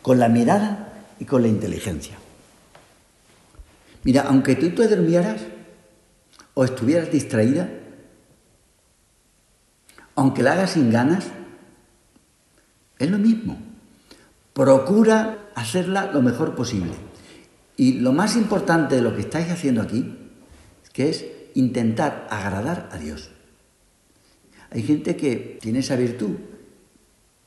con 0.00 0.18
la 0.18 0.28
mirada 0.28 1.04
y 1.20 1.26
con 1.26 1.42
la 1.42 1.48
inteligencia. 1.48 2.16
Mira, 4.04 4.22
aunque 4.22 4.56
tú 4.56 4.70
te 4.70 4.88
durmieras 4.88 5.42
o 6.54 6.64
estuvieras 6.64 7.10
distraída, 7.10 7.68
aunque 10.14 10.42
la 10.42 10.52
hagas 10.52 10.70
sin 10.70 10.90
ganas, 10.90 11.26
es 12.98 13.10
lo 13.10 13.18
mismo. 13.18 13.58
Procura 14.54 15.50
hacerla 15.54 16.10
lo 16.12 16.22
mejor 16.22 16.54
posible. 16.54 16.92
Y 17.76 17.94
lo 17.94 18.12
más 18.12 18.36
importante 18.36 18.96
de 18.96 19.02
lo 19.02 19.14
que 19.14 19.22
estáis 19.22 19.50
haciendo 19.50 19.82
aquí, 19.82 20.16
que 20.92 21.10
es 21.10 21.26
intentar 21.54 22.26
agradar 22.30 22.88
a 22.92 22.96
Dios. 22.96 23.33
Hay 24.74 24.82
gente 24.82 25.14
que 25.14 25.58
tiene 25.60 25.78
esa 25.78 25.94
virtud, 25.94 26.32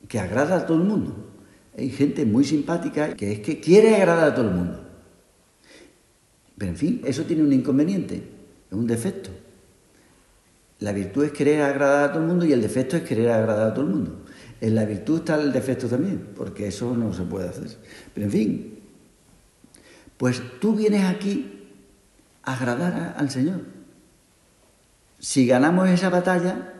que 0.07 0.17
agrada 0.17 0.55
a 0.55 0.65
todo 0.65 0.77
el 0.77 0.87
mundo. 0.87 1.13
Hay 1.77 1.89
gente 1.89 2.25
muy 2.25 2.45
simpática 2.45 3.13
que 3.15 3.33
es 3.33 3.39
que 3.41 3.59
quiere 3.59 3.97
agradar 3.97 4.31
a 4.31 4.35
todo 4.35 4.47
el 4.47 4.55
mundo. 4.55 4.79
Pero 6.57 6.71
en 6.71 6.77
fin, 6.77 7.01
eso 7.05 7.23
tiene 7.25 7.43
un 7.43 7.51
inconveniente, 7.51 8.15
es 8.15 8.77
un 8.77 8.87
defecto. 8.87 9.29
La 10.79 10.93
virtud 10.93 11.25
es 11.25 11.31
querer 11.33 11.63
agradar 11.63 12.05
a 12.05 12.13
todo 12.13 12.21
el 12.21 12.29
mundo 12.29 12.45
y 12.45 12.53
el 12.53 12.61
defecto 12.61 12.95
es 12.95 13.03
querer 13.03 13.29
agradar 13.29 13.71
a 13.71 13.73
todo 13.73 13.85
el 13.85 13.91
mundo. 13.91 14.25
En 14.61 14.73
la 14.73 14.85
virtud 14.85 15.19
está 15.19 15.35
el 15.35 15.51
defecto 15.51 15.87
también, 15.87 16.29
porque 16.33 16.67
eso 16.67 16.95
no 16.95 17.13
se 17.13 17.23
puede 17.23 17.49
hacer. 17.49 17.77
Pero 18.13 18.25
en 18.25 18.31
fin, 18.31 18.79
pues 20.15 20.41
tú 20.61 20.75
vienes 20.75 21.03
aquí 21.03 21.73
a 22.43 22.53
agradar 22.53 23.15
al 23.17 23.29
Señor. 23.29 23.61
Si 25.19 25.45
ganamos 25.45 25.89
esa 25.89 26.09
batalla, 26.09 26.76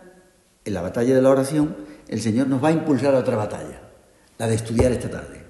en 0.68 0.74
la 0.74 0.82
batalla 0.82 1.16
de 1.16 1.22
la 1.22 1.30
oración, 1.30 1.76
el 2.10 2.22
Señor 2.22 2.48
nos 2.48 2.62
va 2.62 2.68
a 2.68 2.72
impulsar 2.74 3.16
a 3.16 3.20
otra 3.20 3.38
batalla, 3.38 3.82
la 4.38 4.48
de 4.48 4.56
estudiar 4.56 4.92
esta 4.92 5.10
tarde. 5.10 5.42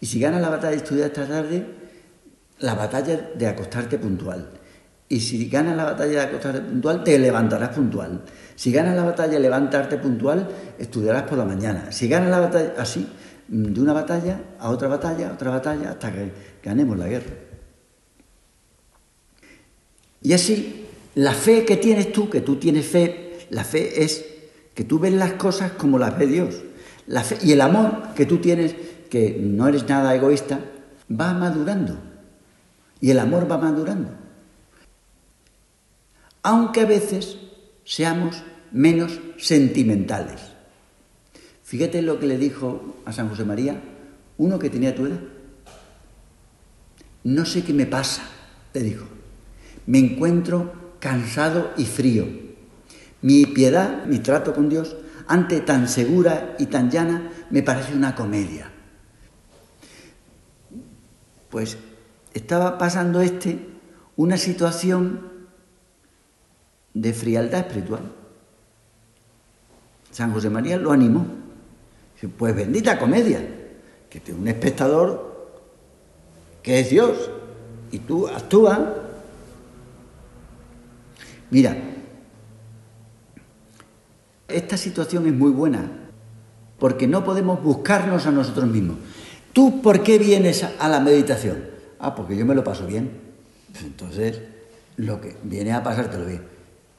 Y 0.00 0.06
si 0.06 0.18
ganas 0.18 0.40
la 0.40 0.48
batalla 0.48 0.70
de 0.70 0.78
estudiar 0.78 1.08
esta 1.08 1.28
tarde, 1.28 1.66
la 2.58 2.74
batalla 2.74 3.30
de 3.34 3.46
acostarte 3.46 3.98
puntual. 3.98 4.48
Y 5.10 5.20
si 5.20 5.46
ganas 5.50 5.76
la 5.76 5.84
batalla 5.84 6.12
de 6.12 6.20
acostarte 6.20 6.60
puntual, 6.62 7.04
te 7.04 7.18
levantarás 7.18 7.68
puntual. 7.68 8.22
Si 8.56 8.72
ganas 8.72 8.96
la 8.96 9.04
batalla 9.04 9.34
de 9.34 9.40
levantarte 9.40 9.98
puntual, 9.98 10.48
estudiarás 10.78 11.24
por 11.24 11.36
la 11.36 11.44
mañana. 11.44 11.92
Si 11.92 12.08
ganas 12.08 12.30
la 12.30 12.40
batalla 12.40 12.72
así, 12.78 13.06
de 13.48 13.78
una 13.80 13.92
batalla 13.92 14.40
a 14.58 14.70
otra 14.70 14.88
batalla, 14.88 15.28
a 15.28 15.32
otra 15.34 15.50
batalla, 15.50 15.90
hasta 15.90 16.10
que 16.10 16.32
ganemos 16.62 16.96
la 16.96 17.08
guerra. 17.08 17.34
Y 20.22 20.32
así, 20.32 20.86
la 21.16 21.34
fe 21.34 21.66
que 21.66 21.76
tienes 21.76 22.10
tú, 22.10 22.30
que 22.30 22.40
tú 22.40 22.56
tienes 22.56 22.86
fe, 22.86 23.46
la 23.50 23.64
fe 23.64 24.02
es 24.02 24.31
que 24.74 24.84
tú 24.84 24.98
ves 24.98 25.12
las 25.12 25.34
cosas 25.34 25.72
como 25.72 25.98
las 25.98 26.18
ve 26.18 26.26
Dios. 26.26 26.62
La 27.06 27.22
fe, 27.24 27.38
y 27.42 27.52
el 27.52 27.60
amor 27.60 28.14
que 28.14 28.26
tú 28.26 28.38
tienes, 28.38 28.74
que 29.10 29.38
no 29.40 29.68
eres 29.68 29.88
nada 29.88 30.14
egoísta, 30.14 30.60
va 31.10 31.34
madurando. 31.34 31.98
Y 33.00 33.10
el 33.10 33.18
amor 33.18 33.50
va 33.50 33.58
madurando 33.58 34.22
aunque 36.42 36.80
a 36.80 36.86
veces 36.86 37.38
seamos 37.84 38.42
menos 38.72 39.20
sentimentales. 39.38 40.40
Fíjate 41.62 42.02
lo 42.02 42.18
que 42.18 42.26
le 42.26 42.38
dijo 42.38 42.96
a 43.04 43.12
San 43.12 43.28
José 43.28 43.44
María 43.44 43.80
uno 44.38 44.58
que 44.58 44.70
tenía 44.70 44.94
tu 44.94 45.06
edad. 45.06 45.20
No 47.24 47.44
sé 47.44 47.62
qué 47.62 47.72
me 47.72 47.86
pasa, 47.86 48.24
le 48.74 48.82
dijo. 48.82 49.06
Me 49.86 49.98
encuentro 49.98 50.72
cansado 50.98 51.72
y 51.76 51.84
frío. 51.84 52.26
Mi 53.22 53.46
piedad, 53.46 54.04
mi 54.04 54.18
trato 54.18 54.52
con 54.52 54.68
Dios, 54.68 54.96
ante 55.28 55.60
tan 55.60 55.88
segura 55.88 56.56
y 56.58 56.66
tan 56.66 56.90
llana, 56.90 57.30
me 57.50 57.62
parece 57.62 57.94
una 57.94 58.14
comedia. 58.14 58.70
Pues 61.48 61.78
estaba 62.34 62.78
pasando 62.78 63.20
este 63.20 63.68
una 64.16 64.36
situación 64.36 65.30
de 66.94 67.12
frialdad 67.12 67.60
espiritual. 67.60 68.02
San 70.10 70.32
José 70.32 70.50
María 70.50 70.76
lo 70.76 70.92
animó. 70.92 71.26
Pues 72.36 72.54
bendita 72.54 72.98
comedia, 72.98 73.40
que 74.08 74.20
tiene 74.20 74.40
un 74.40 74.48
espectador 74.48 75.32
que 76.62 76.78
es 76.78 76.90
Dios 76.90 77.30
y 77.90 77.98
tú 77.98 78.28
actúas. 78.28 78.78
Mira, 81.50 81.76
esta 84.52 84.76
situación 84.76 85.26
es 85.26 85.32
muy 85.32 85.50
buena 85.50 85.90
porque 86.78 87.06
no 87.06 87.24
podemos 87.24 87.62
buscarnos 87.62 88.26
a 88.26 88.32
nosotros 88.32 88.66
mismos. 88.66 88.96
¿Tú 89.52 89.82
por 89.82 90.02
qué 90.02 90.18
vienes 90.18 90.64
a 90.64 90.88
la 90.88 90.98
meditación? 91.00 91.64
Ah, 91.98 92.14
porque 92.14 92.36
yo 92.36 92.44
me 92.44 92.54
lo 92.54 92.64
paso 92.64 92.86
bien. 92.86 93.10
Pues 93.70 93.84
entonces, 93.84 94.40
lo 94.96 95.20
que 95.20 95.36
viene 95.44 95.72
a 95.72 95.82
pasártelo 95.82 96.26
bien. 96.26 96.42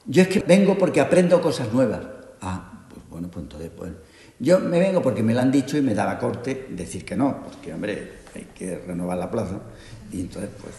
Yo 0.06 0.22
es 0.22 0.28
que 0.28 0.40
vengo 0.40 0.78
porque 0.78 1.00
aprendo 1.00 1.40
cosas 1.40 1.72
nuevas. 1.72 2.00
Ah, 2.40 2.86
pues 2.88 3.00
bueno, 3.10 3.28
pues 3.30 3.42
entonces, 3.42 3.70
pues, 3.76 3.92
Yo 4.38 4.58
me 4.58 4.78
vengo 4.78 5.02
porque 5.02 5.22
me 5.22 5.34
lo 5.34 5.40
han 5.40 5.52
dicho 5.52 5.76
y 5.76 5.82
me 5.82 5.94
daba 5.94 6.18
corte 6.18 6.68
decir 6.70 7.04
que 7.04 7.16
no, 7.16 7.42
porque, 7.42 7.72
hombre, 7.72 8.12
hay 8.34 8.48
que 8.54 8.78
renovar 8.78 9.18
la 9.18 9.30
plaza. 9.30 9.60
Y 10.12 10.20
entonces, 10.20 10.50
pues, 10.60 10.74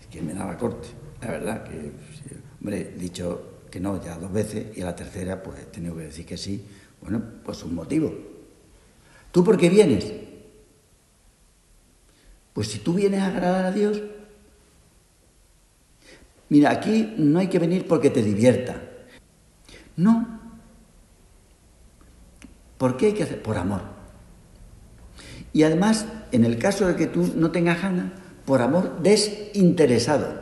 es 0.00 0.06
que 0.06 0.22
me 0.22 0.34
daba 0.34 0.56
corte. 0.56 0.88
La 1.20 1.30
verdad 1.30 1.64
que, 1.64 1.92
hombre, 2.60 2.94
dicho 2.98 3.55
que 3.70 3.80
no 3.80 4.02
ya 4.02 4.18
dos 4.18 4.32
veces 4.32 4.76
y 4.76 4.82
a 4.82 4.86
la 4.86 4.96
tercera, 4.96 5.42
pues, 5.42 5.60
he 5.60 5.66
tenido 5.66 5.96
que 5.96 6.04
decir 6.04 6.26
que 6.26 6.36
sí. 6.36 6.64
Bueno, 7.00 7.22
pues 7.44 7.62
un 7.62 7.74
motivo. 7.74 8.12
¿Tú 9.32 9.44
por 9.44 9.56
qué 9.58 9.68
vienes? 9.68 10.12
Pues 12.52 12.68
si 12.68 12.78
tú 12.78 12.94
vienes 12.94 13.20
a 13.20 13.26
agradar 13.26 13.66
a 13.66 13.72
Dios, 13.72 14.02
mira, 16.48 16.70
aquí 16.70 17.14
no 17.18 17.38
hay 17.38 17.48
que 17.48 17.58
venir 17.58 17.86
porque 17.86 18.10
te 18.10 18.22
divierta. 18.22 18.80
No. 19.96 20.40
¿Por 22.78 22.96
qué 22.96 23.06
hay 23.06 23.12
que 23.12 23.24
hacer? 23.24 23.42
Por 23.42 23.58
amor. 23.58 23.82
Y 25.52 25.62
además, 25.62 26.06
en 26.32 26.44
el 26.44 26.58
caso 26.58 26.86
de 26.86 26.96
que 26.96 27.06
tú 27.06 27.32
no 27.34 27.50
tengas 27.50 27.80
ganas, 27.82 28.12
por 28.44 28.62
amor 28.62 29.02
desinteresado, 29.02 30.40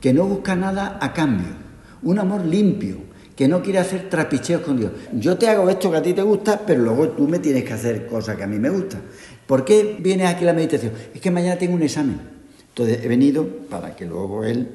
que 0.00 0.12
no 0.12 0.26
busca 0.26 0.56
nada 0.56 0.98
a 1.00 1.12
cambio, 1.12 1.67
un 2.02 2.18
amor 2.18 2.44
limpio, 2.44 2.98
que 3.34 3.46
no 3.46 3.62
quiere 3.62 3.78
hacer 3.78 4.10
trapicheos 4.10 4.62
con 4.62 4.76
Dios. 4.76 4.90
Yo 5.12 5.38
te 5.38 5.48
hago 5.48 5.70
esto 5.70 5.90
que 5.90 5.96
a 5.96 6.02
ti 6.02 6.12
te 6.12 6.22
gusta, 6.22 6.60
pero 6.66 6.82
luego 6.82 7.10
tú 7.10 7.28
me 7.28 7.38
tienes 7.38 7.64
que 7.64 7.72
hacer 7.72 8.06
cosas 8.06 8.36
que 8.36 8.42
a 8.42 8.48
mí 8.48 8.58
me 8.58 8.68
gustan. 8.68 9.02
¿Por 9.46 9.64
qué 9.64 9.96
vienes 10.00 10.26
aquí 10.26 10.44
la 10.44 10.52
meditación? 10.52 10.92
Es 11.14 11.20
que 11.20 11.30
mañana 11.30 11.56
tengo 11.56 11.74
un 11.74 11.82
examen. 11.82 12.20
Entonces 12.68 13.04
he 13.04 13.08
venido 13.08 13.46
para 13.70 13.94
que 13.94 14.06
luego 14.06 14.44
él 14.44 14.68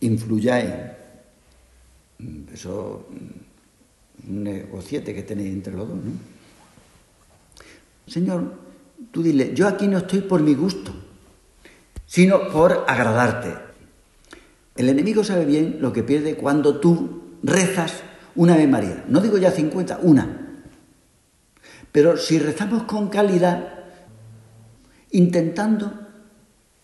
influya 0.00 0.96
en 2.18 2.46
eso, 2.52 3.06
un 4.26 4.42
negociete 4.42 5.14
que 5.14 5.22
tenéis 5.22 5.52
entre 5.52 5.74
los 5.74 5.88
dos, 5.88 5.96
¿no? 5.96 6.12
Señor, 8.06 8.54
tú 9.12 9.22
dile, 9.22 9.52
yo 9.54 9.68
aquí 9.68 9.86
no 9.86 9.98
estoy 9.98 10.20
por 10.22 10.40
mi 10.40 10.54
gusto, 10.54 10.92
sino 12.06 12.48
por 12.50 12.84
agradarte. 12.88 13.69
El 14.80 14.88
enemigo 14.88 15.22
sabe 15.24 15.44
bien 15.44 15.76
lo 15.82 15.92
que 15.92 16.02
pierde 16.02 16.36
cuando 16.36 16.80
tú 16.80 17.36
rezas 17.42 18.00
una 18.34 18.54
Ave 18.54 18.66
María. 18.66 19.04
No 19.08 19.20
digo 19.20 19.36
ya 19.36 19.50
50, 19.50 19.98
una. 20.00 20.56
Pero 21.92 22.16
si 22.16 22.38
rezamos 22.38 22.84
con 22.84 23.10
calidad, 23.10 23.84
intentando 25.10 26.08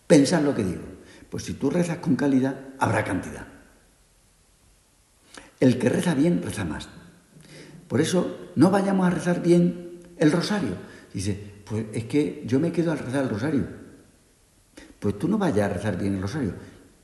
pensar 0.05 0.43
lo 0.43 0.53
que 0.53 0.63
digo, 0.63 0.83
pues 1.31 1.45
si 1.45 1.53
tú 1.53 1.71
rezas 1.71 1.97
con 1.97 2.15
calidad, 2.15 2.59
habrá 2.77 3.03
cantidad. 3.03 3.47
El 5.59 5.79
que 5.79 5.89
reza 5.89 6.13
bien, 6.13 6.43
reza 6.43 6.65
más. 6.65 6.89
Por 7.87 7.99
eso 7.99 8.51
no 8.55 8.69
vayamos 8.69 9.07
a 9.07 9.09
rezar 9.09 9.41
bien 9.41 10.01
el 10.19 10.31
rosario. 10.31 10.75
Dice, 11.11 11.33
pues 11.65 11.87
es 11.93 12.03
que 12.03 12.43
yo 12.45 12.59
me 12.59 12.71
quedo 12.71 12.91
al 12.91 12.99
rezar 12.99 13.23
el 13.23 13.29
rosario. 13.29 13.65
Pues 14.99 15.17
tú 15.17 15.27
no 15.27 15.39
vayas 15.39 15.71
a 15.71 15.73
rezar 15.73 15.97
bien 15.97 16.13
el 16.13 16.21
rosario. 16.21 16.53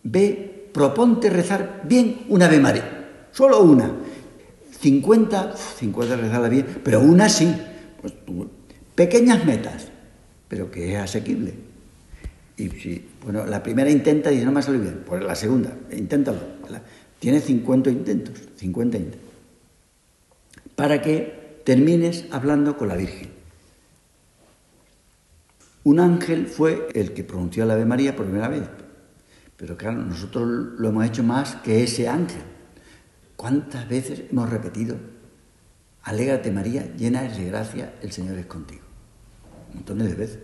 Ve 0.04 0.60
proponte 0.74 1.30
rezar 1.30 1.82
bien 1.86 2.26
una 2.30 2.48
Ave 2.48 2.60
María, 2.60 3.28
solo 3.32 3.62
una. 3.62 3.92
50, 4.82 5.56
50 5.56 6.16
rezarla 6.18 6.50
bien, 6.50 6.66
pero 6.84 7.00
una 7.00 7.30
sí. 7.30 7.56
Pues, 8.02 8.14
pequeñas 8.96 9.46
metas, 9.46 9.88
pero 10.50 10.70
que 10.70 10.94
es 10.94 11.00
asequible. 11.00 11.54
Y 12.58 12.70
si, 12.70 13.06
bueno, 13.24 13.46
la 13.46 13.64
primera 13.64 13.90
intenta 13.90 14.30
y 14.32 14.36
dice, 14.36 14.46
no 14.46 14.52
me 14.52 14.60
ha 14.60 14.64
salido 14.64 14.84
bien, 14.84 15.04
pues 15.06 15.24
la 15.24 15.36
segunda, 15.36 15.74
inténtalo. 15.92 16.40
Tiene 17.20 17.40
50 17.40 17.90
intentos, 17.90 18.36
50 18.58 18.98
intentos. 18.98 19.32
Para 20.76 21.02
que 21.02 21.62
termines 21.64 22.26
hablando 22.32 22.78
con 22.78 22.90
la 22.90 22.96
Virgen. 22.96 23.30
Un 25.86 26.00
ángel 26.00 26.48
fue 26.48 26.88
el 26.94 27.14
que 27.14 27.24
pronunció 27.24 27.66
la 27.66 27.74
Ave 27.74 27.86
María 27.86 28.16
por 28.16 28.26
primera 28.26 28.50
vez, 28.50 28.64
pero 29.64 29.78
claro, 29.78 30.04
nosotros 30.04 30.74
lo 30.78 30.90
hemos 30.90 31.06
hecho 31.06 31.24
más 31.24 31.56
que 31.56 31.86
ese 31.86 32.10
ángel. 32.10 32.42
¿Cuántas 33.38 33.88
veces 33.88 34.24
hemos 34.30 34.50
repetido? 34.50 34.98
Alégrate 36.02 36.52
María, 36.52 36.94
llena 36.98 37.22
de 37.22 37.46
gracia, 37.46 37.96
el 38.02 38.12
Señor 38.12 38.38
es 38.38 38.46
contigo. 38.46 38.82
Montones 39.74 40.10
de 40.10 40.16
veces. 40.16 40.40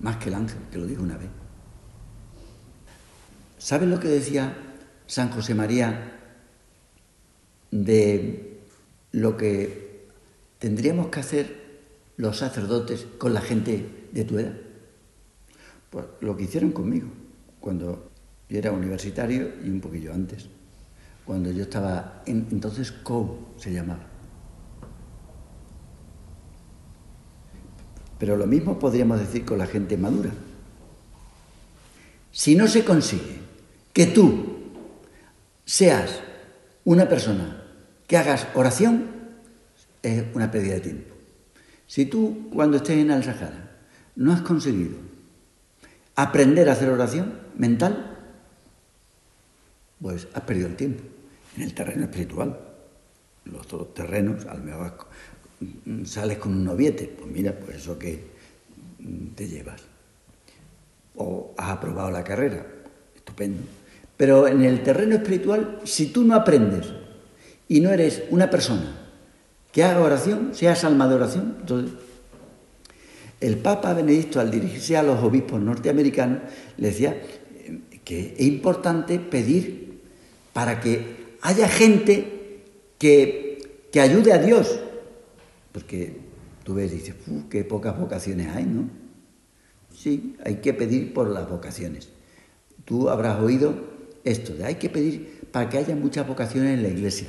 Más 0.00 0.16
que 0.16 0.30
el 0.30 0.36
ángel, 0.36 0.56
que 0.70 0.78
lo 0.78 0.86
dijo 0.86 1.02
una 1.02 1.18
vez. 1.18 1.28
¿Sabes 3.58 3.90
lo 3.90 4.00
que 4.00 4.08
decía 4.08 4.56
San 5.06 5.28
José 5.28 5.54
María 5.54 6.18
de 7.70 8.58
lo 9.10 9.36
que 9.36 10.08
tendríamos 10.58 11.08
que 11.08 11.20
hacer 11.20 11.80
los 12.16 12.38
sacerdotes 12.38 13.06
con 13.18 13.34
la 13.34 13.42
gente 13.42 14.08
de 14.12 14.24
tu 14.24 14.38
edad? 14.38 14.54
Pues 15.90 16.06
lo 16.22 16.34
que 16.38 16.44
hicieron 16.44 16.72
conmigo 16.72 17.20
cuando 17.62 18.10
yo 18.48 18.58
era 18.58 18.72
universitario 18.72 19.52
y 19.64 19.70
un 19.70 19.80
poquillo 19.80 20.12
antes, 20.12 20.46
cuando 21.24 21.50
yo 21.50 21.62
estaba, 21.62 22.22
en, 22.26 22.48
entonces 22.50 22.92
CO 22.92 23.54
se 23.56 23.72
llamaba. 23.72 24.04
Pero 28.18 28.36
lo 28.36 28.46
mismo 28.46 28.78
podríamos 28.78 29.20
decir 29.20 29.44
con 29.44 29.58
la 29.58 29.66
gente 29.66 29.96
madura. 29.96 30.30
Si 32.30 32.54
no 32.54 32.66
se 32.66 32.84
consigue 32.84 33.40
que 33.92 34.06
tú 34.06 34.58
seas 35.64 36.20
una 36.84 37.08
persona 37.08 37.64
que 38.06 38.16
hagas 38.16 38.48
oración, 38.54 39.06
es 40.02 40.24
una 40.34 40.50
pérdida 40.50 40.74
de 40.74 40.80
tiempo. 40.80 41.14
Si 41.86 42.06
tú, 42.06 42.48
cuando 42.52 42.78
estés 42.78 42.98
en 42.98 43.10
el 43.10 43.22
Sahara, 43.22 43.76
no 44.16 44.32
has 44.32 44.42
conseguido 44.42 45.11
aprender 46.22 46.68
a 46.68 46.72
hacer 46.72 46.90
oración, 46.90 47.34
mental, 47.56 48.16
pues 50.00 50.28
has 50.34 50.42
perdido 50.42 50.68
el 50.68 50.76
tiempo 50.76 51.02
en 51.56 51.62
el 51.62 51.74
terreno 51.74 52.04
espiritual. 52.04 52.58
Los 53.44 53.66
otros 53.66 53.94
terrenos, 53.94 54.46
al 54.46 54.62
mejor 54.62 54.94
sales 56.04 56.38
con 56.38 56.52
un 56.52 56.64
noviete, 56.64 57.12
pues 57.16 57.30
mira, 57.30 57.52
pues 57.52 57.76
eso 57.76 57.98
que 57.98 58.24
te 59.34 59.48
llevas. 59.48 59.82
O 61.16 61.54
has 61.56 61.70
aprobado 61.70 62.10
la 62.10 62.24
carrera, 62.24 62.64
estupendo. 63.14 63.62
Pero 64.16 64.46
en 64.46 64.62
el 64.62 64.82
terreno 64.82 65.16
espiritual, 65.16 65.80
si 65.84 66.06
tú 66.06 66.24
no 66.24 66.34
aprendes 66.34 66.86
y 67.68 67.80
no 67.80 67.90
eres 67.90 68.22
una 68.30 68.50
persona 68.50 68.98
que 69.72 69.82
haga 69.82 70.00
oración, 70.00 70.50
seas 70.54 70.84
alma 70.84 71.08
de 71.08 71.14
oración, 71.14 71.56
entonces 71.60 71.92
el 73.42 73.58
Papa 73.58 73.92
Benedicto 73.92 74.40
al 74.40 74.50
dirigirse 74.50 74.96
a 74.96 75.02
los 75.02 75.22
obispos 75.22 75.60
norteamericanos 75.60 76.38
le 76.78 76.88
decía, 76.88 77.20
que 78.04 78.34
es 78.36 78.46
importante 78.46 79.18
pedir 79.18 80.00
para 80.52 80.80
que 80.80 81.36
haya 81.42 81.68
gente 81.68 82.62
que, 82.98 83.86
que 83.92 84.00
ayude 84.00 84.32
a 84.32 84.38
Dios. 84.38 84.78
Porque 85.72 86.16
tú 86.64 86.74
ves 86.74 86.90
dices, 86.90 87.14
qué 87.50 87.64
pocas 87.64 87.98
vocaciones 87.98 88.48
hay, 88.48 88.64
¿no? 88.64 88.88
Sí, 89.94 90.36
hay 90.44 90.56
que 90.56 90.72
pedir 90.72 91.12
por 91.12 91.28
las 91.28 91.48
vocaciones. 91.48 92.08
Tú 92.84 93.08
habrás 93.08 93.40
oído 93.40 93.74
esto 94.24 94.54
de 94.54 94.64
hay 94.64 94.76
que 94.76 94.88
pedir 94.88 95.48
para 95.50 95.68
que 95.68 95.78
haya 95.78 95.94
muchas 95.94 96.26
vocaciones 96.26 96.74
en 96.74 96.82
la 96.82 96.88
iglesia. 96.88 97.28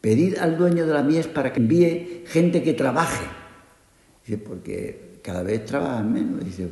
Pedir 0.00 0.38
al 0.40 0.56
dueño 0.56 0.86
de 0.86 0.92
la 0.92 1.02
mies 1.02 1.26
para 1.26 1.52
que 1.52 1.60
envíe 1.60 2.24
gente 2.26 2.62
que 2.62 2.74
trabaje. 2.74 3.24
Dice, 4.26 4.38
porque 4.38 5.20
cada 5.22 5.42
vez 5.42 5.64
trabajan 5.64 6.12
menos. 6.12 6.44
Dice, 6.44 6.68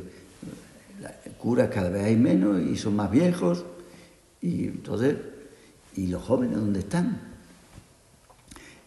curas 1.37 1.69
cada 1.69 1.89
vez 1.89 2.03
hay 2.03 2.17
menos 2.17 2.61
y 2.61 2.75
son 2.75 2.95
más 2.95 3.09
viejos. 3.09 3.63
Y 4.41 4.65
entonces, 4.65 5.15
¿y 5.95 6.07
los 6.07 6.21
jóvenes 6.21 6.57
dónde 6.57 6.79
están? 6.79 7.21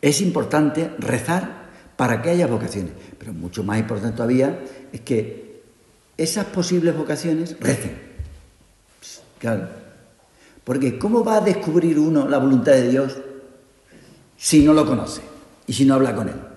Es 0.02 0.20
importante 0.20 0.90
rezar 0.98 1.68
para 1.96 2.20
que 2.22 2.30
haya 2.30 2.46
vocaciones, 2.46 2.92
pero 3.18 3.32
mucho 3.32 3.64
más 3.64 3.78
importante 3.78 4.16
todavía 4.16 4.60
es 4.92 5.00
que 5.00 5.62
esas 6.16 6.44
posibles 6.46 6.96
vocaciones 6.96 7.56
recen. 7.58 7.98
Claro. 9.38 9.68
Porque 10.62 10.98
¿cómo 10.98 11.24
va 11.24 11.38
a 11.38 11.40
descubrir 11.40 11.98
uno 11.98 12.28
la 12.28 12.38
voluntad 12.38 12.72
de 12.72 12.90
Dios 12.90 13.16
si 14.36 14.62
no 14.62 14.74
lo 14.74 14.84
conoce 14.84 15.22
y 15.66 15.72
si 15.72 15.86
no 15.86 15.94
habla 15.94 16.14
con 16.14 16.28
él? 16.28 16.47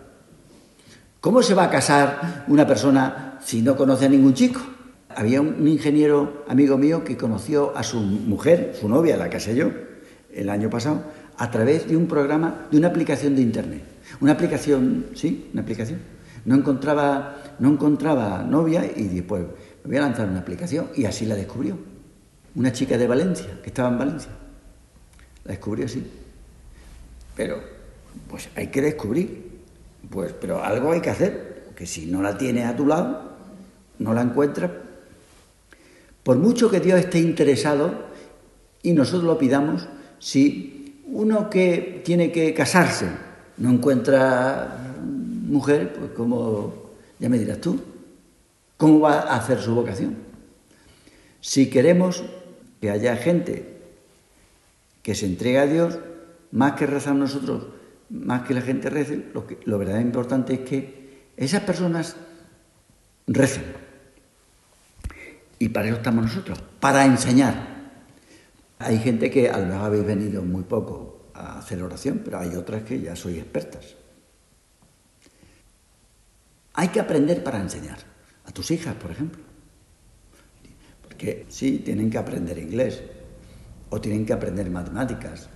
¿Cómo 1.22 1.44
se 1.44 1.54
va 1.54 1.66
a 1.66 1.70
casar 1.70 2.46
una 2.48 2.66
persona 2.66 3.38
si 3.46 3.62
no 3.62 3.78
conoce 3.78 4.08
a 4.08 4.10
ningún 4.10 4.34
chico? 4.34 4.60
Había 5.08 5.40
un 5.40 5.68
ingeniero 5.68 6.44
amigo 6.48 6.80
mío 6.80 7.04
que 7.04 7.16
conoció 7.16 7.78
a 7.78 7.84
su 7.84 8.00
mujer, 8.00 8.76
su 8.82 8.90
novia, 8.90 9.18
la 9.18 9.30
casé 9.30 9.56
yo, 9.56 9.70
el 10.34 10.50
año 10.50 10.72
pasado, 10.72 11.04
a 11.38 11.52
través 11.52 11.88
de 11.88 11.96
un 11.96 12.08
programa, 12.08 12.66
de 12.72 12.78
una 12.80 12.88
aplicación 12.88 13.36
de 13.36 13.44
Internet. 13.44 13.84
Una 14.20 14.32
aplicación, 14.32 15.10
sí, 15.14 15.52
una 15.54 15.62
aplicación. 15.62 16.00
No 16.46 16.56
encontraba, 16.56 17.38
no 17.60 17.70
encontraba 17.70 18.42
novia 18.42 18.84
y 18.84 19.04
después 19.04 19.44
me 19.84 19.90
voy 19.90 19.98
a 19.98 20.02
lanzar 20.02 20.28
una 20.28 20.40
aplicación 20.40 20.88
y 20.96 21.06
así 21.06 21.28
la 21.28 21.36
descubrió. 21.36 21.78
Una 22.56 22.74
chica 22.74 22.98
de 22.98 23.06
Valencia, 23.06 23.60
que 23.62 23.70
estaba 23.70 23.90
en 23.90 24.00
Valencia. 24.00 24.32
La 25.44 25.52
descubrió 25.52 25.86
así. 25.86 26.04
Pero, 27.36 27.62
pues 28.28 28.50
hay 28.56 28.72
que 28.72 28.82
descubrir. 28.82 29.51
Pues, 30.10 30.34
pero 30.34 30.64
algo 30.64 30.92
hay 30.92 31.02
que 31.02 31.10
hacer, 31.10 31.64
porque 31.66 31.86
si 31.86 32.06
no 32.06 32.22
la 32.22 32.38
tienes 32.38 32.66
a 32.66 32.76
tu 32.76 32.86
lado, 32.86 33.32
no 34.00 34.14
la 34.14 34.22
encuentras. 34.22 34.72
Por 36.24 36.38
mucho 36.38 36.70
que 36.70 36.80
Dios 36.80 37.00
esté 37.00 37.20
interesado 37.20 37.94
y 38.84 38.94
nosotros 38.94 39.24
lo 39.24 39.38
pidamos, 39.38 39.88
si 40.20 41.02
uno 41.08 41.50
que 41.50 42.02
tiene 42.04 42.32
que 42.32 42.54
casarse 42.54 43.08
no 43.58 43.70
encuentra 43.70 44.96
mujer, 45.04 45.94
pues 45.94 46.12
como, 46.12 46.92
ya 47.20 47.30
me 47.30 47.38
dirás 47.38 47.60
tú, 47.60 47.80
¿cómo 48.78 49.02
va 49.02 49.22
a 49.22 49.36
hacer 49.36 49.60
su 49.62 49.76
vocación? 49.76 50.16
Si 51.42 51.70
queremos 51.70 52.24
que 52.80 52.90
haya 52.90 53.16
gente 53.18 53.78
que 55.04 55.16
se 55.16 55.26
entregue 55.26 55.60
a 55.60 55.68
Dios, 55.68 56.00
más 56.52 56.74
que 56.74 56.88
rezar 56.88 57.16
nosotros, 57.16 57.66
más 58.12 58.44
que 58.44 58.54
la 58.54 58.62
gente 58.62 58.90
rece, 58.90 59.30
lo, 59.34 59.48
que, 59.48 59.60
lo 59.66 59.78
verdaderamente 59.78 60.18
importante 60.18 60.54
es 60.54 60.60
que 60.62 61.32
esas 61.38 61.62
personas 61.64 62.16
recen. 63.28 63.64
Y 65.60 65.70
para 65.70 65.88
eso 65.88 65.98
estamos 65.98 66.26
nosotros, 66.26 66.62
para 66.80 67.06
enseñar. 67.06 67.72
Hay 68.80 68.98
gente 68.98 69.30
que 69.30 69.50
a 69.50 69.60
lo 69.60 69.76
habéis 69.76 70.06
venido 70.06 70.42
muy 70.42 70.64
poco 70.64 71.30
a 71.34 71.60
hacer 71.60 71.82
oración, 71.84 72.22
pero 72.24 72.40
hay 72.40 72.56
otras 72.56 72.84
que 72.84 73.00
ya 73.00 73.16
sois 73.16 73.38
expertas. 73.38 73.96
Hay 76.74 76.90
que 76.90 77.00
aprender 77.00 77.44
para 77.44 77.62
enseñar. 77.62 78.00
A 78.44 78.52
tus 78.52 78.72
hijas, 78.72 78.96
por 78.96 79.12
ejemplo. 79.12 79.42
Porque 81.04 81.46
sí, 81.48 81.80
tienen 81.80 82.10
que 82.10 82.18
aprender 82.18 82.58
inglés, 82.58 83.04
o 83.90 84.02
tienen 84.02 84.26
que 84.26 84.34
aprender 84.34 84.70
matemáticas, 84.72 85.48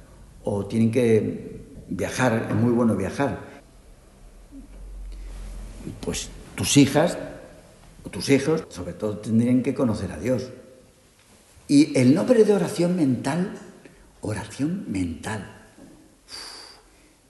o 0.44 0.68
tienen 0.68 0.92
que 0.92 1.65
viajar, 1.88 2.48
es 2.50 2.56
muy 2.56 2.72
bueno 2.72 2.96
viajar. 2.96 3.40
Pues 6.02 6.30
tus 6.56 6.78
hijas 6.78 7.18
o 8.04 8.10
tus 8.10 8.30
hijos, 8.30 8.66
sobre 8.70 8.94
todo, 8.94 9.18
tendrían 9.18 9.62
que 9.62 9.74
conocer 9.74 10.12
a 10.12 10.20
Dios. 10.20 10.50
Y 11.68 11.98
el 11.98 12.14
nombre 12.14 12.44
de 12.44 12.54
oración 12.54 12.96
mental, 12.96 13.58
oración 14.22 14.86
mental, 14.88 15.52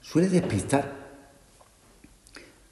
suele 0.00 0.28
despistar 0.28 0.92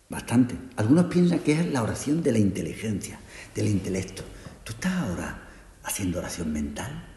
bastante. 0.08 0.56
Algunos 0.76 1.06
piensan 1.06 1.40
que 1.40 1.52
es 1.52 1.66
la 1.72 1.82
oración 1.82 2.22
de 2.22 2.32
la 2.32 2.38
inteligencia, 2.38 3.18
del 3.54 3.68
intelecto. 3.68 4.22
¿Tú 4.62 4.72
estás 4.72 4.92
ahora 4.92 5.42
haciendo 5.82 6.18
oración 6.18 6.52
mental? 6.52 7.13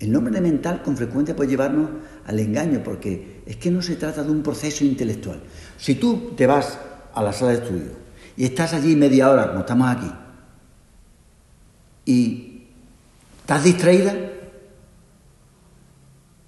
El 0.00 0.12
nombre 0.12 0.32
de 0.32 0.40
mental 0.40 0.82
con 0.82 0.96
frecuencia 0.96 1.34
puede 1.34 1.50
llevarnos 1.50 1.90
al 2.24 2.38
engaño, 2.38 2.82
porque 2.84 3.42
es 3.46 3.56
que 3.56 3.70
no 3.70 3.82
se 3.82 3.96
trata 3.96 4.22
de 4.22 4.30
un 4.30 4.42
proceso 4.42 4.84
intelectual. 4.84 5.40
Si 5.76 5.96
tú 5.96 6.34
te 6.36 6.46
vas 6.46 6.78
a 7.12 7.22
la 7.22 7.32
sala 7.32 7.52
de 7.52 7.58
estudio 7.58 7.90
y 8.36 8.44
estás 8.44 8.74
allí 8.74 8.94
media 8.94 9.30
hora, 9.30 9.48
como 9.48 9.60
estamos 9.60 9.88
aquí, 9.88 10.12
y 12.04 12.68
estás 13.40 13.64
distraída, 13.64 14.14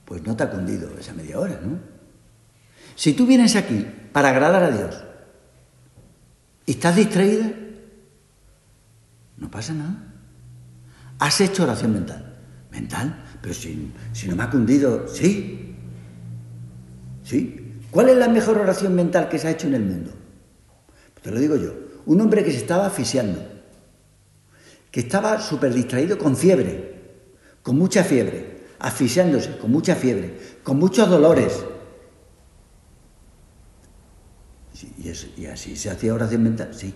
pues 0.04 0.22
no 0.22 0.36
te 0.36 0.44
ha 0.44 0.50
cundido 0.50 0.90
esa 0.98 1.12
media 1.12 1.38
hora, 1.38 1.60
¿no? 1.62 1.78
Si 2.94 3.14
tú 3.14 3.26
vienes 3.26 3.56
aquí 3.56 3.86
para 4.12 4.30
agradar 4.30 4.62
a 4.62 4.70
Dios 4.70 5.04
y 6.66 6.72
estás 6.72 6.96
distraída, 6.96 7.50
no 9.38 9.50
pasa 9.50 9.72
nada. 9.72 10.14
Has 11.18 11.40
hecho 11.40 11.64
oración 11.64 11.94
mental. 11.94 12.36
Mental, 12.70 13.24
pero 13.42 13.54
si, 13.54 13.92
si 14.12 14.28
no 14.28 14.36
me 14.36 14.42
ha 14.42 14.50
cundido, 14.50 15.08
sí. 15.08 15.74
¿Sí? 17.24 17.78
¿Cuál 17.90 18.10
es 18.10 18.16
la 18.16 18.28
mejor 18.28 18.58
oración 18.58 18.94
mental 18.94 19.28
que 19.28 19.38
se 19.38 19.48
ha 19.48 19.50
hecho 19.50 19.66
en 19.66 19.74
el 19.74 19.82
mundo? 19.82 20.12
Pues 21.14 21.22
te 21.22 21.30
lo 21.30 21.38
digo 21.38 21.56
yo. 21.56 21.74
Un 22.06 22.20
hombre 22.20 22.44
que 22.44 22.50
se 22.50 22.58
estaba 22.58 22.86
asfixiando, 22.86 23.40
que 24.90 25.00
estaba 25.00 25.40
súper 25.40 25.72
distraído 25.72 26.18
con 26.18 26.36
fiebre, 26.36 26.94
con 27.62 27.76
mucha 27.76 28.04
fiebre, 28.04 28.64
asfixiándose, 28.78 29.58
con 29.58 29.70
mucha 29.70 29.94
fiebre, 29.94 30.38
con 30.62 30.78
muchos 30.78 31.08
dolores. 31.08 31.64
y, 34.98 35.42
y 35.42 35.46
así 35.46 35.76
se 35.76 35.90
hacía 35.90 36.14
oración 36.14 36.42
mental, 36.42 36.74
sí. 36.74 36.94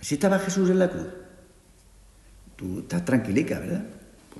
Así 0.00 0.14
estaba 0.14 0.38
Jesús 0.38 0.70
en 0.70 0.78
la 0.78 0.90
cruz. 0.90 1.08
Tú 2.56 2.80
estás 2.80 3.04
tranquilica, 3.04 3.58
¿verdad? 3.58 3.84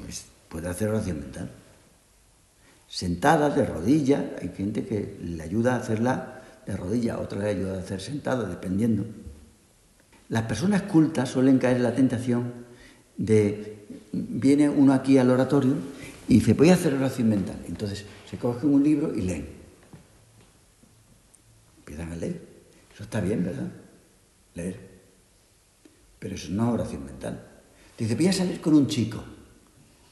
Pues 0.02 0.26
puede 0.48 0.68
hacer 0.68 0.88
oración 0.88 1.20
mental. 1.20 1.50
Sentada, 2.88 3.50
de 3.50 3.66
rodilla, 3.66 4.34
hay 4.40 4.48
gente 4.48 4.86
que 4.86 5.18
le 5.22 5.42
ayuda 5.42 5.74
a 5.74 5.78
hacerla 5.78 6.42
de 6.66 6.76
rodilla, 6.76 7.18
otra 7.18 7.40
le 7.40 7.50
ayuda 7.50 7.76
a 7.76 7.80
hacer 7.80 8.00
sentada, 8.00 8.48
dependiendo. 8.48 9.04
Las 10.28 10.42
personas 10.44 10.82
cultas 10.82 11.28
suelen 11.28 11.58
caer 11.58 11.78
en 11.78 11.82
la 11.82 11.94
tentación 11.94 12.52
de, 13.16 13.86
viene 14.12 14.68
uno 14.68 14.92
aquí 14.92 15.18
al 15.18 15.30
oratorio 15.30 15.74
y 16.28 16.34
dice, 16.34 16.54
voy 16.54 16.70
a 16.70 16.74
hacer 16.74 16.94
oración 16.94 17.28
mental. 17.28 17.56
Entonces 17.66 18.04
se 18.28 18.36
cogen 18.36 18.72
un 18.72 18.82
libro 18.82 19.14
y 19.14 19.22
leen. 19.22 19.48
Empiezan 21.78 22.12
a 22.12 22.16
leer. 22.16 22.40
Eso 22.92 23.04
está 23.04 23.20
bien, 23.20 23.44
¿verdad? 23.44 23.70
Leer. 24.54 24.76
Pero 26.18 26.34
eso 26.34 26.50
no 26.50 26.68
es 26.68 26.74
oración 26.74 27.04
mental. 27.04 27.46
Dice, 27.96 28.14
voy 28.14 28.26
a 28.26 28.32
salir 28.32 28.60
con 28.60 28.74
un 28.74 28.86
chico. 28.86 29.24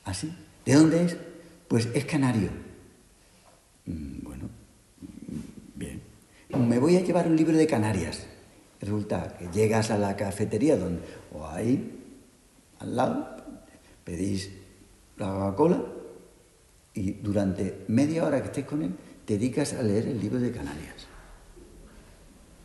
¿Así? 0.07 0.33
¿Ah, 0.33 0.39
¿De 0.65 0.75
dónde 0.75 1.05
es? 1.05 1.17
Pues 1.69 1.89
es 1.93 2.05
canario. 2.05 2.49
Mm, 3.87 4.23
bueno, 4.23 4.45
mm, 5.01 5.79
bien. 5.79 6.01
Me 6.57 6.79
voy 6.79 6.97
a 6.97 7.01
llevar 7.01 7.27
un 7.27 7.37
libro 7.37 7.57
de 7.57 7.67
Canarias. 7.67 8.25
Resulta 8.81 9.37
que 9.37 9.49
llegas 9.49 9.91
a 9.91 9.99
la 9.99 10.17
cafetería 10.17 10.77
donde, 10.77 11.03
o 11.33 11.47
ahí, 11.47 11.99
al 12.79 12.95
lado, 12.95 13.37
pedís 14.05 14.51
la 15.17 15.27
Coca-Cola 15.27 15.83
y 16.95 17.13
durante 17.13 17.85
media 17.89 18.25
hora 18.25 18.41
que 18.41 18.47
estés 18.47 18.65
con 18.65 18.83
él, 18.83 18.95
te 19.25 19.35
dedicas 19.35 19.73
a 19.75 19.83
leer 19.83 20.07
el 20.07 20.21
libro 20.21 20.39
de 20.39 20.53
Canarias. 20.53 21.09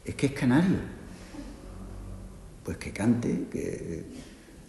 Es 0.06 0.14
que 0.14 0.28
es 0.28 0.34
canario. 0.34 0.78
Pues 2.64 2.78
que 2.78 2.92
cante, 2.92 3.48
que 3.52 4.06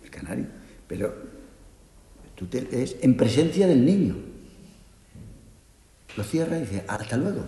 el 0.03 0.11
canario. 0.11 0.47
Pero 0.89 1.32
es 2.51 2.97
en 3.01 3.16
presencia 3.16 3.66
del 3.66 3.84
niño. 3.84 4.16
Lo 6.16 6.24
cierra 6.24 6.59
y 6.59 6.61
dice, 6.62 6.84
hasta 6.86 7.16
luego. 7.16 7.45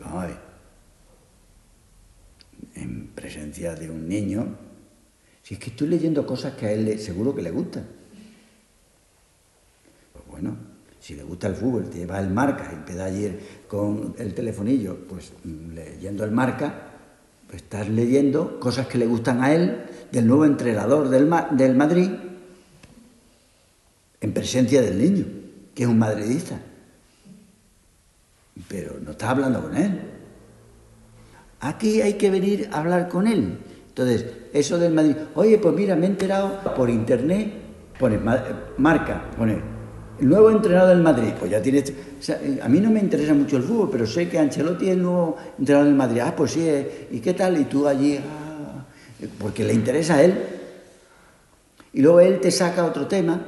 Vamos 0.00 0.24
a 0.24 0.26
ver. 0.26 0.36
En 2.74 3.08
presencia 3.08 3.74
de 3.74 3.90
un 3.90 4.08
niño, 4.08 4.56
si 5.42 5.54
es 5.54 5.60
que 5.60 5.70
estoy 5.70 5.88
leyendo 5.88 6.26
cosas 6.26 6.54
que 6.54 6.66
a 6.66 6.72
él 6.72 6.98
seguro 6.98 7.34
que 7.34 7.42
le 7.42 7.50
gustan. 7.50 7.86
Pues 10.12 10.24
bueno, 10.28 10.56
si 11.00 11.14
le 11.14 11.22
gusta 11.22 11.46
el 11.46 11.54
fútbol, 11.54 11.88
te 11.88 11.98
lleva 11.98 12.18
el 12.18 12.30
marca 12.30 12.70
empieza 12.72 13.04
ayer 13.04 13.38
con 13.68 14.14
el 14.18 14.34
telefonillo, 14.34 15.06
pues 15.08 15.32
leyendo 15.44 16.24
el 16.24 16.32
marca, 16.32 16.90
pues 17.46 17.62
estás 17.62 17.88
leyendo 17.88 18.58
cosas 18.58 18.86
que 18.88 18.98
le 18.98 19.06
gustan 19.06 19.42
a 19.42 19.54
él, 19.54 19.84
del 20.10 20.26
nuevo 20.26 20.44
entrenador 20.44 21.08
del, 21.08 21.30
del 21.52 21.76
Madrid, 21.76 22.10
en 24.26 24.32
presencia 24.32 24.82
del 24.82 24.98
niño, 24.98 25.24
que 25.72 25.84
es 25.84 25.88
un 25.88 25.98
madridista. 25.98 26.58
Pero 28.68 28.96
no 29.04 29.12
está 29.12 29.30
hablando 29.30 29.62
con 29.62 29.76
él. 29.76 30.00
Aquí 31.60 32.02
hay 32.02 32.14
que 32.14 32.28
venir 32.30 32.68
a 32.72 32.80
hablar 32.80 33.08
con 33.08 33.28
él. 33.28 33.58
Entonces, 33.88 34.26
eso 34.52 34.78
del 34.78 34.92
Madrid, 34.92 35.14
oye, 35.36 35.58
pues 35.58 35.74
mira, 35.74 35.94
me 35.94 36.06
he 36.06 36.08
enterado 36.08 36.60
por 36.74 36.90
internet, 36.90 37.52
pone 37.98 38.18
marca, 38.78 39.30
pone 39.36 39.58
el 40.18 40.28
nuevo 40.28 40.50
entrenador 40.50 40.88
del 40.88 41.02
Madrid. 41.02 41.32
Pues 41.38 41.52
ya 41.52 41.62
tiene. 41.62 41.84
a 42.62 42.68
mí 42.68 42.80
no 42.80 42.90
me 42.90 42.98
interesa 42.98 43.32
mucho 43.32 43.58
el 43.58 43.62
fútbol, 43.62 43.90
pero 43.92 44.06
sé 44.06 44.28
que 44.28 44.40
Ancelotti 44.40 44.86
es 44.86 44.92
el 44.92 45.02
nuevo 45.02 45.36
entrenador 45.56 45.86
del 45.86 45.96
Madrid. 45.96 46.20
Ah, 46.24 46.34
pues 46.36 46.50
sí, 46.50 46.68
eh, 46.68 47.08
¿y 47.12 47.20
qué 47.20 47.32
tal? 47.32 47.60
Y 47.60 47.64
tú 47.64 47.86
allí, 47.86 48.18
ah, 48.18 48.84
porque 49.38 49.62
le 49.62 49.72
interesa 49.72 50.16
a 50.16 50.24
él. 50.24 50.34
Y 51.92 52.02
luego 52.02 52.20
él 52.20 52.40
te 52.40 52.50
saca 52.50 52.84
otro 52.84 53.06
tema 53.06 53.40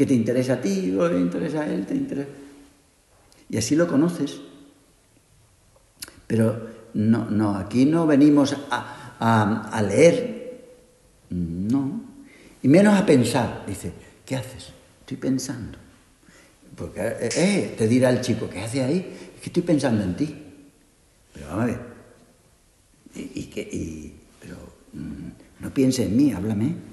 que 0.00 0.06
te 0.06 0.14
interesa 0.14 0.54
a 0.54 0.60
ti, 0.62 0.96
o 0.96 1.06
le 1.10 1.20
interesa 1.20 1.60
a 1.60 1.66
él, 1.68 1.84
te 1.84 1.94
interesa. 1.94 2.30
Y 3.50 3.58
así 3.58 3.76
lo 3.76 3.86
conoces. 3.86 4.40
Pero 6.26 6.68
no, 6.94 7.28
no, 7.28 7.54
aquí 7.54 7.84
no 7.84 8.06
venimos 8.06 8.56
a, 8.70 9.82
leer, 9.86 10.70
no, 11.28 12.00
y 12.62 12.68
menos 12.68 12.98
a 12.98 13.04
pensar. 13.04 13.64
Dice, 13.66 13.92
¿qué 14.24 14.36
haces? 14.36 14.72
Estoy 15.00 15.18
pensando. 15.18 15.76
Porque 16.74 17.02
eh, 17.02 17.28
eh, 17.36 17.74
te 17.76 17.86
dirá 17.86 18.08
el 18.08 18.22
chico, 18.22 18.48
¿qué 18.48 18.60
hace 18.60 18.82
ahí? 18.82 19.06
Es 19.34 19.40
que 19.42 19.50
estoy 19.50 19.64
pensando 19.64 20.02
en 20.02 20.16
ti. 20.16 20.34
Pero 21.34 21.46
vamos 21.46 21.62
a 21.64 21.66
ver. 21.66 21.80
Y, 23.16 23.44
que, 23.48 24.14
pero 24.40 24.56
mm, 24.94 25.62
no 25.62 25.74
piense 25.74 26.04
en 26.04 26.16
mí, 26.16 26.32
háblame 26.32 26.88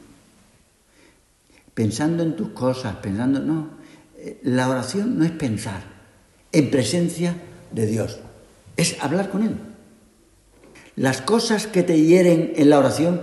pensando 1.77 2.23
en 2.23 2.35
tus 2.35 2.49
cosas, 2.49 2.95
pensando, 2.95 3.39
no, 3.39 3.69
eh, 4.17 4.39
la 4.41 4.67
oración 4.67 5.19
no 5.19 5.23
es 5.23 5.29
pensar 5.29 5.83
en 6.51 6.71
presencia 6.71 7.35
de 7.71 7.85
Dios, 7.85 8.19
es 8.75 8.97
hablar 8.99 9.29
con 9.29 9.43
Él. 9.43 9.55
Las 10.95 11.21
cosas 11.21 11.67
que 11.67 11.83
te 11.83 12.01
hieren 12.01 12.53
en 12.55 12.71
la 12.71 12.79
oración, 12.79 13.21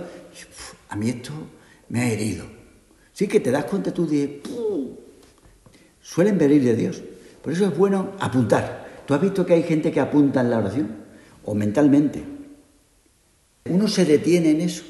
a 0.87 0.95
mí 0.95 1.09
esto 1.09 1.33
me 1.89 1.99
ha 1.99 2.09
herido. 2.09 2.45
Sí 3.11 3.27
que 3.27 3.41
te 3.41 3.51
das 3.51 3.65
cuenta 3.65 3.93
tú 3.93 4.07
de... 4.07 4.41
Suelen 6.01 6.37
venir 6.37 6.63
de 6.63 6.77
Dios. 6.77 7.03
Por 7.41 7.51
eso 7.51 7.65
es 7.65 7.77
bueno 7.77 8.13
apuntar. 8.21 9.03
¿Tú 9.05 9.13
has 9.13 9.21
visto 9.21 9.45
que 9.45 9.55
hay 9.55 9.63
gente 9.63 9.91
que 9.91 9.99
apunta 9.99 10.39
en 10.39 10.49
la 10.49 10.59
oración? 10.59 10.95
O 11.43 11.53
mentalmente. 11.53 12.23
Uno 13.65 13.89
se 13.89 14.05
detiene 14.05 14.51
en 14.51 14.61
eso. 14.61 14.85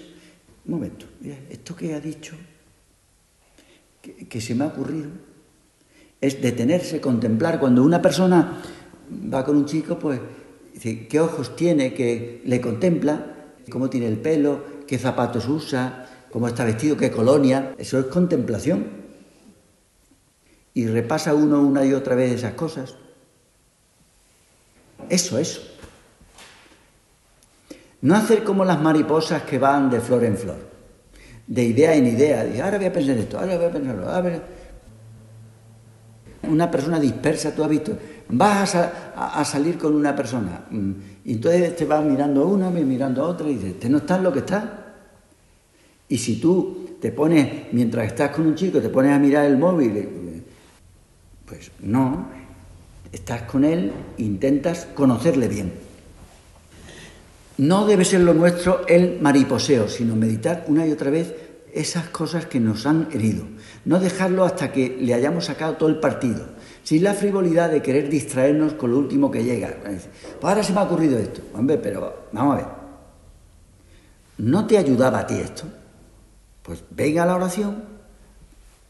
Un 0.65 0.71
momento, 0.71 1.07
mira, 1.19 1.39
esto 1.49 1.75
que 1.75 1.95
ha 1.95 1.99
dicho, 1.99 2.35
que, 4.29 4.41
se 4.41 4.55
me 4.55 4.63
ha 4.63 4.67
ocurrido, 4.67 5.09
es 6.21 6.41
detenerse, 6.41 7.01
contemplar. 7.01 7.59
Cuando 7.59 7.83
una 7.83 8.01
persona 8.01 8.61
va 9.33 9.43
con 9.43 9.57
un 9.57 9.65
chico, 9.65 9.97
pues 9.97 10.19
dice, 10.73 11.07
¿qué 11.07 11.19
ojos 11.19 11.55
tiene? 11.55 11.93
Que 11.93 12.41
le 12.45 12.61
contempla, 12.61 13.33
cómo 13.69 13.89
tiene 13.89 14.07
el 14.07 14.17
pelo, 14.17 14.63
qué 14.87 14.97
zapatos 14.97 15.47
usa, 15.47 16.07
cómo 16.31 16.47
está 16.47 16.63
vestido, 16.63 16.97
qué 16.97 17.11
colonia. 17.11 17.73
Eso 17.77 17.99
es 17.99 18.05
contemplación 18.05 19.05
y 20.75 20.87
repasa 20.87 21.33
uno 21.33 21.61
una 21.61 21.85
y 21.85 21.93
otra 21.93 22.15
vez 22.15 22.33
esas 22.33 22.53
cosas. 22.53 22.95
Eso, 25.09 25.39
eso. 25.39 25.61
No 28.01 28.15
hacer 28.15 28.43
como 28.43 28.65
las 28.65 28.81
mariposas 28.81 29.43
que 29.43 29.57
van 29.57 29.89
de 29.89 30.01
flor 30.01 30.25
en 30.25 30.37
flor, 30.37 30.74
de 31.47 31.63
idea 31.63 31.95
en 31.95 32.07
idea. 32.07 32.47
Y 32.47 32.59
ahora 32.59 32.77
voy 32.77 32.87
a 32.87 32.93
pensar 32.93 33.17
esto, 33.17 33.39
ahora 33.39 33.57
voy 33.57 33.65
a 33.65 33.71
pensarlo. 33.71 34.09
Ahora 34.09 34.41
Una 36.49 36.69
persona 36.69 36.99
dispersa, 36.99 37.55
tú 37.55 37.63
has 37.63 37.69
visto, 37.69 37.97
vas 38.29 38.75
a, 38.75 39.43
salir 39.45 39.77
con 39.77 39.95
una 39.95 40.15
persona 40.15 40.65
mm, 40.69 40.91
y 41.25 41.33
entonces 41.33 41.75
te 41.75 41.85
vas 41.85 42.03
mirando 42.03 42.43
a 42.43 42.45
una, 42.45 42.69
mirando 42.69 43.23
a 43.23 43.27
otra 43.27 43.49
y 43.49 43.55
dices, 43.55 43.79
¿te 43.79 43.89
no 43.89 43.97
estás 43.97 44.21
lo 44.21 44.31
que 44.31 44.39
está? 44.39 44.93
Y 46.07 46.17
si 46.17 46.39
tú 46.39 46.97
te 47.01 47.11
pones, 47.11 47.71
mientras 47.71 48.07
estás 48.07 48.31
con 48.31 48.45
un 48.45 48.55
chico, 48.55 48.79
te 48.79 48.89
pones 48.89 49.11
a 49.11 49.19
mirar 49.19 49.45
el 49.45 49.57
móvil 49.57 50.43
pues 51.45 51.71
no, 51.79 52.27
estás 53.11 53.43
con 53.43 53.63
él, 53.63 53.91
intentas 54.17 54.87
conocerle 54.95 55.47
bien. 55.47 55.84
No 57.57 57.85
debe 57.85 58.03
ser 58.03 58.21
lo 58.21 58.33
nuestro 58.33 58.85
el 58.87 59.19
mariposeo, 59.21 59.87
sino 59.87 60.15
meditar 60.15 60.65
una 60.67 60.85
y 60.85 60.91
otra 60.91 61.09
vez 61.09 61.33
esas 61.73 62.09
cosas 62.09 62.45
que 62.45 62.59
nos 62.59 62.85
han 62.85 63.09
herido. 63.11 63.45
No 63.85 63.99
dejarlo 63.99 64.43
hasta 64.43 64.71
que 64.71 64.97
le 64.99 65.13
hayamos 65.13 65.45
sacado 65.45 65.75
todo 65.75 65.89
el 65.89 65.99
partido. 65.99 66.45
Sin 66.83 67.03
la 67.03 67.13
frivolidad 67.13 67.69
de 67.69 67.81
querer 67.81 68.09
distraernos 68.09 68.73
con 68.73 68.91
lo 68.91 68.97
último 68.97 69.31
que 69.31 69.43
llega. 69.43 69.75
Pues 69.83 70.07
ahora 70.41 70.63
se 70.63 70.73
me 70.73 70.79
ha 70.79 70.83
ocurrido 70.83 71.17
esto. 71.17 71.41
Hombre, 71.53 71.77
pero 71.77 72.27
vamos 72.31 72.53
a 72.53 72.57
ver. 72.57 72.67
¿No 74.37 74.67
te 74.67 74.77
ayudaba 74.77 75.19
a 75.19 75.27
ti 75.27 75.35
esto? 75.35 75.63
Pues 76.61 76.83
venga 76.91 77.23
a 77.23 77.25
la 77.25 77.35
oración 77.35 77.83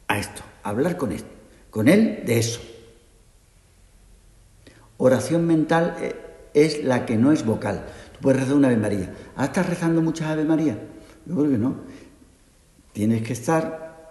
a 0.07 0.17
esto, 0.17 0.41
a 0.63 0.69
hablar 0.69 0.97
con 0.97 1.87
Él 1.87 2.23
de 2.25 2.39
eso. 2.39 2.61
Oración 4.97 5.45
mental 5.45 5.95
eh, 5.99 6.15
es 6.53 6.83
la 6.83 7.05
que 7.05 7.17
no 7.17 7.31
es 7.31 7.45
vocal. 7.45 7.85
Puedes 8.25 8.41
rezar 8.41 8.55
una 8.55 8.69
Ave 8.69 8.77
María. 8.77 9.13
¿Ah, 9.35 9.45
estás 9.45 9.69
rezando 9.69 10.01
muchas 10.01 10.29
Ave 10.29 10.45
María? 10.45 10.75
Yo 11.27 11.35
creo 11.35 11.51
que 11.51 11.57
no. 11.59 11.75
Tienes 12.91 13.21
que 13.21 13.33
estar 13.33 14.09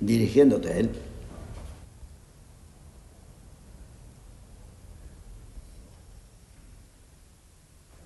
dirigiéndote 0.00 0.68
a 0.70 0.76
Él. 0.78 0.90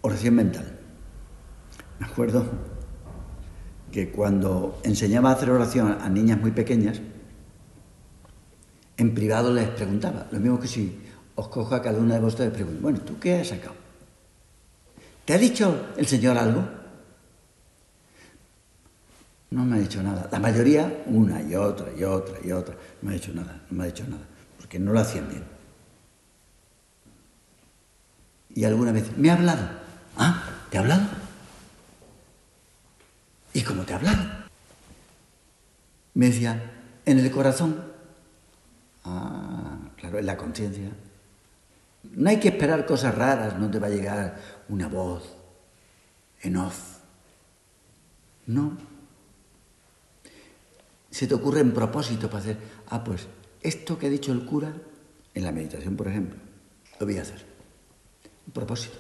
Oración 0.01 0.35
mental. 0.35 0.67
Me 2.01 2.07
acuerdo 2.07 2.45
que 3.93 4.11
cuando 4.11 4.81
enseñaba 4.83 5.31
a 5.31 5.35
hacer 5.35 5.51
oración 5.51 5.97
a 6.01 6.09
niñas 6.09 6.41
muy 6.41 6.51
pequeñas, 6.51 7.01
en 8.97 9.15
privado 9.15 9.55
les 9.55 9.69
preguntaba, 9.69 10.27
lo 10.33 10.41
mismo 10.41 10.59
que 10.59 10.67
si 10.67 10.99
os 11.37 11.47
cojo 11.47 11.73
a 11.77 11.81
cada 11.81 12.01
una 12.01 12.15
de 12.15 12.21
vosotros 12.21 12.49
y 12.49 12.51
les 12.51 12.57
pregunto, 12.57 12.83
bueno, 12.83 12.99
¿tú 13.03 13.17
qué 13.21 13.37
has 13.37 13.47
sacado? 13.47 13.88
¿Te 15.29 15.35
ha 15.35 15.39
dicho 15.39 15.89
el 15.99 16.07
Señor 16.07 16.39
algo? 16.39 16.67
No 19.51 19.63
me 19.67 19.77
ha 19.77 19.79
dicho 19.79 20.03
nada. 20.03 20.27
La 20.33 20.39
mayoría, 20.39 21.05
una 21.05 21.43
y 21.43 21.55
otra 21.55 21.89
y 21.95 22.03
otra 22.03 22.39
y 22.43 22.51
otra, 22.51 22.75
no 23.03 23.11
me 23.11 23.15
ha 23.15 23.19
dicho 23.19 23.35
nada, 23.35 23.61
no 23.69 23.77
me 23.77 23.85
ha 23.85 23.87
dicho 23.89 24.05
nada, 24.09 24.23
porque 24.57 24.79
no 24.79 24.91
lo 24.91 25.01
hacían 25.01 25.29
bien. 25.29 25.45
Y 28.55 28.65
alguna 28.65 28.91
vez, 28.91 29.19
me 29.19 29.29
ha 29.29 29.35
hablado. 29.35 29.69
¿Ah? 30.17 30.45
¿Te 30.71 30.79
ha 30.79 30.81
hablado? 30.81 31.03
¿Y 33.53 33.61
cómo 33.61 33.83
te 33.83 33.93
ha 33.93 33.97
hablado? 33.97 34.25
Me 36.15 36.29
decía, 36.29 36.73
en 37.05 37.19
el 37.19 37.31
corazón. 37.31 37.85
Ah, 39.05 39.77
claro, 39.99 40.21
es 40.21 40.25
la 40.25 40.39
conciencia. 40.39 40.89
No 42.15 42.31
hay 42.31 42.41
que 42.41 42.49
esperar 42.49 42.87
cosas 42.87 43.15
raras, 43.15 43.59
no 43.59 43.71
te 43.71 43.79
va 43.79 43.89
a 43.89 43.91
llegar 43.91 44.58
una 44.69 44.89
voz 44.89 45.23
en 46.43 46.57
off. 46.57 46.99
No. 48.47 48.77
Se 51.11 51.27
te 51.27 51.35
ocurre 51.35 51.61
en 51.61 51.73
propósito 51.73 52.29
para 52.29 52.41
hacer, 52.41 52.59
ah, 52.89 53.03
pues 53.03 53.27
esto 53.63 53.99
que 53.99 54.07
ha 54.07 54.11
dicho 54.11 54.33
el 54.33 54.45
cura, 54.45 54.73
en 55.35 55.45
la 55.45 55.53
meditación, 55.53 55.97
por 55.97 56.09
ejemplo, 56.09 56.39
lo 56.99 57.07
voy 57.07 57.19
a 57.19 57.23
hacer. 57.23 57.45
Un 58.47 58.53
propósito. 58.53 58.97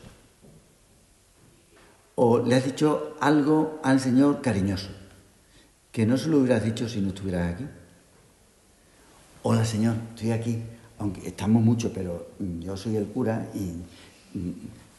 O 2.14 2.38
le 2.40 2.54
has 2.56 2.64
dicho 2.64 3.16
algo 3.20 3.80
al 3.82 4.00
Señor 4.00 4.40
cariñoso, 4.40 4.90
que 5.92 6.06
no 6.06 6.16
se 6.16 6.28
lo 6.28 6.38
hubieras 6.38 6.64
dicho 6.64 6.88
si 6.88 7.00
no 7.00 7.08
estuvieras 7.08 7.54
aquí. 7.54 7.66
Hola 9.42 9.64
Señor, 9.64 9.96
estoy 10.14 10.32
aquí, 10.32 10.62
aunque 10.98 11.28
estamos 11.28 11.62
mucho, 11.62 11.92
pero 11.92 12.28
yo 12.60 12.76
soy 12.76 12.96
el 12.96 13.06
cura 13.06 13.48
y 13.54 13.72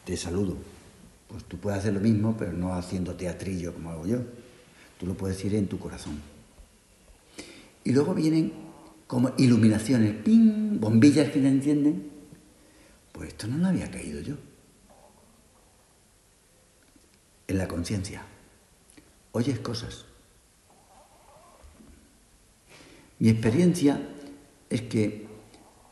te 0.04 0.16
saludo. 0.16 0.56
Pues 1.28 1.44
tú 1.44 1.58
puedes 1.58 1.78
hacer 1.78 1.94
lo 1.94 2.00
mismo, 2.00 2.36
pero 2.36 2.52
no 2.52 2.74
haciendo 2.74 3.14
teatrillo 3.14 3.72
como 3.72 3.90
hago 3.90 4.06
yo. 4.06 4.18
Tú 4.98 5.06
lo 5.06 5.14
puedes 5.14 5.36
decir 5.36 5.54
en 5.54 5.68
tu 5.68 5.78
corazón. 5.78 6.20
Y 7.84 7.92
luego 7.92 8.14
vienen 8.14 8.52
como 9.06 9.32
iluminaciones, 9.38 10.14
¡ping! 10.22 10.78
bombillas 10.80 11.30
que 11.30 11.40
te 11.40 11.48
encienden. 11.48 12.10
Pues 13.12 13.28
esto 13.28 13.46
no 13.46 13.58
lo 13.58 13.68
había 13.68 13.90
caído 13.90 14.20
yo. 14.20 14.34
En 17.48 17.58
la 17.58 17.68
conciencia. 17.68 18.22
Oyes 19.32 19.58
cosas. 19.60 20.04
Mi 23.18 23.28
experiencia 23.28 24.00
es 24.70 24.82
que 24.82 25.26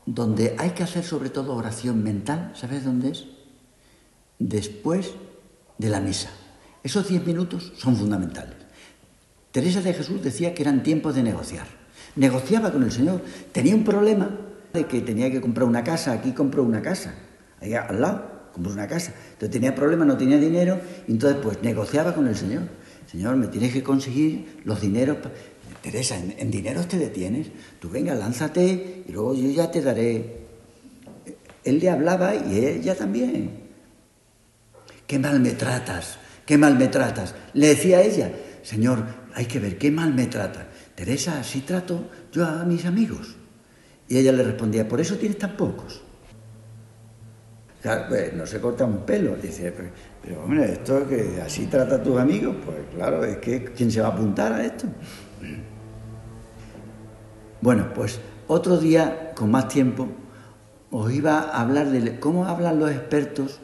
donde 0.05 0.55
hay 0.57 0.71
que 0.71 0.83
hacer 0.83 1.03
sobre 1.03 1.29
todo 1.29 1.55
oración 1.55 2.03
mental, 2.03 2.53
¿sabes 2.55 2.83
dónde 2.83 3.11
es? 3.11 3.27
Después 4.39 5.13
de 5.77 5.89
la 5.89 5.99
misa. 5.99 6.29
Esos 6.83 7.07
diez 7.09 7.25
minutos 7.25 7.73
son 7.75 7.95
fundamentales. 7.95 8.55
Teresa 9.51 9.81
de 9.81 9.93
Jesús 9.93 10.23
decía 10.23 10.53
que 10.53 10.61
eran 10.61 10.83
tiempos 10.83 11.15
de 11.15 11.23
negociar. 11.23 11.67
Negociaba 12.15 12.71
con 12.71 12.83
el 12.83 12.91
Señor. 12.91 13.21
Tenía 13.51 13.75
un 13.75 13.83
problema 13.83 14.29
de 14.73 14.85
que 14.85 15.01
tenía 15.01 15.31
que 15.31 15.41
comprar 15.41 15.67
una 15.67 15.83
casa. 15.83 16.13
Aquí 16.13 16.31
compró 16.31 16.63
una 16.63 16.81
casa. 16.81 17.15
Allá 17.59 17.81
al 17.81 18.01
lado 18.01 18.39
compró 18.53 18.71
una 18.71 18.87
casa. 18.87 19.13
Entonces 19.33 19.51
tenía 19.51 19.75
problemas, 19.75 20.07
no 20.07 20.17
tenía 20.17 20.37
dinero. 20.37 20.79
Y 21.07 21.13
entonces 21.13 21.39
pues 21.41 21.61
negociaba 21.61 22.13
con 22.13 22.27
el 22.27 22.35
Señor. 22.35 22.63
Señor, 23.11 23.35
me 23.35 23.47
tienes 23.47 23.73
que 23.73 23.83
conseguir 23.83 24.61
los 24.65 24.81
dineros. 24.81 25.17
Teresa, 25.81 26.17
en, 26.17 26.51
dinero 26.51 26.85
te 26.85 26.97
detienes. 26.97 27.47
Tú 27.79 27.89
venga, 27.89 28.13
lánzate 28.13 29.03
y 29.07 29.11
luego 29.11 29.33
yo 29.33 29.49
ya 29.49 29.71
te 29.71 29.81
daré. 29.81 30.45
Él 31.63 31.79
le 31.79 31.89
hablaba 31.89 32.35
y 32.35 32.65
ella 32.65 32.95
también. 32.95 33.68
Qué 35.09 35.17
mal 35.17 35.39
me 35.39 35.53
tratas, 35.53 36.19
qué 36.45 36.55
mal 36.55 36.77
me 36.77 36.87
tratas. 36.87 37.33
Le 37.55 37.69
decía 37.69 37.97
a 37.97 38.01
ella, 38.03 38.31
Señor, 38.61 38.99
hay 39.33 39.47
que 39.47 39.59
ver 39.59 39.79
qué 39.79 39.89
mal 39.89 40.13
me 40.13 40.27
trata. 40.27 40.67
Teresa, 40.93 41.39
así 41.39 41.61
trato 41.61 42.11
yo 42.31 42.45
a 42.45 42.63
mis 42.63 42.85
amigos. 42.85 43.35
Y 44.07 44.19
ella 44.19 44.31
le 44.31 44.43
respondía, 44.43 44.87
por 44.87 45.01
eso 45.01 45.15
tienes 45.17 45.39
tan 45.39 45.57
pocos. 45.57 46.03
Pues, 47.81 48.33
no 48.35 48.45
se 48.45 48.61
corta 48.61 48.85
un 48.85 49.03
pelo. 49.03 49.35
Dice, 49.35 49.71
pero, 49.75 49.89
pero 50.21 50.43
hombre, 50.43 50.73
esto 50.73 51.07
que 51.07 51.41
así 51.43 51.65
trata 51.65 51.95
a 51.95 52.03
tus 52.03 52.19
amigos, 52.19 52.57
pues 52.63 52.77
claro, 52.93 53.25
es 53.25 53.37
que 53.37 53.63
¿quién 53.75 53.89
se 53.89 54.01
va 54.01 54.09
a 54.09 54.11
apuntar 54.11 54.53
a 54.53 54.63
esto? 54.63 54.85
Bueno, 57.61 57.91
pues 57.95 58.19
otro 58.47 58.77
día, 58.77 59.31
con 59.33 59.49
más 59.49 59.69
tiempo, 59.69 60.07
os 60.91 61.11
iba 61.11 61.39
a 61.39 61.61
hablar 61.61 61.89
de 61.89 62.19
cómo 62.19 62.45
hablan 62.45 62.77
los 62.77 62.91
expertos 62.91 63.59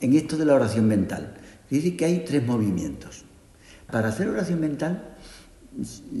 en 0.00 0.14
esto 0.14 0.36
de 0.36 0.44
la 0.44 0.54
oración 0.54 0.86
mental. 0.86 1.34
Dice 1.70 1.96
que 1.96 2.04
hay 2.04 2.24
tres 2.24 2.44
movimientos. 2.44 3.24
Para 3.90 4.08
hacer 4.08 4.28
oración 4.28 4.60
mental 4.60 5.16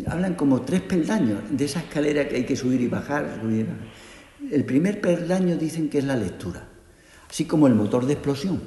hablan 0.06 0.34
como 0.34 0.62
tres 0.62 0.82
peldaños 0.82 1.40
de 1.50 1.64
esa 1.64 1.80
escalera 1.80 2.28
que 2.28 2.36
hay 2.36 2.44
que 2.44 2.56
subir 2.56 2.80
y 2.80 2.88
bajar, 2.88 3.38
subir 3.40 3.60
y 3.60 3.62
bajar. 3.62 3.86
El 4.50 4.64
primer 4.64 5.00
peldaño 5.00 5.56
dicen 5.56 5.88
que 5.88 5.98
es 5.98 6.04
la 6.04 6.16
lectura, 6.16 6.68
así 7.28 7.46
como 7.46 7.66
el 7.66 7.74
motor 7.74 8.06
de 8.06 8.12
explosión. 8.14 8.60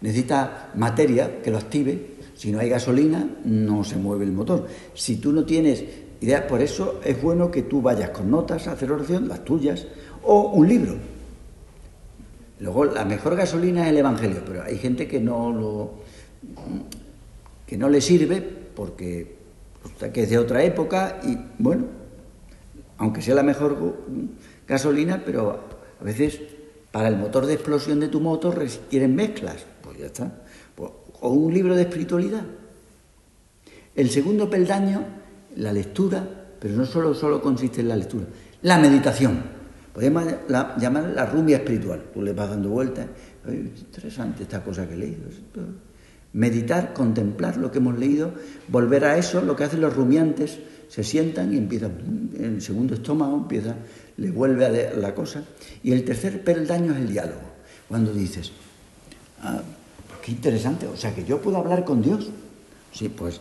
Necesita 0.00 0.70
materia 0.74 1.42
que 1.42 1.50
lo 1.50 1.58
active, 1.58 2.14
si 2.34 2.50
no 2.50 2.58
hay 2.58 2.68
gasolina 2.68 3.28
no 3.44 3.84
se 3.84 3.96
mueve 3.96 4.24
el 4.24 4.32
motor. 4.32 4.66
Si 4.94 5.16
tú 5.16 5.32
no 5.32 5.44
tienes 5.44 5.84
ideas, 6.20 6.42
por 6.42 6.60
eso 6.60 7.00
es 7.04 7.20
bueno 7.20 7.50
que 7.50 7.62
tú 7.62 7.80
vayas 7.80 8.10
con 8.10 8.30
notas 8.30 8.66
a 8.66 8.72
hacer 8.72 8.90
oración, 8.90 9.28
las 9.28 9.44
tuyas, 9.44 9.86
o 10.22 10.50
un 10.50 10.68
libro. 10.68 11.13
Luego 12.60 12.84
la 12.84 13.04
mejor 13.04 13.36
gasolina 13.36 13.84
es 13.84 13.90
el 13.90 13.98
Evangelio, 13.98 14.42
pero 14.46 14.62
hay 14.62 14.78
gente 14.78 15.08
que 15.08 15.20
no 15.20 15.52
lo 15.52 15.90
que 17.66 17.76
no 17.76 17.88
le 17.88 18.00
sirve 18.00 18.40
porque 18.40 19.36
que 20.12 20.22
es 20.22 20.30
de 20.30 20.38
otra 20.38 20.62
época 20.62 21.20
y 21.24 21.36
bueno, 21.58 21.84
aunque 22.98 23.22
sea 23.22 23.34
la 23.34 23.42
mejor 23.42 23.96
gasolina, 24.66 25.22
pero 25.24 25.60
a 26.00 26.04
veces 26.04 26.40
para 26.90 27.08
el 27.08 27.16
motor 27.16 27.46
de 27.46 27.54
explosión 27.54 28.00
de 28.00 28.08
tu 28.08 28.20
motor 28.20 28.56
requieren 28.56 29.14
mezclas, 29.14 29.64
pues 29.82 29.98
ya 29.98 30.06
está. 30.06 30.42
Pues, 30.74 30.90
o 31.20 31.28
un 31.30 31.52
libro 31.52 31.74
de 31.74 31.82
espiritualidad. 31.82 32.44
El 33.94 34.10
segundo 34.10 34.48
peldaño, 34.48 35.04
la 35.56 35.72
lectura, 35.72 36.26
pero 36.60 36.74
no 36.74 36.84
solo, 36.84 37.14
solo 37.14 37.40
consiste 37.40 37.80
en 37.80 37.88
la 37.88 37.96
lectura, 37.96 38.26
la 38.62 38.78
meditación. 38.78 39.53
Podemos 39.94 40.24
llamarla 40.78 41.08
la 41.08 41.26
rumia 41.26 41.56
espiritual. 41.56 42.02
Tú 42.12 42.20
le 42.20 42.32
vas 42.34 42.50
dando 42.50 42.68
vueltas. 42.68 43.06
Interesante 43.48 44.42
esta 44.42 44.62
cosa 44.62 44.86
que 44.86 44.94
he 44.94 44.98
leído 44.98 45.28
meditar, 46.34 46.92
contemplar 46.92 47.56
lo 47.56 47.70
que 47.70 47.78
hemos 47.78 47.98
leído, 47.98 48.32
volver 48.68 49.04
a 49.04 49.16
eso, 49.16 49.40
lo 49.40 49.56
que 49.56 49.64
hacen 49.64 49.80
los 49.80 49.94
rumiantes, 49.94 50.58
se 50.88 51.02
sientan 51.02 51.54
y 51.54 51.56
empiezan, 51.56 52.30
el 52.38 52.60
segundo 52.60 52.94
estómago 52.94 53.36
empieza, 53.36 53.76
le 54.16 54.30
vuelve 54.30 54.66
a 54.66 54.94
la 54.94 55.14
cosa. 55.14 55.44
Y 55.82 55.92
el 55.92 56.04
tercer 56.04 56.44
peldaño 56.44 56.92
es 56.92 56.98
el 56.98 57.08
diálogo, 57.08 57.40
cuando 57.88 58.12
dices, 58.12 58.52
ah, 59.42 59.62
pues 60.08 60.20
qué 60.22 60.32
interesante, 60.32 60.86
o 60.86 60.96
sea 60.96 61.14
que 61.14 61.24
yo 61.24 61.40
puedo 61.40 61.56
hablar 61.56 61.84
con 61.84 62.02
Dios. 62.02 62.28
Sí, 62.92 63.08
pues 63.08 63.40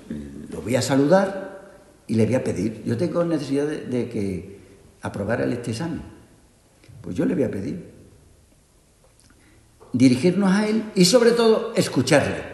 lo 0.51 0.61
voy 0.61 0.75
a 0.75 0.81
saludar 0.81 1.61
y 2.07 2.15
le 2.15 2.25
voy 2.25 2.35
a 2.35 2.43
pedir. 2.43 2.83
Yo 2.85 2.97
tengo 2.97 3.23
necesidad 3.23 3.67
de, 3.67 3.85
de 3.85 4.09
que 4.09 4.59
aprobara 5.01 5.45
este 5.45 5.71
examen. 5.71 6.01
Pues 7.03 7.15
yo 7.15 7.25
le 7.25 7.35
voy 7.35 7.43
a 7.43 7.51
pedir. 7.51 7.91
Dirigirnos 9.91 10.51
a 10.51 10.67
Él 10.67 10.85
y 10.95 11.05
sobre 11.05 11.31
todo 11.31 11.73
escucharle 11.75 12.53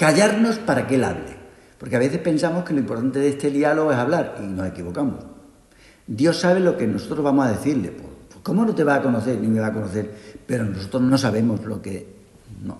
callarnos 0.00 0.58
para 0.58 0.86
que 0.86 0.94
Él 0.94 1.04
hable. 1.04 1.36
Porque 1.78 1.96
a 1.96 1.98
veces 1.98 2.18
pensamos 2.18 2.64
que 2.64 2.72
lo 2.72 2.80
importante 2.80 3.18
de 3.18 3.28
este 3.28 3.50
diálogo 3.50 3.92
es 3.92 3.98
hablar 3.98 4.38
y 4.42 4.46
nos 4.46 4.66
equivocamos. 4.66 5.24
Dios 6.06 6.38
sabe 6.38 6.60
lo 6.60 6.76
que 6.78 6.86
nosotros 6.86 7.22
vamos 7.22 7.46
a 7.46 7.52
decirle. 7.52 7.90
Pues, 7.90 8.08
pues, 8.28 8.40
¿Cómo 8.42 8.64
no 8.64 8.74
te 8.74 8.82
va 8.82 8.94
a 8.94 9.02
conocer 9.02 9.38
ni 9.38 9.48
me 9.48 9.60
va 9.60 9.66
a 9.66 9.72
conocer? 9.72 10.10
Pero 10.46 10.64
nosotros 10.64 11.02
no 11.02 11.18
sabemos 11.18 11.64
lo 11.66 11.82
que... 11.82 12.06
No. 12.64 12.78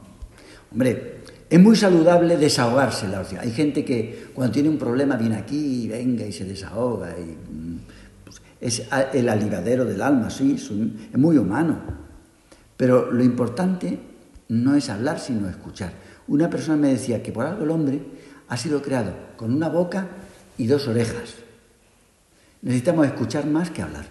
Hombre, 0.73 1.21
es 1.49 1.61
muy 1.61 1.77
saludable 1.77 2.39
desahogarse 2.39 3.07
la. 3.07 3.23
Hay 3.41 3.53
gente 3.53 3.85
que 3.85 4.31
cuando 4.35 4.53
tiene 4.53 4.71
un 4.71 4.79
problema 4.79 5.17
viene 5.17 5.37
aquí 5.37 5.85
y 5.85 5.89
venga 5.89 6.25
y 6.25 6.33
se 6.33 6.45
desahoga. 6.45 7.11
Y, 7.19 7.37
pues, 7.37 8.00
es 8.61 8.87
el 9.13 9.29
alivadero 9.29 9.85
del 9.85 10.03
alma, 10.03 10.31
sí, 10.31 10.55
es 10.55 11.19
muy 11.19 11.39
humano. 11.39 11.81
Pero 12.77 13.11
lo 13.11 13.23
importante 13.23 13.99
no 14.49 14.75
es 14.75 14.91
hablar, 14.91 15.19
sino 15.19 15.49
escuchar. 15.49 15.93
Una 16.29 16.51
persona 16.51 16.77
me 16.77 16.89
decía 16.89 17.23
que 17.23 17.33
por 17.33 17.47
algo 17.47 17.65
el 17.65 17.71
hombre 17.71 18.01
ha 18.49 18.57
sido 18.57 18.83
creado 18.83 19.15
con 19.37 19.55
una 19.55 19.69
boca 19.69 20.09
y 20.59 20.67
dos 20.67 20.89
orejas. 20.89 21.37
Necesitamos 22.63 23.07
escuchar 23.07 23.47
más 23.47 23.71
que 23.71 23.83
hablar. 23.83 24.07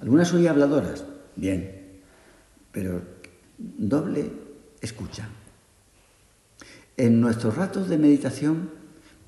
Algunas 0.00 0.28
soy 0.28 0.46
habladoras, 0.46 1.04
bien, 1.34 2.00
pero 2.70 3.02
doble 3.58 4.30
escucha. 4.80 5.28
En 6.96 7.20
nuestros 7.20 7.56
ratos 7.56 7.88
de 7.88 7.98
meditación 7.98 8.77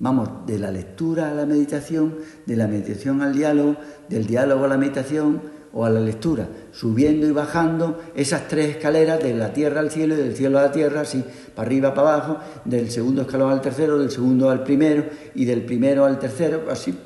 vamos 0.01 0.47
de 0.47 0.57
la 0.57 0.71
lectura 0.71 1.29
a 1.29 1.33
la 1.33 1.45
meditación, 1.45 2.17
de 2.45 2.55
la 2.55 2.67
meditación 2.67 3.21
al 3.21 3.33
diálogo, 3.33 3.77
del 4.09 4.25
diálogo 4.25 4.65
a 4.65 4.67
la 4.67 4.77
meditación, 4.77 5.41
o 5.73 5.85
a 5.85 5.89
la 5.89 6.01
lectura, 6.01 6.49
subiendo 6.71 7.25
y 7.25 7.31
bajando 7.31 8.01
esas 8.13 8.47
tres 8.47 8.75
escaleras 8.75 9.23
de 9.23 9.33
la 9.33 9.53
tierra 9.53 9.79
al 9.79 9.89
cielo 9.89 10.15
y 10.15 10.17
del 10.17 10.35
cielo 10.35 10.59
a 10.59 10.63
la 10.63 10.71
tierra, 10.71 11.01
así, 11.01 11.23
para 11.55 11.67
arriba, 11.67 11.93
para 11.93 12.15
abajo, 12.15 12.37
del 12.65 12.91
segundo 12.91 13.21
escalón 13.21 13.51
al 13.51 13.61
tercero, 13.61 13.97
del 13.97 14.11
segundo 14.11 14.49
al 14.49 14.63
primero 14.63 15.05
y 15.33 15.45
del 15.45 15.63
primero 15.63 16.03
al 16.03 16.19
tercero, 16.19 16.65
así. 16.69 16.97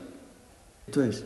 Esto 0.87 1.03
es. 1.03 1.25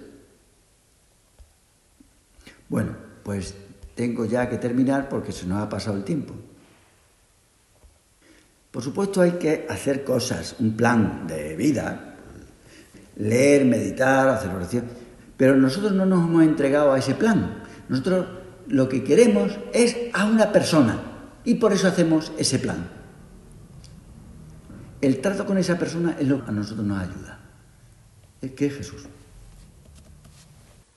Bueno, 2.67 2.95
pues 3.24 3.55
tengo 3.95 4.26
ya 4.26 4.49
que 4.49 4.57
terminar 4.57 5.07
porque 5.07 5.32
se 5.32 5.45
nos 5.45 5.59
ha 5.59 5.70
pasado 5.70 5.95
el 5.95 6.03
tiempo. 6.03 6.34
Por 8.72 8.84
supuesto 8.84 9.22
hay 9.22 9.34
que 9.34 9.65
hacer 9.70 10.03
cosas, 10.03 10.55
un 10.59 10.76
plan 10.78 11.26
de 11.28 11.55
vida, 11.55 12.15
leer, 13.15 13.65
meditar, 13.65 14.30
hacer 14.30 14.51
oración 14.51 15.09
pero 15.39 15.55
nosotros 15.55 15.93
no 15.93 16.05
nos 16.05 16.28
hemos 16.28 16.43
entregado 16.43 16.91
a 16.91 16.99
ese 16.99 17.15
plan. 17.15 17.63
Nosotros 17.88 18.28
lo 18.67 18.89
que 18.89 19.05
queremos 19.05 19.57
es 19.72 19.95
a 20.11 20.26
una 20.26 20.51
persona 20.51 21.01
y 21.45 21.55
por 21.55 21.72
eso 21.72 21.88
hacemos 21.88 22.34
ese 22.38 22.59
plan. 22.59 22.89
El 24.99 25.22
trato 25.22 25.45
con 25.45 25.57
esa 25.57 25.80
persona 25.80 26.17
es 26.20 26.28
lo 26.28 26.43
que 26.43 26.51
a 26.51 26.53
nosotros 26.53 26.86
nos 26.86 26.99
ayuda. 26.99 27.39
Es 28.41 28.51
que 28.51 28.65
es 28.65 28.76
Jesús. 28.76 29.03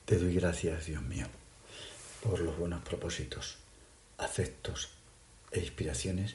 Te 0.06 0.18
doy 0.18 0.34
gracias, 0.34 0.86
Dios 0.86 1.04
mío, 1.04 1.26
por 2.20 2.40
los 2.40 2.58
buenos 2.58 2.82
propósitos, 2.82 3.58
afectos 4.18 4.88
e 5.52 5.60
inspiraciones 5.60 6.34